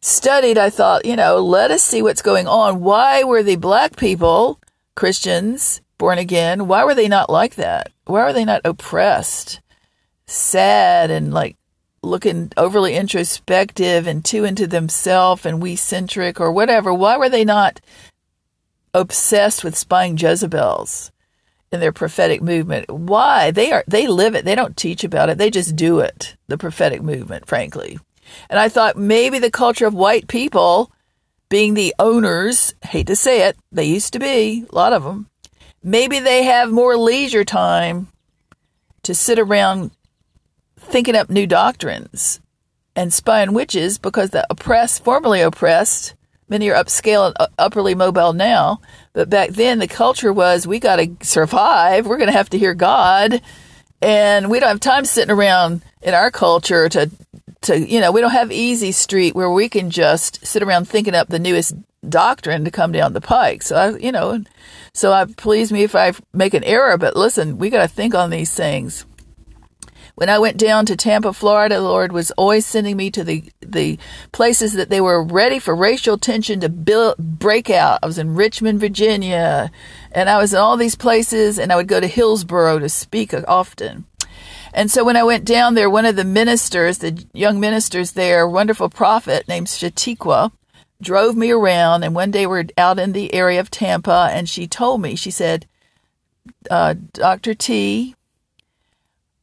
studied, 0.00 0.58
I 0.58 0.70
thought, 0.70 1.06
you 1.06 1.16
know, 1.16 1.38
let 1.38 1.70
us 1.70 1.82
see 1.82 2.02
what's 2.02 2.22
going 2.22 2.46
on. 2.46 2.80
Why 2.80 3.24
were 3.24 3.42
the 3.42 3.56
black 3.56 3.96
people, 3.96 4.60
Christians, 4.94 5.80
born 5.96 6.18
again, 6.18 6.66
why 6.66 6.84
were 6.84 6.94
they 6.94 7.08
not 7.08 7.30
like 7.30 7.54
that? 7.54 7.90
Why 8.04 8.24
were 8.24 8.32
they 8.32 8.44
not 8.44 8.62
oppressed, 8.64 9.60
sad, 10.26 11.10
and 11.10 11.32
like 11.32 11.56
looking 12.02 12.52
overly 12.56 12.96
introspective 12.96 14.06
and 14.06 14.24
too 14.24 14.44
into 14.44 14.66
themselves 14.66 15.46
and 15.46 15.62
we 15.62 15.76
centric 15.76 16.40
or 16.40 16.52
whatever, 16.52 16.92
why 16.92 17.16
were 17.16 17.28
they 17.28 17.44
not 17.44 17.80
obsessed 18.92 19.64
with 19.64 19.76
spying 19.76 20.16
Jezebels 20.16 21.12
in 21.70 21.80
their 21.80 21.92
prophetic 21.92 22.42
movement? 22.42 22.90
Why? 22.90 23.50
They 23.50 23.72
are 23.72 23.84
they 23.86 24.06
live 24.06 24.34
it. 24.34 24.44
They 24.44 24.54
don't 24.54 24.76
teach 24.76 25.04
about 25.04 25.30
it. 25.30 25.38
They 25.38 25.50
just 25.50 25.76
do 25.76 26.00
it. 26.00 26.36
The 26.48 26.58
prophetic 26.58 27.02
movement, 27.02 27.46
frankly. 27.46 27.98
And 28.50 28.58
I 28.58 28.68
thought 28.68 28.96
maybe 28.96 29.38
the 29.38 29.50
culture 29.50 29.86
of 29.86 29.94
white 29.94 30.26
people 30.28 30.90
being 31.48 31.74
the 31.74 31.94
owners, 31.98 32.74
hate 32.82 33.06
to 33.08 33.16
say 33.16 33.46
it, 33.46 33.58
they 33.70 33.84
used 33.84 34.14
to 34.14 34.18
be, 34.18 34.64
a 34.70 34.74
lot 34.74 34.94
of 34.94 35.04
them. 35.04 35.28
Maybe 35.82 36.18
they 36.18 36.44
have 36.44 36.70
more 36.70 36.96
leisure 36.96 37.44
time 37.44 38.08
to 39.02 39.14
sit 39.14 39.38
around 39.38 39.90
thinking 40.84 41.16
up 41.16 41.30
new 41.30 41.46
doctrines 41.46 42.40
and 42.94 43.12
spying 43.12 43.52
witches 43.52 43.98
because 43.98 44.30
the 44.30 44.46
oppressed, 44.50 45.02
formerly 45.04 45.40
oppressed, 45.40 46.14
many 46.48 46.68
are 46.68 46.82
upscale 46.82 47.26
and 47.26 47.48
upperly 47.58 47.94
mobile 47.94 48.32
now, 48.32 48.80
but 49.12 49.30
back 49.30 49.50
then 49.50 49.78
the 49.78 49.88
culture 49.88 50.32
was 50.32 50.66
we 50.66 50.78
got 50.78 50.96
to 50.96 51.10
survive. 51.22 52.06
We're 52.06 52.18
going 52.18 52.30
to 52.30 52.36
have 52.36 52.50
to 52.50 52.58
hear 52.58 52.74
God, 52.74 53.40
and 54.00 54.50
we 54.50 54.60
don't 54.60 54.68
have 54.68 54.80
time 54.80 55.04
sitting 55.04 55.34
around 55.34 55.82
in 56.02 56.14
our 56.14 56.30
culture 56.30 56.88
to 56.90 57.10
to 57.62 57.78
you 57.78 58.00
know 58.00 58.12
we 58.12 58.20
don't 58.20 58.32
have 58.32 58.50
easy 58.52 58.92
street 58.92 59.34
where 59.34 59.50
we 59.50 59.68
can 59.68 59.90
just 59.90 60.44
sit 60.44 60.62
around 60.62 60.86
thinking 60.86 61.14
up 61.14 61.28
the 61.28 61.38
newest 61.38 61.74
doctrine 62.08 62.64
to 62.64 62.70
come 62.70 62.92
down 62.92 63.12
the 63.12 63.20
pike. 63.20 63.62
So 63.62 63.76
I, 63.76 63.96
you 63.96 64.12
know, 64.12 64.42
so 64.92 65.12
I 65.12 65.24
please 65.24 65.72
me 65.72 65.84
if 65.84 65.94
I 65.94 66.12
make 66.32 66.54
an 66.54 66.64
error, 66.64 66.98
but 66.98 67.16
listen, 67.16 67.58
we 67.58 67.70
got 67.70 67.82
to 67.82 67.88
think 67.88 68.14
on 68.14 68.30
these 68.30 68.52
things. 68.52 69.06
When 70.14 70.28
I 70.28 70.38
went 70.38 70.58
down 70.58 70.84
to 70.86 70.96
Tampa, 70.96 71.32
Florida, 71.32 71.76
the 71.76 71.82
Lord 71.82 72.12
was 72.12 72.30
always 72.32 72.66
sending 72.66 72.96
me 72.96 73.10
to 73.12 73.24
the, 73.24 73.44
the 73.60 73.98
places 74.30 74.74
that 74.74 74.90
they 74.90 75.00
were 75.00 75.22
ready 75.22 75.58
for 75.58 75.74
racial 75.74 76.18
tension 76.18 76.60
to 76.60 76.68
build, 76.68 77.16
break 77.16 77.70
out. 77.70 78.00
I 78.02 78.06
was 78.06 78.18
in 78.18 78.34
Richmond, 78.34 78.78
Virginia, 78.80 79.70
and 80.12 80.28
I 80.28 80.36
was 80.36 80.52
in 80.52 80.58
all 80.58 80.76
these 80.76 80.96
places, 80.96 81.58
and 81.58 81.72
I 81.72 81.76
would 81.76 81.88
go 81.88 81.98
to 81.98 82.06
Hillsborough 82.06 82.78
to 82.80 82.88
speak 82.90 83.32
often. 83.48 84.04
And 84.74 84.90
so 84.90 85.04
when 85.04 85.16
I 85.16 85.22
went 85.22 85.44
down 85.44 85.74
there, 85.74 85.90
one 85.90 86.06
of 86.06 86.16
the 86.16 86.24
ministers, 86.24 86.98
the 86.98 87.24
young 87.32 87.58
ministers 87.58 88.12
there, 88.12 88.46
wonderful 88.46 88.90
prophet 88.90 89.48
named 89.48 89.66
Shatiqua, 89.66 90.52
drove 91.00 91.36
me 91.36 91.50
around. 91.50 92.04
And 92.04 92.14
one 92.14 92.30
day 92.30 92.46
we're 92.46 92.66
out 92.76 92.98
in 92.98 93.12
the 93.12 93.32
area 93.34 93.60
of 93.60 93.70
Tampa, 93.70 94.30
and 94.32 94.48
she 94.48 94.66
told 94.66 95.00
me, 95.00 95.14
she 95.14 95.30
said, 95.30 95.66
uh, 96.70 96.94
Dr. 97.12 97.54
T, 97.54 98.14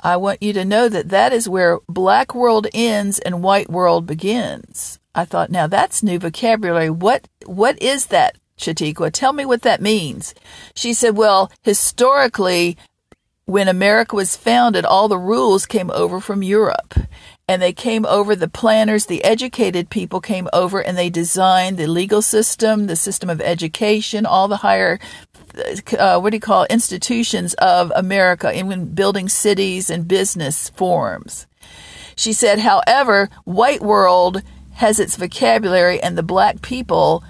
I 0.01 0.17
want 0.17 0.41
you 0.41 0.53
to 0.53 0.63
know 0.63 0.87
that 0.87 1.09
that 1.09 1.33
is 1.33 1.49
where 1.49 1.79
black 1.87 2.33
world 2.33 2.67
ends 2.73 3.19
and 3.19 3.43
white 3.43 3.69
world 3.69 4.05
begins. 4.05 4.99
I 5.13 5.25
thought, 5.25 5.49
now 5.49 5.67
that's 5.67 6.03
new 6.03 6.19
vocabulary. 6.19 6.89
What, 6.89 7.27
what 7.45 7.81
is 7.81 8.07
that, 8.07 8.37
Chatikwa? 8.57 9.11
Tell 9.11 9.33
me 9.33 9.45
what 9.45 9.63
that 9.63 9.81
means. 9.81 10.33
She 10.73 10.93
said, 10.93 11.17
well, 11.17 11.51
historically, 11.63 12.77
when 13.45 13.67
America 13.67 14.15
was 14.15 14.37
founded, 14.37 14.85
all 14.85 15.07
the 15.07 15.17
rules 15.17 15.65
came 15.65 15.89
over 15.91 16.19
from 16.19 16.43
Europe. 16.43 16.93
And 17.47 17.63
they 17.63 17.73
came 17.73 18.05
over, 18.05 18.35
the 18.35 18.47
planners, 18.47 19.07
the 19.07 19.23
educated 19.23 19.89
people 19.89 20.21
came 20.21 20.47
over 20.53 20.79
and 20.79 20.95
they 20.95 21.09
designed 21.09 21.77
the 21.77 21.87
legal 21.87 22.21
system, 22.21 22.85
the 22.85 22.95
system 22.95 23.27
of 23.27 23.41
education, 23.41 24.27
all 24.27 24.47
the 24.47 24.57
higher 24.57 24.99
uh, 25.97 26.19
what 26.19 26.31
do 26.31 26.37
you 26.37 26.41
call 26.41 26.65
institutions 26.69 27.53
of 27.55 27.91
America 27.95 28.51
in 28.53 28.93
building 28.93 29.29
cities 29.29 29.89
and 29.89 30.07
business 30.07 30.69
forms. 30.69 31.47
She 32.15 32.33
said, 32.33 32.59
however, 32.59 33.29
white 33.45 33.81
world 33.81 34.41
has 34.73 34.99
its 34.99 35.15
vocabulary, 35.15 36.01
and 36.01 36.17
the 36.17 36.23
black 36.23 36.61
people 36.61 37.23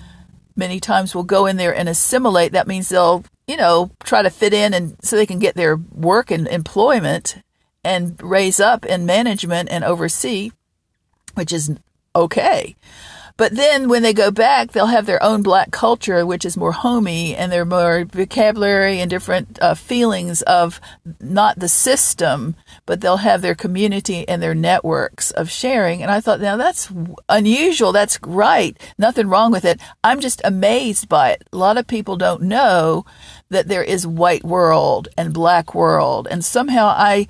many 0.55 0.79
times 0.79 1.15
will 1.15 1.23
go 1.23 1.45
in 1.45 1.57
there 1.57 1.75
and 1.75 1.87
assimilate. 1.87 2.51
That 2.51 2.67
means 2.67 2.89
they'll, 2.89 3.23
you 3.47 3.57
know, 3.57 3.91
try 4.03 4.21
to 4.21 4.29
fit 4.29 4.53
in 4.53 4.73
and 4.73 4.97
so 5.01 5.15
they 5.15 5.25
can 5.25 5.39
get 5.39 5.55
their 5.55 5.77
work 5.77 6.31
and 6.31 6.47
employment 6.47 7.37
and 7.83 8.21
raise 8.21 8.59
up 8.59 8.85
in 8.85 9.05
management 9.05 9.69
and 9.69 9.83
oversee, 9.83 10.51
which 11.35 11.53
is 11.53 11.71
okay. 12.15 12.75
But 13.39 13.55
then 13.55 13.87
when 13.87 14.03
they 14.03 14.11
go 14.11 14.31
back, 14.31 14.73
they'll 14.73 14.87
have 14.87 15.05
their 15.05 15.23
own 15.23 15.43
black 15.43 15.71
culture, 15.71 16.25
which 16.25 16.43
is 16.43 16.57
more 16.57 16.73
homey 16.73 17.37
and 17.37 17.49
they're 17.49 17.63
more 17.63 18.03
vocabulary 18.03 18.99
and 18.99 19.09
different 19.09 19.57
uh, 19.61 19.75
feelings 19.75 20.41
of 20.41 20.81
not 21.21 21.57
the 21.57 21.69
system, 21.69 22.57
but 22.85 22.99
they'll 22.99 23.15
have 23.15 23.41
their 23.41 23.55
community 23.55 24.27
and 24.27 24.43
their 24.43 24.53
networks 24.53 25.31
of 25.31 25.49
sharing. 25.49 26.01
And 26.01 26.11
I 26.11 26.19
thought, 26.19 26.41
now 26.41 26.57
that's 26.57 26.91
unusual. 27.29 27.93
That's 27.93 28.19
right. 28.23 28.77
Nothing 28.97 29.29
wrong 29.29 29.53
with 29.53 29.63
it. 29.63 29.79
I'm 30.03 30.19
just 30.19 30.41
amazed 30.43 31.07
by 31.07 31.29
it. 31.31 31.47
A 31.53 31.57
lot 31.57 31.77
of 31.77 31.87
people 31.87 32.17
don't 32.17 32.41
know 32.41 33.05
that 33.47 33.69
there 33.69 33.83
is 33.83 34.05
white 34.05 34.43
world 34.43 35.07
and 35.17 35.33
black 35.33 35.73
world. 35.73 36.27
And 36.29 36.43
somehow 36.43 36.87
I, 36.87 37.27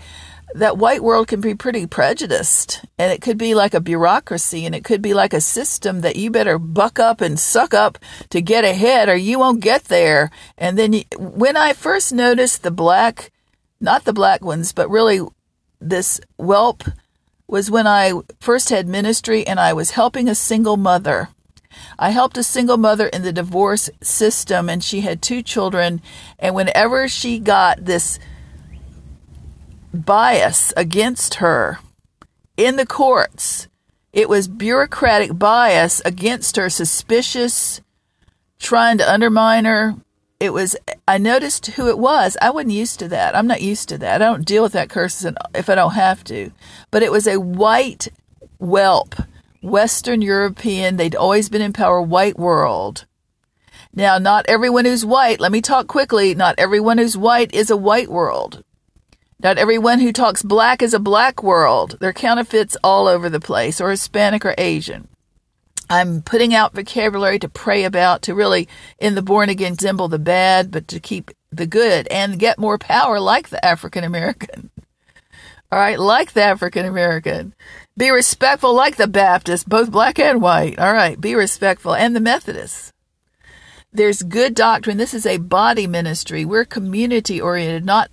that 0.55 0.77
white 0.77 1.03
world 1.03 1.27
can 1.27 1.41
be 1.41 1.53
pretty 1.53 1.85
prejudiced 1.85 2.83
and 2.97 3.11
it 3.11 3.21
could 3.21 3.37
be 3.37 3.53
like 3.53 3.73
a 3.73 3.79
bureaucracy 3.79 4.65
and 4.65 4.73
it 4.73 4.83
could 4.83 5.01
be 5.01 5.13
like 5.13 5.33
a 5.33 5.41
system 5.41 6.01
that 6.01 6.15
you 6.15 6.31
better 6.31 6.57
buck 6.57 6.99
up 6.99 7.21
and 7.21 7.39
suck 7.39 7.73
up 7.73 7.97
to 8.29 8.41
get 8.41 8.65
ahead 8.65 9.09
or 9.09 9.15
you 9.15 9.39
won't 9.39 9.61
get 9.61 9.85
there. 9.85 10.31
And 10.57 10.77
then 10.77 10.93
you, 10.93 11.03
when 11.17 11.55
I 11.55 11.73
first 11.73 12.11
noticed 12.13 12.63
the 12.63 12.71
black, 12.71 13.31
not 13.79 14.05
the 14.05 14.13
black 14.13 14.43
ones, 14.43 14.73
but 14.73 14.89
really 14.89 15.21
this 15.79 16.19
whelp 16.37 16.83
was 17.47 17.71
when 17.71 17.87
I 17.87 18.13
first 18.39 18.69
had 18.69 18.87
ministry 18.87 19.45
and 19.45 19.59
I 19.59 19.73
was 19.73 19.91
helping 19.91 20.27
a 20.27 20.35
single 20.35 20.77
mother. 20.77 21.29
I 21.97 22.09
helped 22.09 22.37
a 22.37 22.43
single 22.43 22.77
mother 22.77 23.07
in 23.07 23.21
the 23.21 23.33
divorce 23.33 23.89
system 24.01 24.69
and 24.69 24.83
she 24.83 25.01
had 25.01 25.21
two 25.21 25.41
children. 25.41 26.01
And 26.37 26.55
whenever 26.55 27.07
she 27.07 27.39
got 27.39 27.85
this 27.85 28.19
bias 29.93 30.73
against 30.77 31.35
her 31.35 31.79
in 32.57 32.75
the 32.75 32.85
courts. 32.85 33.67
It 34.11 34.27
was 34.27 34.47
bureaucratic 34.47 35.37
bias 35.37 36.01
against 36.03 36.55
her, 36.57 36.69
suspicious, 36.69 37.81
trying 38.59 38.97
to 38.97 39.11
undermine 39.11 39.65
her. 39.65 39.95
It 40.39 40.53
was, 40.53 40.75
I 41.07 41.17
noticed 41.17 41.67
who 41.67 41.89
it 41.89 41.99
was. 41.99 42.37
I 42.41 42.49
wasn't 42.49 42.73
used 42.73 42.99
to 42.99 43.07
that. 43.09 43.35
I'm 43.35 43.47
not 43.47 43.61
used 43.61 43.89
to 43.89 43.97
that. 43.97 44.21
I 44.21 44.25
don't 44.25 44.45
deal 44.45 44.63
with 44.63 44.71
that 44.73 44.89
curse 44.89 45.25
if 45.53 45.69
I 45.69 45.75
don't 45.75 45.93
have 45.93 46.23
to. 46.25 46.51
But 46.91 47.03
it 47.03 47.11
was 47.11 47.27
a 47.27 47.39
white 47.39 48.07
whelp, 48.57 49.15
Western 49.61 50.21
European. 50.21 50.95
They'd 50.95 51.15
always 51.15 51.49
been 51.49 51.61
in 51.61 51.73
power, 51.73 52.01
white 52.01 52.39
world. 52.39 53.05
Now, 53.93 54.17
not 54.17 54.45
everyone 54.47 54.85
who's 54.85 55.05
white, 55.05 55.39
let 55.39 55.51
me 55.51 55.61
talk 55.61 55.87
quickly. 55.87 56.35
Not 56.35 56.55
everyone 56.57 56.99
who's 56.99 57.17
white 57.17 57.53
is 57.53 57.69
a 57.69 57.77
white 57.77 58.09
world. 58.09 58.63
Not 59.41 59.57
everyone 59.57 59.99
who 59.99 60.11
talks 60.11 60.43
black 60.43 60.81
is 60.81 60.93
a 60.93 60.99
black 60.99 61.41
world. 61.41 61.95
There 61.99 62.09
are 62.09 62.13
counterfeits 62.13 62.75
all 62.83 63.07
over 63.07 63.29
the 63.29 63.39
place, 63.39 63.79
or 63.79 63.89
Hispanic 63.89 64.43
or 64.45 64.53
Asian. 64.57 65.07
I'm 65.89 66.21
putting 66.21 66.53
out 66.53 66.73
vocabulary 66.73 67.39
to 67.39 67.47
pray 67.47 67.85
about, 67.85 68.21
to 68.23 68.35
really, 68.35 68.67
in 68.99 69.15
the 69.15 69.21
born 69.21 69.47
again, 69.47 69.73
resemble 69.73 70.09
the 70.09 70.19
bad, 70.19 70.71
but 70.71 70.89
to 70.89 70.99
keep 70.99 71.31
the 71.51 71.65
good 71.65 72.07
and 72.09 72.37
get 72.37 72.59
more 72.59 72.77
power 72.77 73.19
like 73.19 73.47
the 73.47 73.63
African 73.65 74.03
American. 74.03 74.71
All 75.71 75.79
right, 75.79 75.99
like 75.99 76.33
the 76.33 76.43
African 76.43 76.85
American. 76.85 77.55
Be 77.95 78.11
respectful 78.11 78.73
like 78.73 78.97
the 78.97 79.07
Baptist, 79.07 79.69
both 79.69 79.89
black 79.89 80.19
and 80.19 80.41
white. 80.41 80.77
All 80.79 80.93
right, 80.93 81.19
be 81.19 81.33
respectful. 81.33 81.95
And 81.95 82.13
the 82.13 82.19
Methodists. 82.19 82.91
There's 83.91 84.21
good 84.21 84.53
doctrine. 84.53 84.97
This 84.97 85.13
is 85.13 85.25
a 85.25 85.37
body 85.37 85.87
ministry. 85.87 86.43
We're 86.43 86.65
community 86.65 87.41
oriented, 87.41 87.85
not 87.85 88.11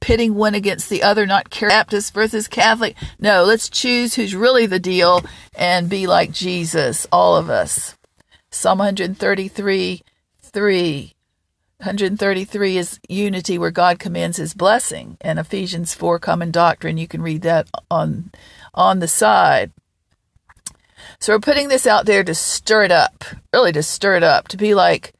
pitting 0.00 0.34
one 0.34 0.54
against 0.54 0.88
the 0.88 1.02
other, 1.02 1.26
not 1.26 1.50
Baptist 1.50 2.14
versus 2.14 2.48
Catholic. 2.48 2.96
No, 3.18 3.44
let's 3.44 3.68
choose 3.68 4.14
who's 4.14 4.34
really 4.34 4.66
the 4.66 4.80
deal 4.80 5.22
and 5.54 5.88
be 5.88 6.06
like 6.06 6.32
Jesus, 6.32 7.06
all 7.12 7.36
of 7.36 7.50
us. 7.50 7.96
Psalm 8.50 8.78
133, 8.78 10.02
3. 10.40 11.14
133 11.80 12.76
is 12.76 12.98
unity 13.08 13.56
where 13.56 13.70
God 13.70 13.98
commands 13.98 14.36
his 14.38 14.54
blessing. 14.54 15.16
And 15.20 15.38
Ephesians 15.38 15.94
4, 15.94 16.18
common 16.18 16.50
doctrine, 16.50 16.96
you 16.96 17.06
can 17.06 17.22
read 17.22 17.42
that 17.42 17.68
on, 17.90 18.32
on 18.74 18.98
the 18.98 19.08
side. 19.08 19.70
So 21.20 21.32
we're 21.32 21.40
putting 21.40 21.68
this 21.68 21.86
out 21.86 22.06
there 22.06 22.24
to 22.24 22.34
stir 22.34 22.84
it 22.84 22.92
up, 22.92 23.24
really 23.52 23.72
to 23.72 23.82
stir 23.82 24.16
it 24.16 24.22
up, 24.22 24.48
to 24.48 24.56
be 24.56 24.74
like, 24.74 25.12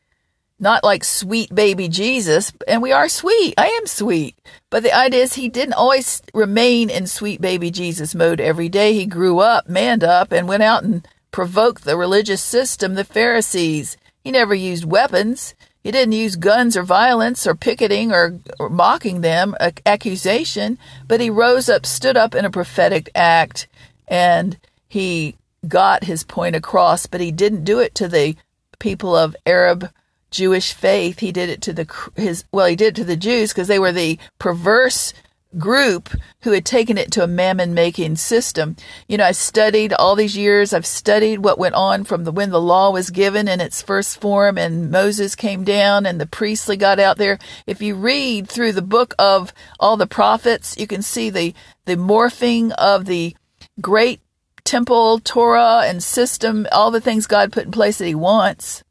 not 0.61 0.85
like 0.85 1.05
sweet 1.05 1.55
baby 1.55 1.89
Jesus, 1.89 2.53
and 2.67 2.83
we 2.83 2.93
are 2.93 3.09
sweet. 3.09 3.55
I 3.57 3.69
am 3.69 3.87
sweet. 3.87 4.37
But 4.71 4.83
the 4.83 4.93
idea 4.93 5.23
is 5.23 5.35
he 5.35 5.49
didn't 5.49 5.75
always 5.75 6.23
remain 6.35 6.91
in 6.91 7.07
sweet 7.07 7.41
baby 7.41 7.71
Jesus 7.71 8.15
mode 8.15 8.41
every 8.41 8.69
day. 8.69 8.93
He 8.93 9.07
grew 9.07 9.39
up, 9.39 9.69
manned 9.69 10.05
up, 10.05 10.33
and 10.33 10.49
went 10.49 10.63
out 10.63 10.83
and 10.83 11.07
provoked 11.31 11.85
the 11.85 11.97
religious 11.97 12.43
system, 12.43 12.95
the 12.95 13.05
Pharisees. 13.05 13.97
He 14.25 14.33
never 14.33 14.55
used 14.55 14.85
weapons. 14.85 15.55
He 15.83 15.93
didn't 15.93 16.13
use 16.13 16.37
guns 16.37 16.77
or 16.77 16.83
violence 16.83 17.47
or 17.47 17.55
picketing 17.55 18.13
or, 18.13 18.39
or 18.59 18.69
mocking 18.69 19.21
them, 19.21 19.55
accusation, 19.87 20.77
but 21.07 21.21
he 21.21 21.31
rose 21.31 21.69
up, 21.69 21.87
stood 21.87 22.17
up 22.17 22.35
in 22.35 22.45
a 22.45 22.51
prophetic 22.51 23.09
act, 23.15 23.69
and 24.07 24.59
he 24.89 25.37
got 25.67 26.05
his 26.05 26.25
point 26.25 26.57
across, 26.57 27.07
but 27.07 27.21
he 27.21 27.31
didn't 27.31 27.65
do 27.65 27.79
it 27.79 27.95
to 27.95 28.09
the 28.09 28.37
people 28.79 29.17
of 29.17 29.37
Arab 29.47 29.91
Jewish 30.31 30.73
faith. 30.73 31.21
He 31.21 31.33
did 31.33 31.49
it 31.49 31.63
to 31.63 31.73
the 31.73 32.11
his 32.17 32.45
well, 32.53 32.67
he 32.67 32.77
did 32.77 32.89
it 32.89 32.97
to 32.97 33.05
the 33.05 33.17
Jews 33.17 33.53
because 33.53 33.69
they 33.69 33.79
were 33.79 33.93
the 33.93 34.19
perverse 34.39 35.13
group 35.57 36.11
who 36.43 36.53
had 36.53 36.65
taken 36.65 36.99
it 36.99 37.11
to 37.11 37.23
a 37.23 37.27
mammon 37.27 37.73
making 37.73 38.17
system. 38.17 38.77
You 39.09 39.17
know, 39.17 39.25
I 39.25 39.33
studied 39.33 39.95
all 39.95 40.15
these 40.15 40.37
years. 40.37 40.75
I've 40.75 40.87
studied 40.87 41.39
what 41.39 41.59
went 41.59 41.75
on 41.75 42.05
from 42.05 42.25
the 42.25 42.33
when 42.33 42.51
the 42.51 42.61
law 42.61 42.91
was 42.91 43.11
given 43.11 43.49
in 43.49 43.61
its 43.61 43.81
first 43.81 44.21
form 44.21 44.59
and 44.59 44.91
Moses 44.91 45.35
came 45.35 45.65
down 45.65 46.05
and 46.05 46.21
the 46.21 46.27
priestly 46.27 46.77
got 46.77 46.99
out 46.99 47.17
there. 47.17 47.39
If 47.67 47.81
you 47.81 47.95
read 47.95 48.49
through 48.49 48.73
the 48.73 48.83
book 48.83 49.15
of 49.19 49.53
all 49.81 49.97
the 49.97 50.07
prophets, 50.07 50.77
you 50.77 50.87
can 50.87 51.03
see 51.03 51.31
the 51.31 51.55
the 51.87 51.97
morphing 51.97 52.73
of 52.73 53.07
the 53.07 53.35
great 53.81 54.21
temple, 54.65 55.19
Torah 55.21 55.85
and 55.87 56.03
system, 56.03 56.67
all 56.73 56.91
the 56.91 57.01
things 57.01 57.27
God 57.27 57.53
put 57.53 57.65
in 57.65 57.71
place 57.71 57.99
that 57.99 58.07
he 58.07 58.15
wants. 58.15 58.85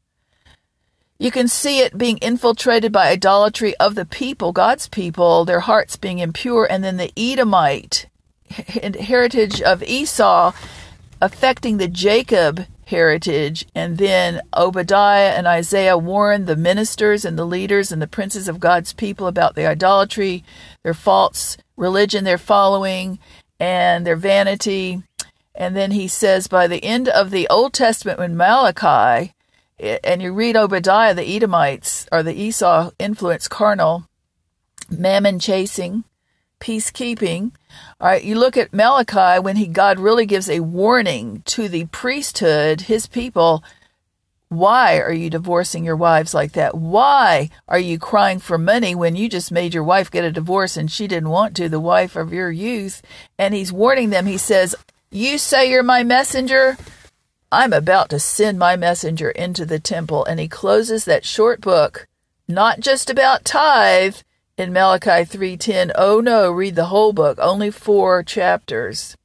You 1.20 1.32
can 1.32 1.48
see 1.48 1.80
it 1.80 1.98
being 1.98 2.18
infiltrated 2.18 2.92
by 2.92 3.08
idolatry 3.08 3.74
of 3.78 3.96
the 3.96 4.04
people, 4.04 4.52
God's 4.52 4.88
people, 4.88 5.44
their 5.44 5.60
hearts 5.60 5.96
being 5.96 6.20
impure, 6.20 6.64
and 6.70 6.84
then 6.84 6.96
the 6.96 7.12
Edomite 7.16 8.06
heritage 8.48 9.60
of 9.60 9.82
Esau 9.82 10.52
affecting 11.20 11.76
the 11.76 11.88
Jacob 11.88 12.66
heritage, 12.86 13.66
and 13.74 13.98
then 13.98 14.40
Obadiah 14.56 15.30
and 15.30 15.48
Isaiah 15.48 15.98
warn 15.98 16.44
the 16.44 16.54
ministers 16.54 17.24
and 17.24 17.36
the 17.36 17.44
leaders 17.44 17.90
and 17.90 18.00
the 18.00 18.06
princes 18.06 18.46
of 18.46 18.60
God's 18.60 18.92
people 18.92 19.26
about 19.26 19.56
the 19.56 19.66
idolatry, 19.66 20.44
their 20.84 20.94
false 20.94 21.56
religion 21.76 22.22
they're 22.22 22.38
following, 22.38 23.18
and 23.58 24.06
their 24.06 24.16
vanity. 24.16 25.02
And 25.54 25.74
then 25.74 25.90
he 25.90 26.06
says, 26.06 26.46
by 26.46 26.68
the 26.68 26.84
end 26.84 27.08
of 27.08 27.30
the 27.30 27.48
Old 27.48 27.72
Testament, 27.72 28.20
when 28.20 28.36
Malachi 28.36 29.34
and 29.80 30.22
you 30.22 30.32
read 30.32 30.56
Obadiah, 30.56 31.14
the 31.14 31.36
Edomites 31.36 32.06
are 32.10 32.22
the 32.22 32.34
Esau 32.34 32.90
influence 32.98 33.48
carnal, 33.48 34.04
mammon 34.90 35.38
chasing, 35.38 36.04
peacekeeping. 36.60 37.52
All 38.00 38.08
right, 38.08 38.24
you 38.24 38.38
look 38.38 38.56
at 38.56 38.72
Malachi 38.72 39.40
when 39.40 39.56
he 39.56 39.66
God 39.66 39.98
really 39.98 40.26
gives 40.26 40.48
a 40.48 40.60
warning 40.60 41.42
to 41.46 41.68
the 41.68 41.86
priesthood, 41.86 42.82
his 42.82 43.06
people. 43.06 43.62
Why 44.48 44.98
are 44.98 45.12
you 45.12 45.28
divorcing 45.28 45.84
your 45.84 45.96
wives 45.96 46.32
like 46.32 46.52
that? 46.52 46.74
Why 46.74 47.50
are 47.68 47.78
you 47.78 47.98
crying 47.98 48.38
for 48.38 48.56
money 48.56 48.94
when 48.94 49.14
you 49.14 49.28
just 49.28 49.52
made 49.52 49.74
your 49.74 49.84
wife 49.84 50.10
get 50.10 50.24
a 50.24 50.32
divorce 50.32 50.78
and 50.78 50.90
she 50.90 51.06
didn't 51.06 51.28
want 51.28 51.54
to, 51.56 51.68
the 51.68 51.78
wife 51.78 52.16
of 52.16 52.32
your 52.32 52.50
youth? 52.50 53.02
And 53.38 53.52
he's 53.52 53.72
warning 53.72 54.08
them. 54.08 54.24
He 54.24 54.38
says, 54.38 54.74
You 55.10 55.36
say 55.36 55.70
you're 55.70 55.82
my 55.82 56.02
messenger. 56.02 56.78
I'm 57.50 57.72
about 57.72 58.10
to 58.10 58.18
send 58.18 58.58
my 58.58 58.76
messenger 58.76 59.30
into 59.30 59.64
the 59.64 59.78
temple. 59.78 60.24
And 60.24 60.38
he 60.38 60.48
closes 60.48 61.04
that 61.04 61.24
short 61.24 61.60
book, 61.60 62.06
not 62.46 62.80
just 62.80 63.08
about 63.08 63.44
tithe 63.44 64.16
in 64.56 64.72
Malachi 64.72 65.24
3:10. 65.24 65.92
Oh 65.94 66.20
no, 66.20 66.50
read 66.50 66.74
the 66.74 66.86
whole 66.86 67.12
book, 67.12 67.38
only 67.40 67.70
4 67.70 68.22
chapters. 68.22 69.16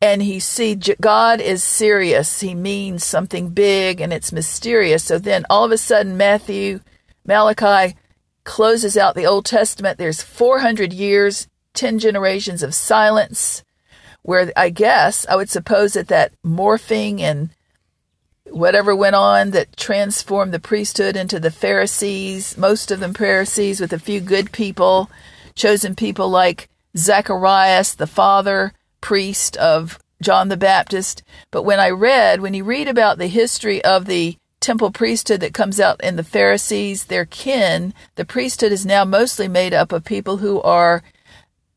And 0.00 0.22
he 0.22 0.38
see 0.38 0.74
God 0.74 1.40
is 1.40 1.64
serious. 1.64 2.40
He 2.40 2.54
means 2.54 3.02
something 3.02 3.48
big 3.50 4.00
and 4.00 4.12
it's 4.12 4.32
mysterious. 4.32 5.04
So 5.04 5.18
then 5.18 5.44
all 5.48 5.64
of 5.64 5.72
a 5.72 5.78
sudden 5.78 6.16
Matthew 6.16 6.80
Malachi 7.24 7.96
closes 8.44 8.96
out 8.96 9.14
the 9.14 9.26
Old 9.26 9.44
Testament. 9.44 9.98
There's 9.98 10.22
400 10.22 10.92
years, 10.92 11.48
10 11.74 11.98
generations 11.98 12.62
of 12.62 12.74
silence 12.74 13.62
where 14.28 14.52
I 14.54 14.68
guess 14.68 15.24
I 15.26 15.36
would 15.36 15.48
suppose 15.48 15.94
that 15.94 16.08
that 16.08 16.32
morphing 16.44 17.20
and 17.20 17.48
whatever 18.44 18.94
went 18.94 19.16
on 19.16 19.52
that 19.52 19.74
transformed 19.74 20.52
the 20.52 20.60
priesthood 20.60 21.16
into 21.16 21.40
the 21.40 21.50
Pharisees, 21.50 22.58
most 22.58 22.90
of 22.90 23.00
them 23.00 23.14
Pharisees 23.14 23.80
with 23.80 23.90
a 23.90 23.98
few 23.98 24.20
good 24.20 24.52
people, 24.52 25.10
chosen 25.54 25.94
people 25.94 26.28
like 26.28 26.68
Zacharias, 26.94 27.94
the 27.94 28.06
father 28.06 28.74
priest 29.00 29.56
of 29.56 29.98
John 30.20 30.50
the 30.50 30.58
Baptist. 30.58 31.22
But 31.50 31.62
when 31.62 31.80
I 31.80 31.88
read, 31.88 32.42
when 32.42 32.52
you 32.52 32.64
read 32.64 32.86
about 32.86 33.16
the 33.16 33.28
history 33.28 33.82
of 33.82 34.04
the 34.04 34.36
temple 34.60 34.90
priesthood 34.90 35.40
that 35.40 35.54
comes 35.54 35.80
out 35.80 36.04
in 36.04 36.16
the 36.16 36.22
Pharisees, 36.22 37.06
their 37.06 37.24
kin, 37.24 37.94
the 38.16 38.26
priesthood 38.26 38.72
is 38.72 38.84
now 38.84 39.06
mostly 39.06 39.48
made 39.48 39.72
up 39.72 39.90
of 39.90 40.04
people 40.04 40.36
who 40.36 40.60
are 40.60 41.02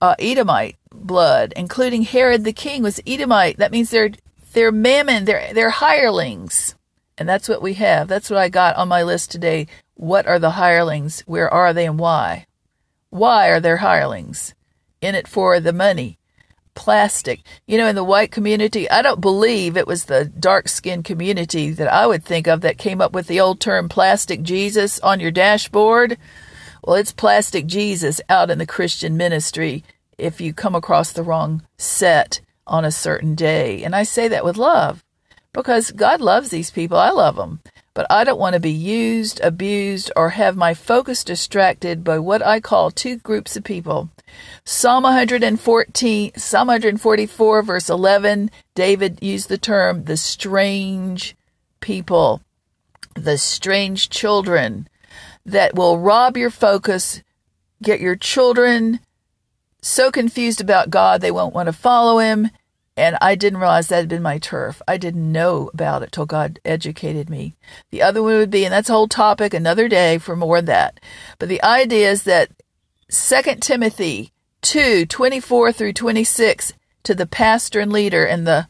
uh, 0.01 0.15
Edomite 0.19 0.75
blood, 0.93 1.53
including 1.55 2.03
Herod 2.03 2.43
the 2.43 2.53
king 2.53 2.83
was 2.83 2.99
Edomite. 3.05 3.57
That 3.57 3.71
means 3.71 3.89
they're 3.89 4.11
they're 4.53 4.71
mammon, 4.71 5.25
they're 5.25 5.53
they're 5.53 5.69
hirelings. 5.69 6.75
And 7.17 7.29
that's 7.29 7.47
what 7.47 7.61
we 7.61 7.75
have. 7.75 8.07
That's 8.07 8.29
what 8.29 8.39
I 8.39 8.49
got 8.49 8.75
on 8.77 8.87
my 8.87 9.03
list 9.03 9.31
today. 9.31 9.67
What 9.93 10.25
are 10.25 10.39
the 10.39 10.51
hirelings? 10.51 11.21
Where 11.21 11.49
are 11.53 11.73
they 11.73 11.85
and 11.85 11.99
why? 11.99 12.47
Why 13.09 13.49
are 13.49 13.59
there 13.59 13.77
hirelings? 13.77 14.55
In 15.01 15.13
it 15.13 15.27
for 15.27 15.59
the 15.59 15.73
money. 15.73 16.17
Plastic. 16.73 17.41
You 17.67 17.77
know, 17.77 17.87
in 17.87 17.95
the 17.95 18.03
white 18.03 18.31
community, 18.31 18.89
I 18.89 19.01
don't 19.01 19.21
believe 19.21 19.77
it 19.77 19.85
was 19.85 20.05
the 20.05 20.25
dark 20.25 20.67
skinned 20.69 21.05
community 21.05 21.69
that 21.71 21.91
I 21.91 22.07
would 22.07 22.23
think 22.23 22.47
of 22.47 22.61
that 22.61 22.77
came 22.77 23.01
up 23.01 23.11
with 23.11 23.27
the 23.27 23.39
old 23.39 23.59
term 23.59 23.89
plastic 23.89 24.41
Jesus 24.41 24.99
on 25.01 25.19
your 25.19 25.31
dashboard. 25.31 26.17
Well, 26.83 26.95
it's 26.95 27.11
plastic 27.11 27.67
Jesus 27.67 28.21
out 28.29 28.49
in 28.49 28.57
the 28.57 28.65
Christian 28.65 29.15
ministry 29.15 29.83
if 30.21 30.39
you 30.39 30.53
come 30.53 30.75
across 30.75 31.11
the 31.11 31.23
wrong 31.23 31.63
set 31.77 32.41
on 32.67 32.85
a 32.85 32.91
certain 32.91 33.35
day. 33.35 33.83
And 33.83 33.95
I 33.95 34.03
say 34.03 34.27
that 34.27 34.45
with 34.45 34.57
love 34.57 35.03
because 35.53 35.91
God 35.91 36.21
loves 36.21 36.49
these 36.49 36.71
people. 36.71 36.97
I 36.97 37.09
love 37.09 37.35
them. 37.35 37.61
But 37.93 38.07
I 38.09 38.23
don't 38.23 38.39
want 38.39 38.53
to 38.53 38.61
be 38.61 38.71
used, 38.71 39.41
abused, 39.41 40.11
or 40.15 40.29
have 40.29 40.55
my 40.55 40.73
focus 40.73 41.25
distracted 41.25 42.05
by 42.05 42.19
what 42.19 42.45
I 42.45 42.61
call 42.61 42.89
two 42.89 43.17
groups 43.17 43.57
of 43.57 43.65
people. 43.65 44.09
Psalm 44.63 45.03
114, 45.03 46.31
Psalm 46.37 46.67
144, 46.67 47.61
verse 47.63 47.89
11, 47.89 48.49
David 48.75 49.19
used 49.21 49.49
the 49.49 49.57
term 49.57 50.05
the 50.05 50.15
strange 50.15 51.35
people, 51.81 52.41
the 53.13 53.37
strange 53.37 54.09
children 54.09 54.87
that 55.45 55.75
will 55.75 55.99
rob 55.99 56.37
your 56.37 56.49
focus, 56.49 57.21
get 57.83 57.99
your 57.99 58.15
children 58.15 59.01
so 59.81 60.11
confused 60.11 60.61
about 60.61 60.89
God 60.89 61.21
they 61.21 61.31
won't 61.31 61.53
want 61.53 61.67
to 61.67 61.73
follow 61.73 62.19
him, 62.19 62.49
and 62.97 63.17
I 63.21 63.35
didn't 63.35 63.59
realize 63.59 63.87
that 63.87 63.97
had 63.97 64.09
been 64.09 64.21
my 64.21 64.37
turf. 64.37 64.81
I 64.87 64.97
didn't 64.97 65.31
know 65.31 65.69
about 65.73 66.03
it 66.03 66.11
till 66.11 66.25
God 66.25 66.59
educated 66.65 67.29
me. 67.29 67.55
The 67.89 68.01
other 68.01 68.21
one 68.21 68.35
would 68.37 68.51
be, 68.51 68.65
and 68.65 68.73
that's 68.73 68.89
a 68.89 68.93
whole 68.93 69.07
topic, 69.07 69.53
another 69.53 69.87
day 69.87 70.17
for 70.17 70.35
more 70.35 70.57
of 70.57 70.65
that. 70.67 70.99
But 71.39 71.49
the 71.49 71.63
idea 71.63 72.11
is 72.11 72.23
that 72.23 72.51
2 73.09 73.55
Timothy 73.61 74.31
2 74.61 75.05
24 75.07 75.71
through 75.71 75.93
26 75.93 76.73
to 77.03 77.15
the 77.15 77.25
pastor 77.25 77.79
and 77.79 77.91
leader 77.91 78.25
and 78.25 78.45
the 78.45 78.67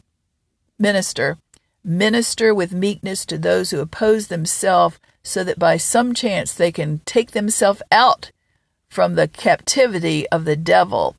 minister 0.78 1.36
minister 1.84 2.54
with 2.54 2.72
meekness 2.72 3.26
to 3.26 3.36
those 3.36 3.70
who 3.70 3.80
oppose 3.80 4.28
themselves 4.28 4.98
so 5.22 5.44
that 5.44 5.58
by 5.58 5.76
some 5.76 6.14
chance 6.14 6.52
they 6.52 6.72
can 6.72 7.00
take 7.04 7.32
themselves 7.32 7.82
out 7.90 8.30
from 8.92 9.14
the 9.14 9.26
captivity 9.28 10.28
of 10.28 10.44
the 10.44 10.56
devil 10.56 11.16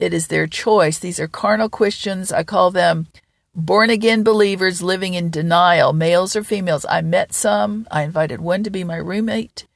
it 0.00 0.14
is 0.14 0.28
their 0.28 0.46
choice. 0.46 0.98
These 0.98 1.20
are 1.20 1.28
carnal 1.28 1.68
Christians. 1.68 2.32
I 2.32 2.42
call 2.42 2.70
them 2.70 3.08
born 3.54 3.90
again 3.90 4.22
believers 4.22 4.80
living 4.80 5.12
in 5.12 5.30
denial, 5.30 5.92
males 5.92 6.34
or 6.34 6.42
females. 6.42 6.86
I 6.88 7.02
met 7.02 7.34
some. 7.34 7.86
I 7.90 8.02
invited 8.02 8.40
one 8.40 8.62
to 8.64 8.70
be 8.70 8.82
my 8.82 8.96
roommate. 8.96 9.66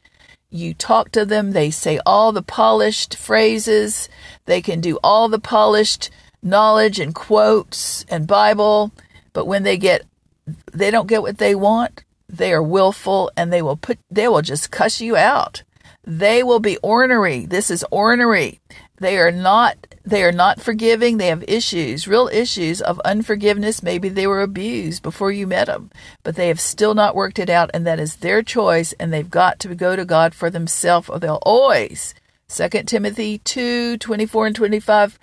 You 0.51 0.73
talk 0.73 1.11
to 1.11 1.27
them, 1.27 1.53
they 1.53 1.71
say 1.71 2.01
all 2.07 2.33
the 2.33 2.43
polished 2.43 3.17
phrases, 3.17 4.09
they 4.47 4.63
can 4.63 4.81
do 4.81 4.99
all 5.03 5.29
the 5.29 5.41
polished 5.41 6.11
knowledge 6.43 6.99
and 7.01 7.15
quotes 7.15 8.05
and 8.09 8.27
Bible, 8.27 8.93
but 9.33 9.47
when 9.47 9.65
they 9.65 9.77
get 9.77 10.07
they 10.73 10.91
don't 10.91 11.09
get 11.09 11.23
what 11.23 11.39
they 11.39 11.55
want, 11.55 12.05
they 12.29 12.53
are 12.53 12.63
willful 12.63 13.33
and 13.37 13.53
they 13.53 13.63
will 13.63 13.77
put 13.77 13.99
they 14.11 14.29
will 14.29 14.43
just 14.43 14.71
cuss 14.71 15.01
you 15.01 15.17
out. 15.17 15.65
They 16.07 16.43
will 16.43 16.61
be 16.61 16.77
ornery. 16.79 17.47
This 17.47 17.71
is 17.71 17.85
ornery. 17.91 18.61
They 18.99 19.19
are 19.19 19.33
not 19.33 19.87
they 20.07 20.23
are 20.23 20.33
not 20.33 20.61
forgiving. 20.61 21.17
They 21.17 21.29
have 21.29 21.43
issues, 21.49 22.07
real 22.07 22.29
issues 22.31 22.83
of 22.83 23.01
unforgiveness. 23.07 23.83
Maybe 23.83 24.11
they 24.11 24.27
were 24.27 24.43
abused 24.43 25.03
before 25.03 25.33
you 25.33 25.47
met 25.47 25.67
them, 25.67 25.91
but 26.23 26.37
they 26.37 26.49
have 26.49 26.61
still 26.61 26.95
not 26.95 27.15
worked 27.15 27.39
it 27.39 27.49
out, 27.49 27.71
and 27.73 27.87
that 27.87 27.99
is 27.99 28.17
their 28.17 28.43
choice, 28.43 28.93
and 29.01 29.13
they've 29.13 29.31
got 29.31 29.59
to 29.61 29.75
go 29.75 29.97
to 29.97 30.05
God 30.05 30.35
for 30.35 30.51
themselves, 30.51 31.09
or 31.09 31.19
they'll 31.19 31.39
always. 31.43 32.15
2 32.49 32.69
Timothy 32.85 33.39
2 33.39 33.97
24 33.97 34.47
and 34.49 34.57
25 34.57 35.19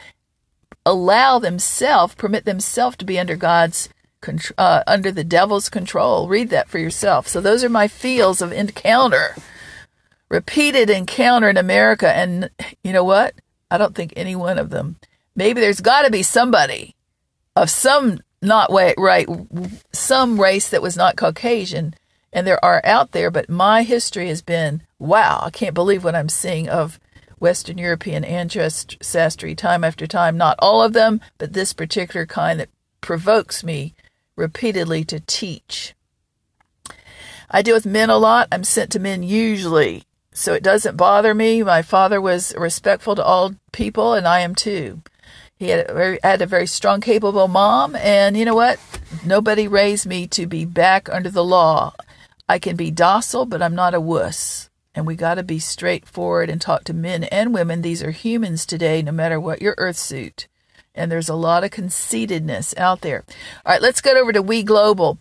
allow 0.86 1.38
themselves, 1.38 2.16
permit 2.16 2.46
themselves 2.46 2.98
to 2.98 3.06
be 3.06 3.20
under 3.20 3.36
God's 3.36 3.90
uh, 4.58 4.84
under 4.86 5.12
the 5.12 5.24
devil's 5.24 5.70
control. 5.70 6.28
Read 6.28 6.50
that 6.50 6.70
for 6.70 6.80
yourself. 6.80 7.28
So 7.28 7.42
those 7.42 7.64
are 7.64 7.70
my 7.70 7.88
fields 7.88 8.42
of 8.42 8.52
encounter, 8.52 9.36
repeated 10.32 10.90
encounter 10.90 11.50
in 11.50 11.58
America, 11.58 12.10
and 12.10 12.50
you 12.84 12.94
know 12.94 13.04
what? 13.04 13.36
I 13.70 13.78
don't 13.78 13.94
think 13.94 14.14
any 14.16 14.36
one 14.36 14.58
of 14.58 14.70
them. 14.70 14.96
Maybe 15.36 15.60
there's 15.60 15.82
got 15.82 16.04
to 16.04 16.12
be 16.12 16.24
somebody 16.24 16.96
of 17.56 17.70
some 17.70 18.22
not 18.42 18.72
way, 18.72 18.96
right, 18.98 19.28
some 19.92 20.40
race 20.40 20.70
that 20.70 20.82
was 20.82 20.96
not 20.96 21.18
Caucasian, 21.18 21.94
and 22.32 22.48
there 22.48 22.64
are 22.64 22.82
out 22.86 23.12
there, 23.12 23.30
but 23.30 23.50
my 23.50 23.84
history 23.84 24.30
has 24.30 24.42
been 24.42 24.82
wow, 24.98 25.42
I 25.44 25.50
can't 25.50 25.74
believe 25.74 26.04
what 26.04 26.16
I'm 26.16 26.30
seeing 26.30 26.70
of 26.70 27.00
Western 27.40 27.78
European 27.78 28.24
ancestry 28.24 29.56
time 29.56 29.84
after 29.84 30.08
time. 30.08 30.38
Not 30.38 30.58
all 30.60 30.82
of 30.82 30.94
them, 30.94 31.20
but 31.40 31.54
this 31.54 31.74
particular 31.74 32.26
kind 32.26 32.60
that 32.60 32.70
provokes 33.02 33.64
me 33.64 33.96
repeatedly 34.36 35.04
to 35.06 35.20
teach. 35.20 35.96
I 37.50 37.64
deal 37.64 37.76
with 37.76 37.86
men 37.86 38.12
a 38.12 38.18
lot. 38.18 38.48
I'm 38.52 38.64
sent 38.64 38.92
to 38.92 39.00
men 39.00 39.24
usually 39.24 40.06
so 40.34 40.54
it 40.54 40.64
doesn't 40.64 40.98
bother 40.98 41.34
me. 41.34 41.64
My 41.64 41.82
father 41.82 42.22
was 42.22 42.54
respectful 42.58 43.16
to 43.16 43.24
all 43.24 43.56
people, 43.72 44.14
and 44.14 44.28
I 44.28 44.42
am 44.42 44.56
too. 44.56 45.02
He 45.56 45.70
had 45.70 45.90
a 45.90 45.94
very, 45.94 46.20
had 46.24 46.42
a 46.42 46.48
very 46.48 46.66
strong, 46.66 47.02
capable 47.02 47.48
mom, 47.48 47.96
and 47.96 48.36
you 48.36 48.46
know 48.46 48.56
what? 48.56 48.80
Nobody 49.26 49.68
raised 49.68 50.08
me 50.08 50.26
to 50.28 50.48
be 50.48 50.66
back 50.66 51.08
under 51.10 51.30
the 51.30 51.44
law. 51.44 51.94
I 52.50 52.60
can 52.60 52.76
be 52.76 52.92
docile, 52.92 53.46
but 53.46 53.62
I'm 53.62 53.76
not 53.76 53.94
a 53.94 54.02
wuss. 54.02 54.70
And 54.94 55.08
we 55.08 55.16
got 55.16 55.36
to 55.36 55.44
be 55.44 55.60
straightforward 55.60 56.50
and 56.50 56.60
talk 56.60 56.84
to 56.86 56.94
men 56.94 57.24
and 57.26 57.54
women. 57.54 57.82
These 57.82 58.04
are 58.04 58.12
humans 58.12 58.66
today, 58.66 59.02
no 59.02 59.12
matter 59.12 59.40
what 59.40 59.62
your 59.62 59.76
earth 59.78 59.98
suit. 59.98 60.48
And 60.94 61.10
there's 61.10 61.30
a 61.30 61.36
lot 61.36 61.64
of 61.64 61.72
conceitedness 61.72 62.76
out 62.76 63.02
there. 63.02 63.24
All 63.66 63.72
right, 63.72 63.82
let's 63.82 64.02
get 64.02 64.18
over 64.18 64.34
to 64.34 64.42
We 64.42 64.64
Global. 64.64 65.18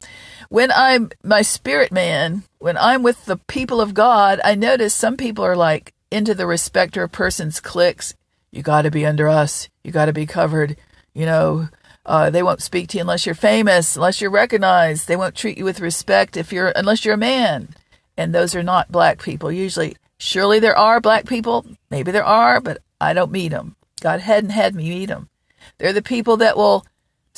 When 0.48 0.72
I'm 0.72 1.10
my 1.22 1.42
spirit 1.42 1.92
man, 1.92 2.42
when 2.60 2.76
I'm 2.76 3.02
with 3.02 3.24
the 3.24 3.38
people 3.38 3.80
of 3.80 3.94
God, 3.94 4.40
I 4.44 4.54
notice 4.54 4.94
some 4.94 5.16
people 5.16 5.44
are 5.44 5.56
like 5.56 5.94
into 6.10 6.34
the 6.34 6.46
respecter 6.46 7.02
of 7.02 7.10
persons 7.10 7.58
cliques. 7.58 8.14
You 8.52 8.62
got 8.62 8.82
to 8.82 8.90
be 8.90 9.06
under 9.06 9.28
us. 9.28 9.68
You 9.82 9.92
got 9.92 10.06
to 10.06 10.12
be 10.12 10.26
covered. 10.26 10.76
You 11.14 11.24
know, 11.24 11.68
uh, 12.04 12.28
they 12.28 12.42
won't 12.42 12.62
speak 12.62 12.88
to 12.88 12.98
you 12.98 13.00
unless 13.00 13.24
you're 13.24 13.34
famous, 13.34 13.96
unless 13.96 14.20
you're 14.20 14.30
recognized. 14.30 15.08
They 15.08 15.16
won't 15.16 15.34
treat 15.34 15.56
you 15.56 15.64
with 15.64 15.80
respect 15.80 16.36
if 16.36 16.52
you're 16.52 16.72
unless 16.76 17.04
you're 17.04 17.14
a 17.14 17.18
man. 17.18 17.70
And 18.16 18.34
those 18.34 18.54
are 18.54 18.62
not 18.62 18.92
black 18.92 19.22
people 19.22 19.50
usually. 19.50 19.96
Surely 20.18 20.58
there 20.60 20.76
are 20.76 21.00
black 21.00 21.26
people. 21.26 21.64
Maybe 21.88 22.12
there 22.12 22.24
are, 22.24 22.60
but 22.60 22.82
I 23.00 23.14
don't 23.14 23.32
meet 23.32 23.48
them. 23.48 23.76
God 24.02 24.20
hadn't 24.20 24.50
had 24.50 24.74
me 24.74 24.90
meet 24.90 25.06
them. 25.06 25.30
They're 25.78 25.94
the 25.94 26.02
people 26.02 26.36
that 26.38 26.58
will 26.58 26.84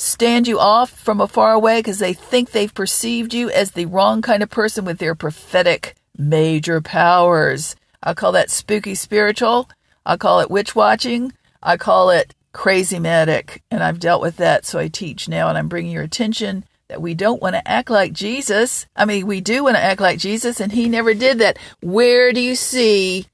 stand 0.03 0.47
you 0.47 0.59
off 0.59 0.89
from 0.91 1.21
afar 1.21 1.53
away 1.53 1.79
because 1.79 1.99
they 1.99 2.13
think 2.13 2.51
they've 2.51 2.73
perceived 2.73 3.33
you 3.33 3.49
as 3.49 3.71
the 3.71 3.85
wrong 3.85 4.21
kind 4.21 4.43
of 4.43 4.49
person 4.49 4.85
with 4.85 4.99
their 4.99 5.15
prophetic 5.15 5.95
major 6.17 6.81
powers. 6.81 7.75
I 8.01 8.13
call 8.13 8.33
that 8.33 8.51
spooky 8.51 8.95
spiritual. 8.95 9.69
I 10.05 10.17
call 10.17 10.41
it 10.41 10.51
witch 10.51 10.75
watching. 10.75 11.33
I 11.61 11.77
call 11.77 12.09
it 12.09 12.35
crazy 12.51 12.99
medic. 12.99 13.63
And 13.71 13.81
I've 13.81 13.99
dealt 13.99 14.21
with 14.21 14.37
that, 14.37 14.65
so 14.65 14.77
I 14.77 14.89
teach 14.89 15.29
now, 15.29 15.49
and 15.49 15.57
I'm 15.57 15.69
bringing 15.69 15.91
your 15.91 16.03
attention 16.03 16.65
that 16.89 17.01
we 17.01 17.13
don't 17.13 17.41
want 17.41 17.55
to 17.55 17.67
act 17.67 17.89
like 17.89 18.13
Jesus. 18.13 18.85
I 18.95 19.05
mean, 19.05 19.25
we 19.25 19.41
do 19.41 19.63
want 19.63 19.77
to 19.77 19.83
act 19.83 20.01
like 20.01 20.19
Jesus, 20.19 20.59
and 20.59 20.71
he 20.71 20.89
never 20.89 21.13
did 21.13 21.39
that. 21.39 21.57
Where 21.81 22.33
do 22.33 22.41
you 22.41 22.55
see 22.55 23.27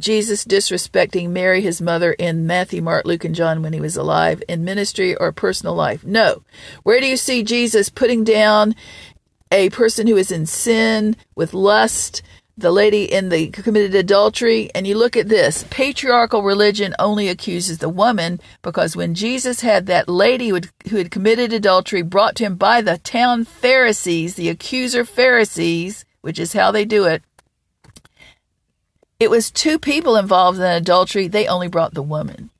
Jesus 0.00 0.44
disrespecting 0.44 1.30
Mary, 1.30 1.60
his 1.60 1.80
mother, 1.80 2.12
in 2.12 2.46
Matthew, 2.46 2.82
Mark, 2.82 3.04
Luke, 3.04 3.24
and 3.24 3.34
John 3.34 3.62
when 3.62 3.72
he 3.72 3.80
was 3.80 3.96
alive 3.96 4.42
in 4.48 4.64
ministry 4.64 5.14
or 5.14 5.32
personal 5.32 5.74
life? 5.74 6.04
No. 6.04 6.42
Where 6.82 7.00
do 7.00 7.06
you 7.06 7.16
see 7.16 7.42
Jesus 7.42 7.88
putting 7.88 8.24
down 8.24 8.74
a 9.52 9.70
person 9.70 10.06
who 10.06 10.16
is 10.16 10.30
in 10.30 10.46
sin 10.46 11.16
with 11.34 11.54
lust, 11.54 12.22
the 12.60 12.70
lady 12.70 13.04
in 13.04 13.30
the 13.30 13.48
committed 13.48 13.94
adultery 13.94 14.70
and 14.74 14.86
you 14.86 14.96
look 14.96 15.16
at 15.16 15.28
this 15.28 15.64
patriarchal 15.70 16.42
religion 16.42 16.94
only 16.98 17.28
accuses 17.28 17.78
the 17.78 17.88
woman 17.88 18.38
because 18.60 18.94
when 18.94 19.14
jesus 19.14 19.62
had 19.62 19.86
that 19.86 20.08
lady 20.08 20.48
who 20.48 20.54
had, 20.54 20.68
who 20.90 20.96
had 20.96 21.10
committed 21.10 21.54
adultery 21.54 22.02
brought 22.02 22.36
to 22.36 22.44
him 22.44 22.56
by 22.56 22.82
the 22.82 22.98
town 22.98 23.44
pharisees 23.44 24.34
the 24.34 24.50
accuser 24.50 25.06
pharisees 25.06 26.04
which 26.20 26.38
is 26.38 26.52
how 26.52 26.70
they 26.70 26.84
do 26.84 27.04
it 27.04 27.22
it 29.20 29.30
was 29.30 29.50
two 29.50 29.78
people 29.78 30.16
involved 30.16 30.58
in 30.58 30.64
adultery. 30.64 31.28
They 31.28 31.46
only 31.46 31.68
brought 31.68 31.92
the 31.92 32.02
woman. 32.02 32.50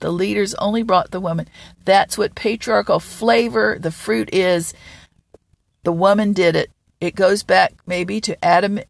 The 0.00 0.10
leaders 0.10 0.54
only 0.54 0.82
brought 0.82 1.10
the 1.10 1.20
woman. 1.20 1.46
That's 1.84 2.16
what 2.16 2.34
patriarchal 2.34 3.00
flavor 3.00 3.78
the 3.78 3.90
fruit 3.90 4.30
is. 4.32 4.72
The 5.84 5.92
woman 5.92 6.32
did 6.32 6.56
it. 6.56 6.70
It 7.02 7.14
goes 7.14 7.42
back 7.42 7.74
maybe 7.86 8.20
to 8.22 8.42
adam. 8.42 8.80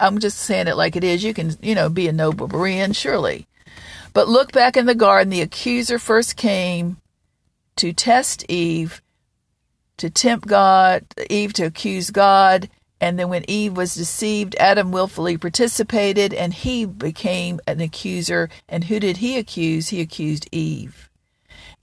I'm 0.00 0.18
just 0.18 0.38
saying 0.38 0.66
it 0.66 0.76
like 0.76 0.96
it 0.96 1.04
is. 1.04 1.22
You 1.22 1.34
can, 1.34 1.56
you 1.60 1.74
know, 1.74 1.90
be 1.90 2.08
a 2.08 2.12
noble 2.12 2.48
Berean, 2.48 2.96
surely. 2.96 3.46
But 4.14 4.28
look 4.28 4.50
back 4.50 4.78
in 4.78 4.86
the 4.86 4.94
garden, 4.94 5.28
the 5.30 5.42
accuser 5.42 5.98
first 5.98 6.36
came 6.36 6.96
to 7.76 7.92
test 7.92 8.44
Eve, 8.48 9.02
to 9.98 10.08
tempt 10.08 10.48
God, 10.48 11.04
Eve 11.28 11.52
to 11.54 11.64
accuse 11.64 12.10
God. 12.10 12.68
And 13.00 13.18
then 13.18 13.28
when 13.28 13.48
Eve 13.48 13.76
was 13.76 13.94
deceived, 13.94 14.54
Adam 14.56 14.92
willfully 14.92 15.38
participated 15.38 16.34
and 16.34 16.52
he 16.52 16.84
became 16.84 17.60
an 17.66 17.80
accuser. 17.80 18.50
And 18.68 18.84
who 18.84 19.00
did 19.00 19.18
he 19.18 19.38
accuse? 19.38 19.88
He 19.88 20.00
accused 20.00 20.48
Eve. 20.52 21.08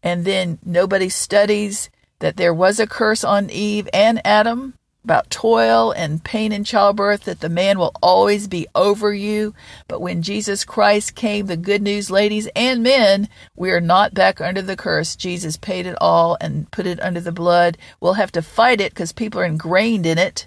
And 0.04 0.26
then 0.26 0.60
nobody 0.64 1.10
studies 1.10 1.90
that 2.20 2.38
there 2.38 2.54
was 2.54 2.80
a 2.80 2.88
curse 2.88 3.24
on 3.24 3.50
Eve 3.50 3.90
and 3.94 4.26
Adam 4.26 4.76
about 5.04 5.30
toil 5.30 5.92
and 5.94 6.26
pain 6.26 6.52
in 6.52 6.66
childbirth, 6.66 7.24
that 7.24 7.40
the 7.40 7.48
man 7.48 7.80
will 7.80 7.94
always 8.04 8.50
be 8.50 8.68
over 8.76 9.14
you. 9.14 9.54
But 9.88 10.02
when 10.02 10.22
Jesus 10.22 10.66
Christ 10.66 11.16
came, 11.16 11.46
the 11.46 11.56
good 11.56 11.82
news, 11.82 12.12
ladies 12.12 12.50
and 12.58 12.84
men, 12.84 13.30
we 13.56 13.72
are 13.72 13.80
not 13.80 14.14
back 14.14 14.42
under 14.42 14.62
the 14.62 14.76
curse. 14.76 15.16
Jesus 15.16 15.56
paid 15.56 15.86
it 15.86 15.96
all 16.02 16.38
and 16.42 16.70
put 16.72 16.86
it 16.86 17.02
under 17.02 17.22
the 17.22 17.32
blood. 17.32 17.78
We'll 18.02 18.16
have 18.16 18.34
to 18.34 18.42
fight 18.42 18.82
it 18.82 18.94
because 18.94 19.14
people 19.14 19.40
are 19.40 19.46
ingrained 19.46 20.06
in 20.06 20.18
it. 20.18 20.46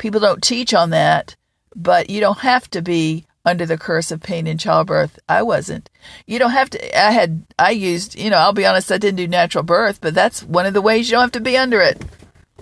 People 0.00 0.20
don't 0.20 0.42
teach 0.42 0.72
on 0.72 0.90
that, 0.90 1.36
but 1.76 2.08
you 2.08 2.20
don't 2.20 2.38
have 2.38 2.70
to 2.70 2.80
be 2.80 3.26
under 3.44 3.66
the 3.66 3.76
curse 3.76 4.10
of 4.10 4.22
pain 4.22 4.46
in 4.46 4.56
childbirth. 4.56 5.18
I 5.28 5.42
wasn't. 5.42 5.90
You 6.26 6.38
don't 6.38 6.52
have 6.52 6.70
to. 6.70 6.98
I 6.98 7.10
had, 7.10 7.44
I 7.58 7.72
used, 7.72 8.18
you 8.18 8.30
know, 8.30 8.38
I'll 8.38 8.54
be 8.54 8.64
honest, 8.64 8.90
I 8.90 8.96
didn't 8.96 9.18
do 9.18 9.28
natural 9.28 9.62
birth, 9.62 10.00
but 10.00 10.14
that's 10.14 10.42
one 10.42 10.64
of 10.64 10.72
the 10.72 10.80
ways 10.80 11.10
you 11.10 11.16
don't 11.16 11.24
have 11.24 11.32
to 11.32 11.40
be 11.40 11.58
under 11.58 11.82
it. 11.82 12.00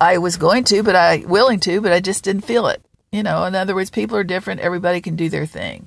I 0.00 0.18
was 0.18 0.36
going 0.36 0.64
to, 0.64 0.82
but 0.82 0.96
I 0.96 1.24
willing 1.28 1.60
to, 1.60 1.80
but 1.80 1.92
I 1.92 2.00
just 2.00 2.24
didn't 2.24 2.44
feel 2.44 2.66
it. 2.66 2.82
You 3.12 3.22
know, 3.22 3.44
in 3.44 3.54
other 3.54 3.74
words, 3.76 3.90
people 3.90 4.16
are 4.16 4.24
different. 4.24 4.60
Everybody 4.60 5.00
can 5.00 5.14
do 5.14 5.28
their 5.28 5.46
thing. 5.46 5.86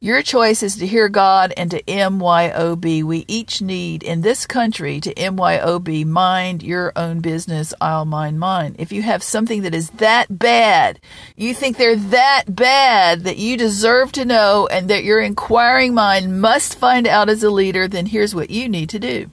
Your 0.00 0.22
choice 0.22 0.62
is 0.62 0.76
to 0.76 0.86
hear 0.86 1.08
God 1.08 1.54
and 1.56 1.70
to 1.70 1.82
MYOB. 1.84 3.04
We 3.04 3.24
each 3.26 3.62
need 3.62 4.02
in 4.02 4.20
this 4.20 4.46
country 4.46 5.00
to 5.00 5.14
MYOB, 5.14 6.04
mind 6.04 6.62
your 6.62 6.92
own 6.94 7.20
business, 7.20 7.72
I'll 7.80 8.04
mind 8.04 8.38
mine. 8.38 8.76
If 8.78 8.92
you 8.92 9.00
have 9.02 9.22
something 9.22 9.62
that 9.62 9.74
is 9.74 9.88
that 9.90 10.38
bad, 10.38 11.00
you 11.36 11.54
think 11.54 11.76
they're 11.76 11.96
that 11.96 12.44
bad 12.48 13.22
that 13.22 13.38
you 13.38 13.56
deserve 13.56 14.12
to 14.12 14.26
know 14.26 14.68
and 14.70 14.90
that 14.90 15.04
your 15.04 15.20
inquiring 15.20 15.94
mind 15.94 16.40
must 16.40 16.78
find 16.78 17.06
out 17.06 17.30
as 17.30 17.42
a 17.42 17.50
leader, 17.50 17.88
then 17.88 18.06
here's 18.06 18.34
what 18.34 18.50
you 18.50 18.68
need 18.68 18.90
to 18.90 18.98
do 18.98 19.30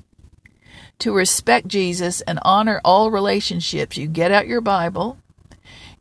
to 1.01 1.11
respect 1.11 1.67
Jesus 1.67 2.21
and 2.21 2.39
honor 2.43 2.79
all 2.85 3.09
relationships, 3.09 3.97
you 3.97 4.07
get 4.07 4.31
out 4.31 4.47
your 4.47 4.61
Bible, 4.61 5.17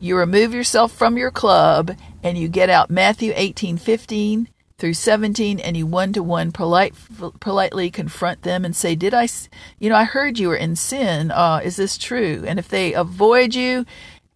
you 0.01 0.17
remove 0.17 0.55
yourself 0.55 0.93
from 0.93 1.17
your 1.17 1.31
club, 1.31 1.95
and 2.23 2.37
you 2.37 2.49
get 2.49 2.71
out 2.71 2.91
Matthew 2.91 3.33
18 3.37 3.77
15 3.77 4.49
through 4.79 4.95
17, 4.95 5.61
and 5.61 5.77
you 5.77 5.87
one 5.87 6.13
to 6.15 6.23
one 6.23 6.51
politely 6.51 7.91
confront 7.91 8.43
them 8.43 8.65
and 8.65 8.75
say, 8.75 8.95
Did 8.95 9.13
I, 9.13 9.29
you 9.79 9.91
know, 9.91 9.97
I 9.97 10.05
heard 10.05 10.39
you 10.39 10.49
were 10.49 10.57
in 10.57 10.75
sin. 10.75 11.31
Uh, 11.31 11.61
is 11.63 11.77
this 11.77 11.99
true? 11.99 12.43
And 12.47 12.59
if 12.59 12.67
they 12.67 12.95
avoid 12.95 13.55
you 13.55 13.85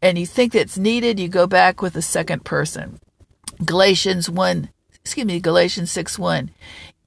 and 0.02 0.18
you 0.18 0.26
think 0.26 0.52
that's 0.52 0.76
needed, 0.76 1.18
you 1.18 1.28
go 1.28 1.46
back 1.46 1.80
with 1.80 1.96
a 1.96 2.02
second 2.02 2.44
person. 2.44 3.00
Galatians 3.64 4.28
1, 4.28 4.68
excuse 5.02 5.26
me, 5.26 5.40
Galatians 5.40 5.90
6 5.90 6.18
1, 6.18 6.50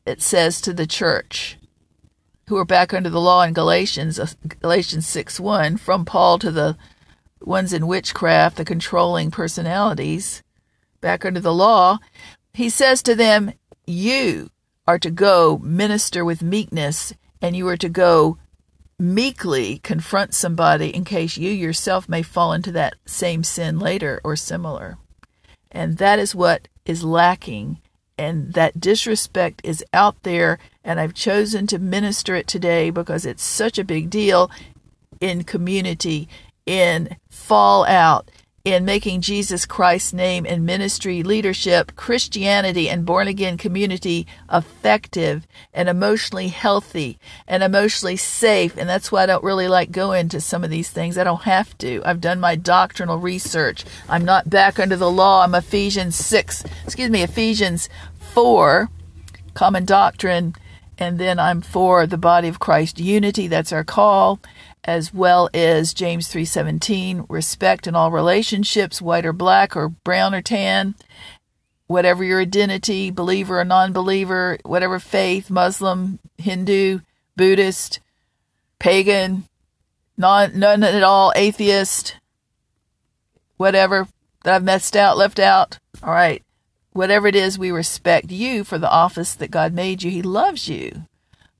it 0.07 0.21
says 0.23 0.59
to 0.61 0.73
the 0.73 0.87
church, 0.87 1.57
who 2.47 2.57
are 2.57 2.65
back 2.65 2.93
under 2.93 3.09
the 3.09 3.21
law 3.21 3.43
in 3.43 3.53
Galatians, 3.53 4.17
uh, 4.19 4.27
Galatians 4.61 5.05
6 5.05 5.39
1, 5.39 5.77
from 5.77 6.05
Paul 6.05 6.39
to 6.39 6.49
the 6.49 6.75
ones 7.41 7.73
in 7.73 7.87
witchcraft, 7.87 8.57
the 8.57 8.65
controlling 8.65 9.31
personalities, 9.31 10.43
back 11.01 11.25
under 11.25 11.39
the 11.39 11.53
law, 11.53 11.99
he 12.53 12.69
says 12.69 13.01
to 13.03 13.15
them, 13.15 13.53
You 13.85 14.49
are 14.87 14.99
to 14.99 15.11
go 15.11 15.59
minister 15.59 16.25
with 16.25 16.41
meekness, 16.41 17.13
and 17.41 17.55
you 17.55 17.67
are 17.67 17.77
to 17.77 17.89
go 17.89 18.37
meekly 18.99 19.79
confront 19.79 20.33
somebody 20.33 20.89
in 20.95 21.05
case 21.05 21.37
you 21.37 21.51
yourself 21.51 22.09
may 22.09 22.23
fall 22.23 22.51
into 22.53 22.71
that 22.71 22.95
same 23.05 23.43
sin 23.43 23.79
later 23.79 24.19
or 24.23 24.35
similar. 24.35 24.97
And 25.71 25.97
that 25.97 26.17
is 26.17 26.33
what 26.33 26.67
is 26.85 27.03
lacking 27.03 27.79
and 28.17 28.53
that 28.53 28.79
disrespect 28.79 29.61
is 29.63 29.85
out 29.93 30.23
there 30.23 30.57
and 30.83 30.99
I've 30.99 31.13
chosen 31.13 31.67
to 31.67 31.77
minister 31.77 32.35
it 32.35 32.47
today 32.47 32.89
because 32.89 33.25
it's 33.25 33.43
such 33.43 33.77
a 33.77 33.83
big 33.83 34.09
deal 34.09 34.49
in 35.19 35.43
community, 35.43 36.27
in 36.67 37.15
fallout, 37.29 38.29
in 38.65 38.83
making 38.83 39.21
Jesus 39.21 39.65
Christ's 39.65 40.11
name 40.11 40.45
and 40.45 40.65
ministry 40.65 41.23
leadership, 41.23 41.95
Christianity, 41.95 42.89
and 42.89 43.05
born 43.05 43.29
again 43.29 43.57
community 43.57 44.27
effective 44.51 45.47
and 45.73 45.87
emotionally 45.87 46.49
healthy 46.49 47.17
and 47.47 47.63
emotionally 47.63 48.17
safe. 48.17 48.75
And 48.75 48.89
that's 48.89 49.09
why 49.09 49.23
I 49.23 49.25
don't 49.25 49.43
really 49.43 49.69
like 49.69 49.91
going 49.91 50.27
to 50.29 50.41
some 50.41 50.65
of 50.65 50.69
these 50.69 50.89
things. 50.89 51.17
I 51.17 51.23
don't 51.23 51.43
have 51.43 51.77
to. 51.77 52.01
I've 52.03 52.19
done 52.19 52.41
my 52.41 52.57
doctrinal 52.57 53.19
research. 53.19 53.85
I'm 54.09 54.25
not 54.25 54.49
back 54.49 54.79
under 54.79 54.97
the 54.97 55.09
law. 55.09 55.43
I'm 55.43 55.55
Ephesians 55.55 56.17
6, 56.17 56.65
excuse 56.83 57.09
me, 57.09 57.23
Ephesians 57.23 57.87
4, 58.19 58.89
common 59.53 59.85
doctrine. 59.85 60.55
And 60.99 61.19
then 61.19 61.39
I'm 61.39 61.61
for 61.61 62.05
the 62.07 62.17
body 62.17 62.47
of 62.49 62.59
Christ 62.59 62.99
unity. 62.99 63.47
That's 63.47 63.71
our 63.71 63.83
call 63.85 64.41
as 64.87 65.13
well 65.13 65.49
as 65.53 65.93
James 65.93 66.29
3:17, 66.29 67.25
respect 67.27 67.85
in 67.85 67.95
all 67.95 68.09
relationships, 68.09 69.01
white 69.01 69.25
or 69.25 69.33
black 69.33 69.75
or 69.75 69.89
brown 69.89 70.33
or 70.33 70.41
tan, 70.41 70.95
whatever 71.87 72.23
your 72.23 72.41
identity, 72.41 73.11
believer 73.11 73.59
or 73.59 73.65
non-believer, 73.65 74.57
whatever 74.63 74.97
faith, 74.97 75.49
Muslim, 75.49 76.19
Hindu, 76.37 77.01
Buddhist, 77.35 77.99
pagan, 78.79 79.43
non 80.15 80.57
none 80.57 80.83
at 80.83 81.03
all, 81.03 81.33
atheist, 81.35 82.15
whatever 83.57 84.07
that 84.43 84.55
I've 84.55 84.63
messed 84.63 84.95
out, 84.95 85.17
left 85.17 85.39
out. 85.39 85.79
All 86.01 86.13
right. 86.13 86.41
Whatever 86.93 87.27
it 87.27 87.35
is, 87.35 87.59
we 87.59 87.69
respect 87.69 88.31
you 88.31 88.63
for 88.63 88.77
the 88.79 88.89
office 88.89 89.35
that 89.35 89.51
God 89.51 89.73
made 89.73 90.01
you. 90.01 90.09
He 90.09 90.21
loves 90.21 90.67
you. 90.67 91.03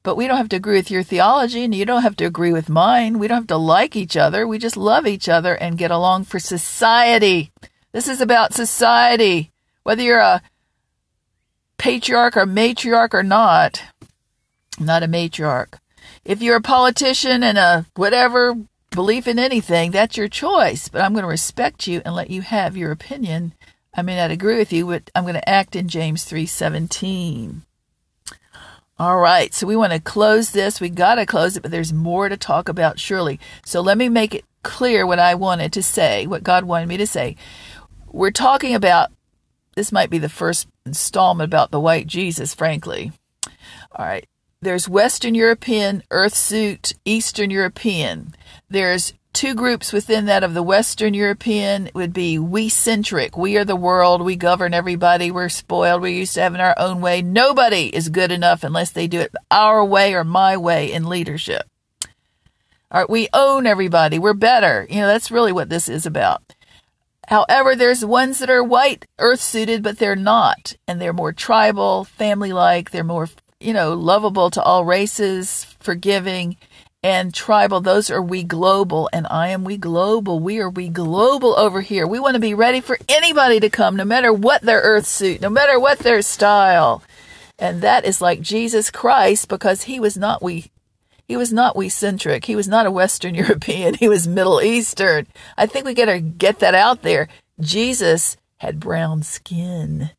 But 0.08 0.16
we 0.16 0.26
don't 0.26 0.38
have 0.38 0.48
to 0.48 0.56
agree 0.56 0.78
with 0.78 0.90
your 0.90 1.04
theology, 1.04 1.66
and 1.66 1.76
you 1.76 1.84
don't 1.84 2.04
have 2.04 2.16
to 2.16 2.24
agree 2.24 2.54
with 2.54 2.70
mine. 2.70 3.20
We 3.20 3.28
don't 3.28 3.40
have 3.40 3.48
to 3.48 3.58
like 3.58 3.94
each 3.94 4.16
other. 4.16 4.48
We 4.48 4.58
just 4.58 4.78
love 4.78 5.06
each 5.06 5.28
other 5.28 5.54
and 5.54 5.78
get 5.78 5.92
along 5.92 6.24
for 6.24 6.40
society. 6.40 7.52
This 7.92 8.08
is 8.08 8.22
about 8.22 8.54
society. 8.54 9.52
Whether 9.84 10.04
you're 10.04 10.20
a 10.20 10.42
patriarch 11.78 12.38
or 12.38 12.46
matriarch 12.46 13.14
or 13.14 13.22
not, 13.22 13.84
I'm 14.80 14.86
not 14.86 15.04
a 15.04 15.10
matriarch. 15.10 15.78
If 16.24 16.42
you're 16.42 16.56
a 16.56 16.62
politician 16.62 17.44
and 17.44 17.58
a 17.58 17.86
whatever 17.98 18.56
belief 18.92 19.28
in 19.28 19.38
anything, 19.38 19.92
that's 19.92 20.16
your 20.16 20.30
choice. 20.30 20.88
But 20.88 21.02
I'm 21.02 21.12
going 21.12 21.24
to 21.24 21.28
respect 21.28 21.86
you 21.86 22.02
and 22.06 22.16
let 22.16 22.30
you 22.30 22.44
have 22.44 22.78
your 22.78 22.94
opinion. 22.94 23.56
I 23.94 24.04
may 24.04 24.16
not 24.16 24.32
agree 24.32 24.58
with 24.58 24.72
you, 24.72 24.86
but 24.86 25.12
I'm 25.14 25.26
going 25.26 25.34
to 25.34 25.50
act 25.50 25.76
in 25.76 25.90
James 25.90 26.24
3:17. 26.24 27.64
All 29.00 29.20
right, 29.20 29.54
so 29.54 29.68
we 29.68 29.76
want 29.76 29.94
to 29.94 30.00
close 30.00 30.50
this. 30.50 30.82
We 30.82 30.90
got 30.90 31.16
to 31.16 31.28
close 31.28 31.56
it, 31.56 31.62
but 31.62 31.70
there's 31.70 31.94
more 31.94 32.30
to 32.30 32.38
talk 32.38 32.68
about, 32.68 33.00
surely. 33.00 33.40
So 33.64 33.80
let 33.80 33.96
me 33.96 34.10
make 34.10 34.34
it 34.34 34.44
clear 34.64 35.06
what 35.06 35.20
I 35.20 35.36
wanted 35.36 35.72
to 35.74 35.84
say, 35.84 36.26
what 36.26 36.44
God 36.44 36.64
wanted 36.64 36.90
me 36.90 36.98
to 36.98 37.06
say. 37.06 37.36
We're 38.12 38.32
talking 38.32 38.74
about, 38.74 39.12
this 39.76 39.92
might 39.92 40.10
be 40.10 40.18
the 40.18 40.30
first 40.30 40.68
installment 40.84 41.48
about 41.48 41.70
the 41.70 41.80
white 41.80 42.08
Jesus, 42.08 42.56
frankly. 42.56 43.12
All 43.92 44.06
right, 44.06 44.28
there's 44.62 44.90
Western 44.90 45.36
European 45.36 46.02
earth 46.10 46.34
suit, 46.34 46.94
Eastern 47.06 47.52
European. 47.52 48.34
There's 48.68 49.14
two 49.38 49.54
groups 49.54 49.94
within 49.94 50.26
that 50.26 50.44
of 50.44 50.56
the 50.56 50.64
Western 50.64 51.14
European 51.14 51.92
would 51.94 52.12
be 52.12 52.40
we 52.40 52.70
centric. 52.70 53.38
We 53.38 53.56
are 53.58 53.64
the 53.64 53.76
world. 53.76 54.24
We 54.24 54.36
govern 54.36 54.74
everybody. 54.74 55.30
We're 55.30 55.48
spoiled. 55.48 56.02
We're 56.02 56.08
used 56.08 56.34
to 56.34 56.42
having 56.42 56.60
our 56.60 56.74
own 56.76 57.02
way. 57.02 57.22
Nobody 57.22 57.96
is 57.96 58.10
good 58.10 58.32
enough 58.32 58.64
unless 58.64 58.90
they 58.90 59.06
do 59.06 59.20
it 59.20 59.36
our 59.52 59.86
way 59.86 60.16
or 60.16 60.24
my 60.24 60.58
way 60.58 60.92
in 60.92 61.08
leadership. 61.08 61.70
All 62.90 63.02
right, 63.02 63.10
we 63.10 63.30
own 63.32 63.68
everybody. 63.68 64.18
We're 64.18 64.34
better. 64.34 64.88
You 64.90 65.02
know, 65.02 65.08
that's 65.08 65.30
really 65.30 65.52
what 65.52 65.70
this 65.70 65.88
is 65.88 66.08
about. 66.08 66.42
However, 67.28 67.76
there's 67.76 68.04
ones 68.04 68.40
that 68.40 68.50
are 68.50 68.64
white 68.64 69.06
earth 69.20 69.42
suited, 69.42 69.84
but 69.84 70.00
they're 70.00 70.16
not. 70.16 70.74
And 70.88 71.00
they're 71.00 71.14
more 71.14 71.32
tribal, 71.32 72.06
family 72.06 72.54
like. 72.54 72.90
They're 72.90 73.04
more, 73.04 73.30
you 73.60 73.74
know, 73.74 73.94
lovable 73.94 74.50
to 74.50 74.64
all 74.64 74.84
races, 74.84 75.64
forgiving, 75.80 76.58
and 77.04 77.34
tribal. 77.34 77.82
Those 77.82 78.10
are 78.10 78.22
we 78.22 78.44
global. 78.44 79.10
And 79.14 79.28
I 79.30 79.50
am 79.50 79.64
we 79.64 79.78
global. 79.78 80.40
We 80.40 80.60
are 80.60 80.70
we 80.70 80.90
global 80.90 81.58
over 81.58 81.82
here. 81.82 82.08
We 82.08 82.20
want 82.20 82.36
to 82.36 82.40
be 82.40 82.54
ready 82.54 82.82
for 82.82 82.98
anybody 83.08 83.60
to 83.60 83.70
come, 83.70 83.96
no 83.96 84.06
matter 84.06 84.34
what 84.34 84.62
their 84.62 84.82
earth 84.82 85.06
suit, 85.06 85.42
no 85.42 85.50
matter 85.50 85.80
what 85.80 86.00
their 86.00 86.22
style. 86.22 87.04
And 87.60 87.82
that 87.82 88.06
is 88.06 88.22
like 88.22 88.42
Jesus 88.42 88.92
Christ 88.92 89.48
because 89.48 89.84
he 89.84 90.00
was 90.00 90.18
not 90.18 90.42
we 90.44 90.72
he 91.28 91.36
was 91.36 91.52
not 91.52 91.76
we 91.76 91.90
centric. 91.90 92.46
He 92.46 92.56
was 92.56 92.68
not 92.68 92.86
a 92.86 92.92
Western 92.92 93.36
European. 93.44 93.96
He 93.96 94.08
was 94.08 94.28
Middle 94.28 94.62
Eastern. 94.62 95.28
I 95.58 95.66
think 95.66 95.86
we 95.86 95.94
got 95.94 96.06
to 96.06 96.20
get 96.20 96.60
that 96.60 96.76
out 96.76 97.02
there. 97.02 97.28
Jesus 97.60 98.38
had 98.58 98.80
brown 98.80 99.24
skin. 99.24 100.12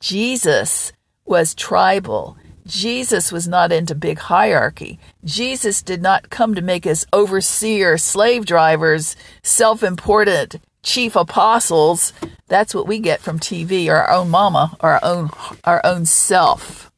Jesus 0.00 0.92
was 1.24 1.54
tribal. 1.54 2.36
Jesus 2.66 3.32
was 3.32 3.48
not 3.48 3.72
into 3.72 3.94
big 3.94 4.18
hierarchy. 4.18 4.98
Jesus 5.24 5.82
did 5.82 6.00
not 6.00 6.30
come 6.30 6.54
to 6.54 6.62
make 6.62 6.86
us 6.86 7.06
overseer, 7.12 7.98
slave 7.98 8.46
drivers, 8.46 9.16
self 9.42 9.82
important 9.82 10.56
chief 10.82 11.16
apostles. 11.16 12.12
That's 12.48 12.74
what 12.74 12.86
we 12.86 12.98
get 12.98 13.20
from 13.20 13.38
TV, 13.38 13.88
or 13.88 13.96
our 13.96 14.10
own 14.10 14.30
mama, 14.30 14.76
our 14.80 15.00
own 15.02 15.30
our 15.64 15.80
own 15.84 16.06
self. 16.06 16.90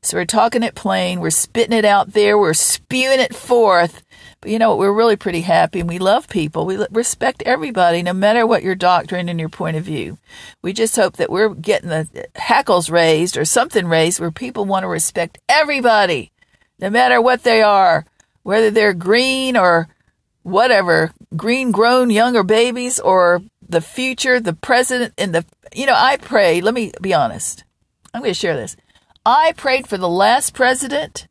So 0.00 0.16
we're 0.16 0.24
talking 0.24 0.62
it 0.62 0.74
plain, 0.74 1.20
we're 1.20 1.30
spitting 1.30 1.76
it 1.76 1.84
out 1.84 2.12
there, 2.12 2.38
we're 2.38 2.54
spewing 2.54 3.20
it 3.20 3.34
forth. 3.34 4.02
But 4.40 4.50
you 4.50 4.58
know 4.58 4.70
what? 4.70 4.78
We're 4.78 4.92
really 4.92 5.16
pretty 5.16 5.40
happy 5.40 5.80
and 5.80 5.88
we 5.88 5.98
love 5.98 6.28
people. 6.28 6.64
We 6.64 6.76
respect 6.90 7.42
everybody, 7.44 8.02
no 8.02 8.12
matter 8.12 8.46
what 8.46 8.62
your 8.62 8.76
doctrine 8.76 9.28
and 9.28 9.40
your 9.40 9.48
point 9.48 9.76
of 9.76 9.84
view. 9.84 10.18
We 10.62 10.72
just 10.72 10.94
hope 10.94 11.16
that 11.16 11.30
we're 11.30 11.54
getting 11.54 11.88
the 11.88 12.08
uh, 12.16 12.38
hackles 12.38 12.88
raised 12.88 13.36
or 13.36 13.44
something 13.44 13.86
raised 13.86 14.20
where 14.20 14.30
people 14.30 14.64
want 14.64 14.84
to 14.84 14.88
respect 14.88 15.38
everybody, 15.48 16.30
no 16.78 16.88
matter 16.88 17.20
what 17.20 17.42
they 17.42 17.62
are, 17.62 18.04
whether 18.44 18.70
they're 18.70 18.94
green 18.94 19.56
or 19.56 19.88
whatever, 20.42 21.12
green 21.36 21.72
grown 21.72 22.10
younger 22.10 22.44
babies 22.44 23.00
or 23.00 23.42
the 23.68 23.80
future, 23.80 24.40
the 24.40 24.54
president, 24.54 25.14
and 25.18 25.34
the, 25.34 25.44
you 25.74 25.84
know, 25.84 25.96
I 25.96 26.16
pray, 26.16 26.60
let 26.60 26.74
me 26.74 26.92
be 27.02 27.12
honest. 27.12 27.64
I'm 28.14 28.22
going 28.22 28.30
to 28.30 28.38
share 28.38 28.56
this. 28.56 28.76
I 29.26 29.52
prayed 29.56 29.86
for 29.86 29.98
the 29.98 30.08
last 30.08 30.54
president 30.54 31.28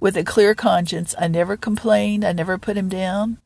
with 0.00 0.16
a 0.16 0.24
clear 0.24 0.54
conscience. 0.54 1.14
I 1.18 1.28
never 1.28 1.56
complained. 1.56 2.24
I 2.24 2.32
never 2.32 2.58
put 2.58 2.76
him 2.76 2.88
down 2.88 3.38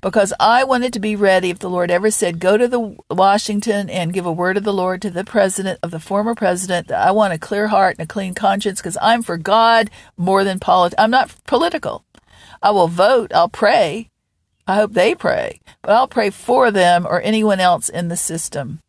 because 0.00 0.32
I 0.38 0.64
wanted 0.64 0.92
to 0.94 1.00
be 1.00 1.16
ready 1.16 1.50
if 1.50 1.58
the 1.58 1.70
Lord 1.70 1.90
ever 1.90 2.10
said, 2.10 2.40
go 2.40 2.56
to 2.56 2.68
the 2.68 2.96
Washington 3.10 3.88
and 3.90 4.12
give 4.12 4.26
a 4.26 4.32
word 4.32 4.56
of 4.56 4.64
the 4.64 4.72
Lord 4.72 5.02
to 5.02 5.10
the 5.10 5.24
president 5.24 5.78
of 5.82 5.90
the 5.90 6.00
former 6.00 6.34
president. 6.34 6.88
that 6.88 7.06
I 7.06 7.10
want 7.10 7.32
a 7.32 7.38
clear 7.38 7.68
heart 7.68 7.96
and 7.98 8.04
a 8.04 8.12
clean 8.12 8.34
conscience 8.34 8.80
because 8.80 8.98
I'm 9.00 9.22
for 9.22 9.36
God 9.36 9.90
more 10.16 10.44
than 10.44 10.60
politics. 10.60 11.00
I'm 11.00 11.10
not 11.10 11.34
political. 11.46 12.04
I 12.62 12.70
will 12.70 12.88
vote. 12.88 13.32
I'll 13.34 13.48
pray. 13.48 14.08
I 14.66 14.76
hope 14.76 14.92
they 14.92 15.14
pray, 15.14 15.60
but 15.82 15.92
I'll 15.92 16.06
pray 16.06 16.30
for 16.30 16.70
them 16.70 17.04
or 17.06 17.20
anyone 17.22 17.58
else 17.58 17.88
in 17.88 18.08
the 18.08 18.16
system. 18.16 18.80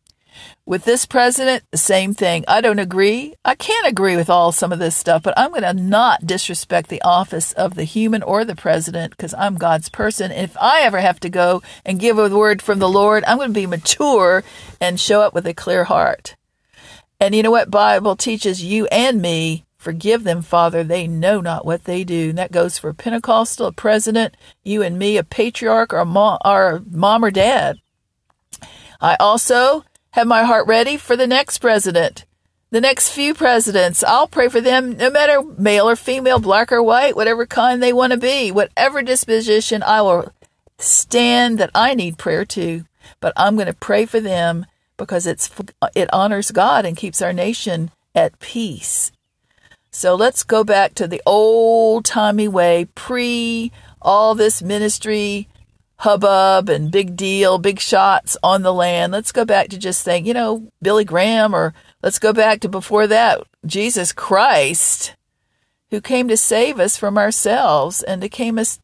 With 0.72 0.86
this 0.86 1.04
president, 1.04 1.64
the 1.70 1.76
same 1.76 2.14
thing. 2.14 2.46
I 2.48 2.62
don't 2.62 2.78
agree. 2.78 3.34
I 3.44 3.54
can't 3.54 3.86
agree 3.86 4.16
with 4.16 4.30
all 4.30 4.52
some 4.52 4.72
of 4.72 4.78
this 4.78 4.96
stuff, 4.96 5.22
but 5.22 5.34
I'm 5.36 5.50
going 5.50 5.64
to 5.64 5.74
not 5.74 6.26
disrespect 6.26 6.88
the 6.88 7.02
office 7.02 7.52
of 7.52 7.74
the 7.74 7.84
human 7.84 8.22
or 8.22 8.42
the 8.46 8.56
president 8.56 9.10
because 9.10 9.34
I'm 9.34 9.56
God's 9.56 9.90
person. 9.90 10.32
And 10.32 10.44
if 10.44 10.56
I 10.56 10.80
ever 10.80 10.98
have 11.00 11.20
to 11.20 11.28
go 11.28 11.62
and 11.84 12.00
give 12.00 12.18
a 12.18 12.34
word 12.34 12.62
from 12.62 12.78
the 12.78 12.88
Lord, 12.88 13.22
I'm 13.26 13.36
going 13.36 13.50
to 13.50 13.60
be 13.60 13.66
mature 13.66 14.44
and 14.80 14.98
show 14.98 15.20
up 15.20 15.34
with 15.34 15.46
a 15.46 15.52
clear 15.52 15.84
heart. 15.84 16.36
And 17.20 17.34
you 17.34 17.42
know 17.42 17.50
what 17.50 17.70
Bible 17.70 18.16
teaches 18.16 18.64
you 18.64 18.86
and 18.86 19.20
me? 19.20 19.66
Forgive 19.76 20.24
them, 20.24 20.40
Father. 20.40 20.82
They 20.82 21.06
know 21.06 21.42
not 21.42 21.66
what 21.66 21.84
they 21.84 22.02
do. 22.02 22.30
And 22.30 22.38
that 22.38 22.50
goes 22.50 22.78
for 22.78 22.88
a 22.88 22.94
Pentecostal, 22.94 23.66
a 23.66 23.72
president, 23.72 24.38
you 24.64 24.82
and 24.82 24.98
me, 24.98 25.18
a 25.18 25.22
patriarch, 25.22 25.92
or 25.92 25.98
a 25.98 26.06
mom, 26.06 26.38
or 26.46 26.82
mom 26.90 27.22
or 27.22 27.30
dad. 27.30 27.76
I 29.02 29.16
also 29.20 29.84
have 30.12 30.26
my 30.26 30.44
heart 30.44 30.66
ready 30.66 30.96
for 30.96 31.16
the 31.16 31.26
next 31.26 31.58
president, 31.58 32.24
the 32.70 32.80
next 32.80 33.08
few 33.08 33.34
presidents. 33.34 34.04
I'll 34.04 34.28
pray 34.28 34.48
for 34.48 34.60
them 34.60 34.96
no 34.96 35.10
matter 35.10 35.42
male 35.42 35.88
or 35.88 35.96
female, 35.96 36.38
black 36.38 36.70
or 36.70 36.82
white, 36.82 37.16
whatever 37.16 37.46
kind 37.46 37.82
they 37.82 37.92
want 37.92 38.12
to 38.12 38.18
be, 38.18 38.52
whatever 38.52 39.02
disposition, 39.02 39.82
I 39.82 40.02
will 40.02 40.32
stand 40.78 41.58
that 41.58 41.70
I 41.74 41.94
need 41.94 42.18
prayer 42.18 42.44
to. 42.46 42.84
But 43.20 43.32
I'm 43.36 43.54
going 43.56 43.66
to 43.66 43.74
pray 43.74 44.04
for 44.06 44.20
them 44.20 44.66
because 44.96 45.26
it's 45.26 45.50
it 45.94 46.12
honors 46.12 46.50
God 46.50 46.84
and 46.84 46.96
keeps 46.96 47.22
our 47.22 47.32
nation 47.32 47.90
at 48.14 48.38
peace. 48.38 49.12
So 49.90 50.14
let's 50.14 50.42
go 50.42 50.62
back 50.62 50.94
to 50.94 51.06
the 51.06 51.22
old 51.24 52.04
timey 52.04 52.48
way, 52.48 52.86
pre 52.94 53.72
all 54.00 54.34
this 54.34 54.62
ministry 54.62 55.48
hubbub 56.02 56.68
and 56.68 56.90
big 56.90 57.14
deal, 57.14 57.58
big 57.58 57.78
shots 57.78 58.36
on 58.42 58.62
the 58.62 58.74
land. 58.74 59.12
Let's 59.12 59.30
go 59.30 59.44
back 59.44 59.68
to 59.68 59.78
just 59.78 60.02
saying, 60.02 60.26
you 60.26 60.34
know, 60.34 60.68
Billy 60.82 61.04
Graham, 61.04 61.54
or 61.54 61.74
let's 62.02 62.18
go 62.18 62.32
back 62.32 62.60
to 62.60 62.68
before 62.68 63.06
that, 63.06 63.42
Jesus 63.64 64.12
Christ, 64.12 65.14
who 65.90 66.00
came 66.00 66.26
to 66.26 66.36
save 66.36 66.80
us 66.80 66.96
from 66.96 67.16
ourselves 67.16 68.02
and 68.02 68.20
to 68.20 68.28
came 68.28 68.58
us 68.58 68.80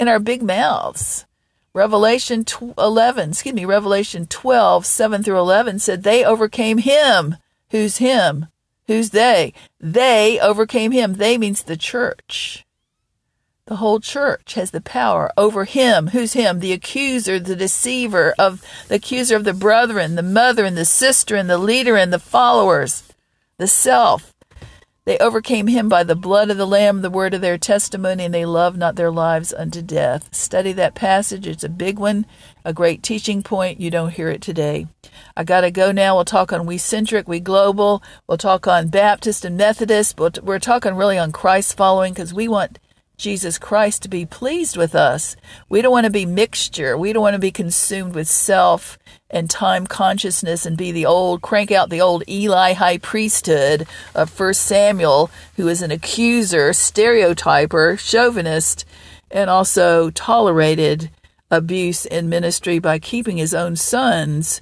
in 0.00 0.08
our 0.08 0.18
big 0.18 0.42
mouths. 0.42 1.26
Revelation 1.74 2.46
11, 2.78 3.30
excuse 3.30 3.54
me, 3.54 3.66
Revelation 3.66 4.26
12, 4.26 4.86
7 4.86 5.22
through 5.22 5.38
11 5.38 5.80
said 5.80 6.02
they 6.02 6.24
overcame 6.24 6.78
him. 6.78 7.36
Who's 7.72 7.98
him? 7.98 8.46
Who's 8.86 9.10
they? 9.10 9.52
They 9.80 10.40
overcame 10.40 10.92
him. 10.92 11.14
They 11.14 11.36
means 11.36 11.62
the 11.62 11.76
church. 11.76 12.64
The 13.66 13.76
whole 13.76 13.98
church 13.98 14.54
has 14.54 14.72
the 14.72 14.82
power 14.82 15.32
over 15.38 15.64
him. 15.64 16.08
Who's 16.08 16.34
him? 16.34 16.60
The 16.60 16.72
accuser, 16.72 17.40
the 17.40 17.56
deceiver 17.56 18.34
of 18.38 18.62
the 18.88 18.96
accuser 18.96 19.36
of 19.36 19.44
the 19.44 19.54
brethren, 19.54 20.16
the 20.16 20.22
mother 20.22 20.66
and 20.66 20.76
the 20.76 20.84
sister 20.84 21.34
and 21.34 21.48
the 21.48 21.56
leader 21.56 21.96
and 21.96 22.12
the 22.12 22.18
followers, 22.18 23.04
the 23.56 23.66
self. 23.66 24.34
They 25.06 25.16
overcame 25.16 25.68
him 25.68 25.88
by 25.88 26.04
the 26.04 26.14
blood 26.14 26.50
of 26.50 26.58
the 26.58 26.66
Lamb, 26.66 27.00
the 27.00 27.08
word 27.08 27.32
of 27.32 27.40
their 27.40 27.56
testimony, 27.56 28.24
and 28.24 28.34
they 28.34 28.44
loved 28.44 28.76
not 28.76 28.96
their 28.96 29.10
lives 29.10 29.52
unto 29.54 29.80
death. 29.80 30.34
Study 30.34 30.72
that 30.74 30.94
passage. 30.94 31.46
It's 31.46 31.64
a 31.64 31.70
big 31.70 31.98
one, 31.98 32.26
a 32.66 32.74
great 32.74 33.02
teaching 33.02 33.42
point. 33.42 33.80
You 33.80 33.90
don't 33.90 34.12
hear 34.12 34.28
it 34.28 34.42
today. 34.42 34.88
I 35.36 35.44
got 35.44 35.62
to 35.62 35.70
go 35.70 35.90
now. 35.90 36.16
We'll 36.16 36.26
talk 36.26 36.52
on 36.52 36.66
we 36.66 36.76
centric, 36.76 37.26
we 37.26 37.40
global. 37.40 38.02
We'll 38.26 38.36
talk 38.36 38.66
on 38.66 38.88
Baptist 38.88 39.42
and 39.42 39.56
Methodist, 39.56 40.16
but 40.16 40.44
we're 40.44 40.58
talking 40.58 40.96
really 40.96 41.16
on 41.16 41.32
Christ 41.32 41.78
following 41.78 42.12
because 42.12 42.34
we 42.34 42.46
want 42.46 42.78
Jesus 43.24 43.56
Christ 43.56 44.02
to 44.02 44.08
be 44.10 44.26
pleased 44.26 44.76
with 44.76 44.94
us. 44.94 45.34
We 45.70 45.80
don't 45.80 45.92
want 45.92 46.04
to 46.04 46.12
be 46.12 46.26
mixture. 46.26 46.98
We 46.98 47.14
don't 47.14 47.22
want 47.22 47.32
to 47.32 47.40
be 47.40 47.50
consumed 47.50 48.14
with 48.14 48.28
self 48.28 48.98
and 49.30 49.48
time 49.48 49.86
consciousness 49.86 50.66
and 50.66 50.76
be 50.76 50.92
the 50.92 51.06
old, 51.06 51.40
crank 51.40 51.72
out 51.72 51.88
the 51.88 52.02
old 52.02 52.22
Eli 52.28 52.74
high 52.74 52.98
priesthood 52.98 53.86
of 54.14 54.28
First 54.28 54.60
Samuel, 54.66 55.30
who 55.56 55.68
is 55.68 55.80
an 55.80 55.90
accuser, 55.90 56.74
stereotyper, 56.74 57.96
chauvinist, 57.96 58.84
and 59.30 59.48
also 59.48 60.10
tolerated 60.10 61.10
abuse 61.50 62.04
in 62.04 62.28
ministry 62.28 62.78
by 62.78 62.98
keeping 62.98 63.38
his 63.38 63.54
own 63.54 63.74
sons. 63.74 64.60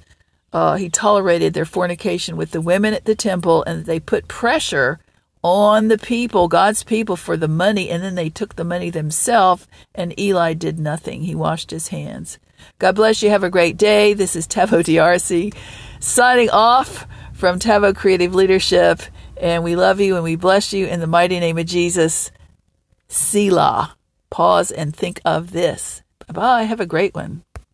Uh, 0.53 0.77
he 0.77 0.89
tolerated 0.89 1.53
their 1.53 1.65
fornication 1.65 2.37
with 2.37 2.51
the 2.51 2.61
women 2.61 2.93
at 2.93 3.03
the 3.03 3.15
temple, 3.15 3.61
and 3.65 3.83
they 3.83 3.99
put 3.99 4.29
pressure 4.29 5.01
on 5.43 5.89
the 5.89 5.97
people, 5.97 6.47
God's 6.47 6.83
people, 6.83 7.15
for 7.15 7.35
the 7.35 7.47
money, 7.47 7.89
and 7.89 8.01
then 8.01 8.15
they 8.15 8.29
took 8.29 8.55
the 8.55 8.63
money 8.63 8.89
themselves, 8.89 9.67
and 9.93 10.17
Eli 10.19 10.53
did 10.53 10.79
nothing. 10.79 11.23
He 11.23 11.35
washed 11.35 11.71
his 11.71 11.89
hands. 11.89 12.39
God 12.79 12.95
bless 12.95 13.21
you. 13.21 13.29
Have 13.29 13.43
a 13.43 13.49
great 13.49 13.77
day. 13.77 14.13
This 14.13 14.35
is 14.35 14.47
Tevo 14.47 14.81
DRC 14.83 15.53
signing 15.99 16.49
off 16.49 17.07
from 17.33 17.59
Tevo 17.59 17.95
Creative 17.95 18.33
Leadership, 18.33 19.01
and 19.37 19.63
we 19.63 19.75
love 19.75 19.99
you 19.99 20.15
and 20.15 20.23
we 20.23 20.35
bless 20.35 20.73
you 20.73 20.85
in 20.85 20.99
the 20.99 21.07
mighty 21.07 21.39
name 21.39 21.57
of 21.57 21.65
Jesus. 21.65 22.31
Selah. 23.07 23.95
Pause 24.29 24.71
and 24.71 24.95
think 24.95 25.21
of 25.25 25.51
this. 25.51 26.01
Bye 26.27 26.33
bye. 26.33 26.63
Have 26.63 26.79
a 26.79 26.85
great 26.85 27.13
one. 27.13 27.43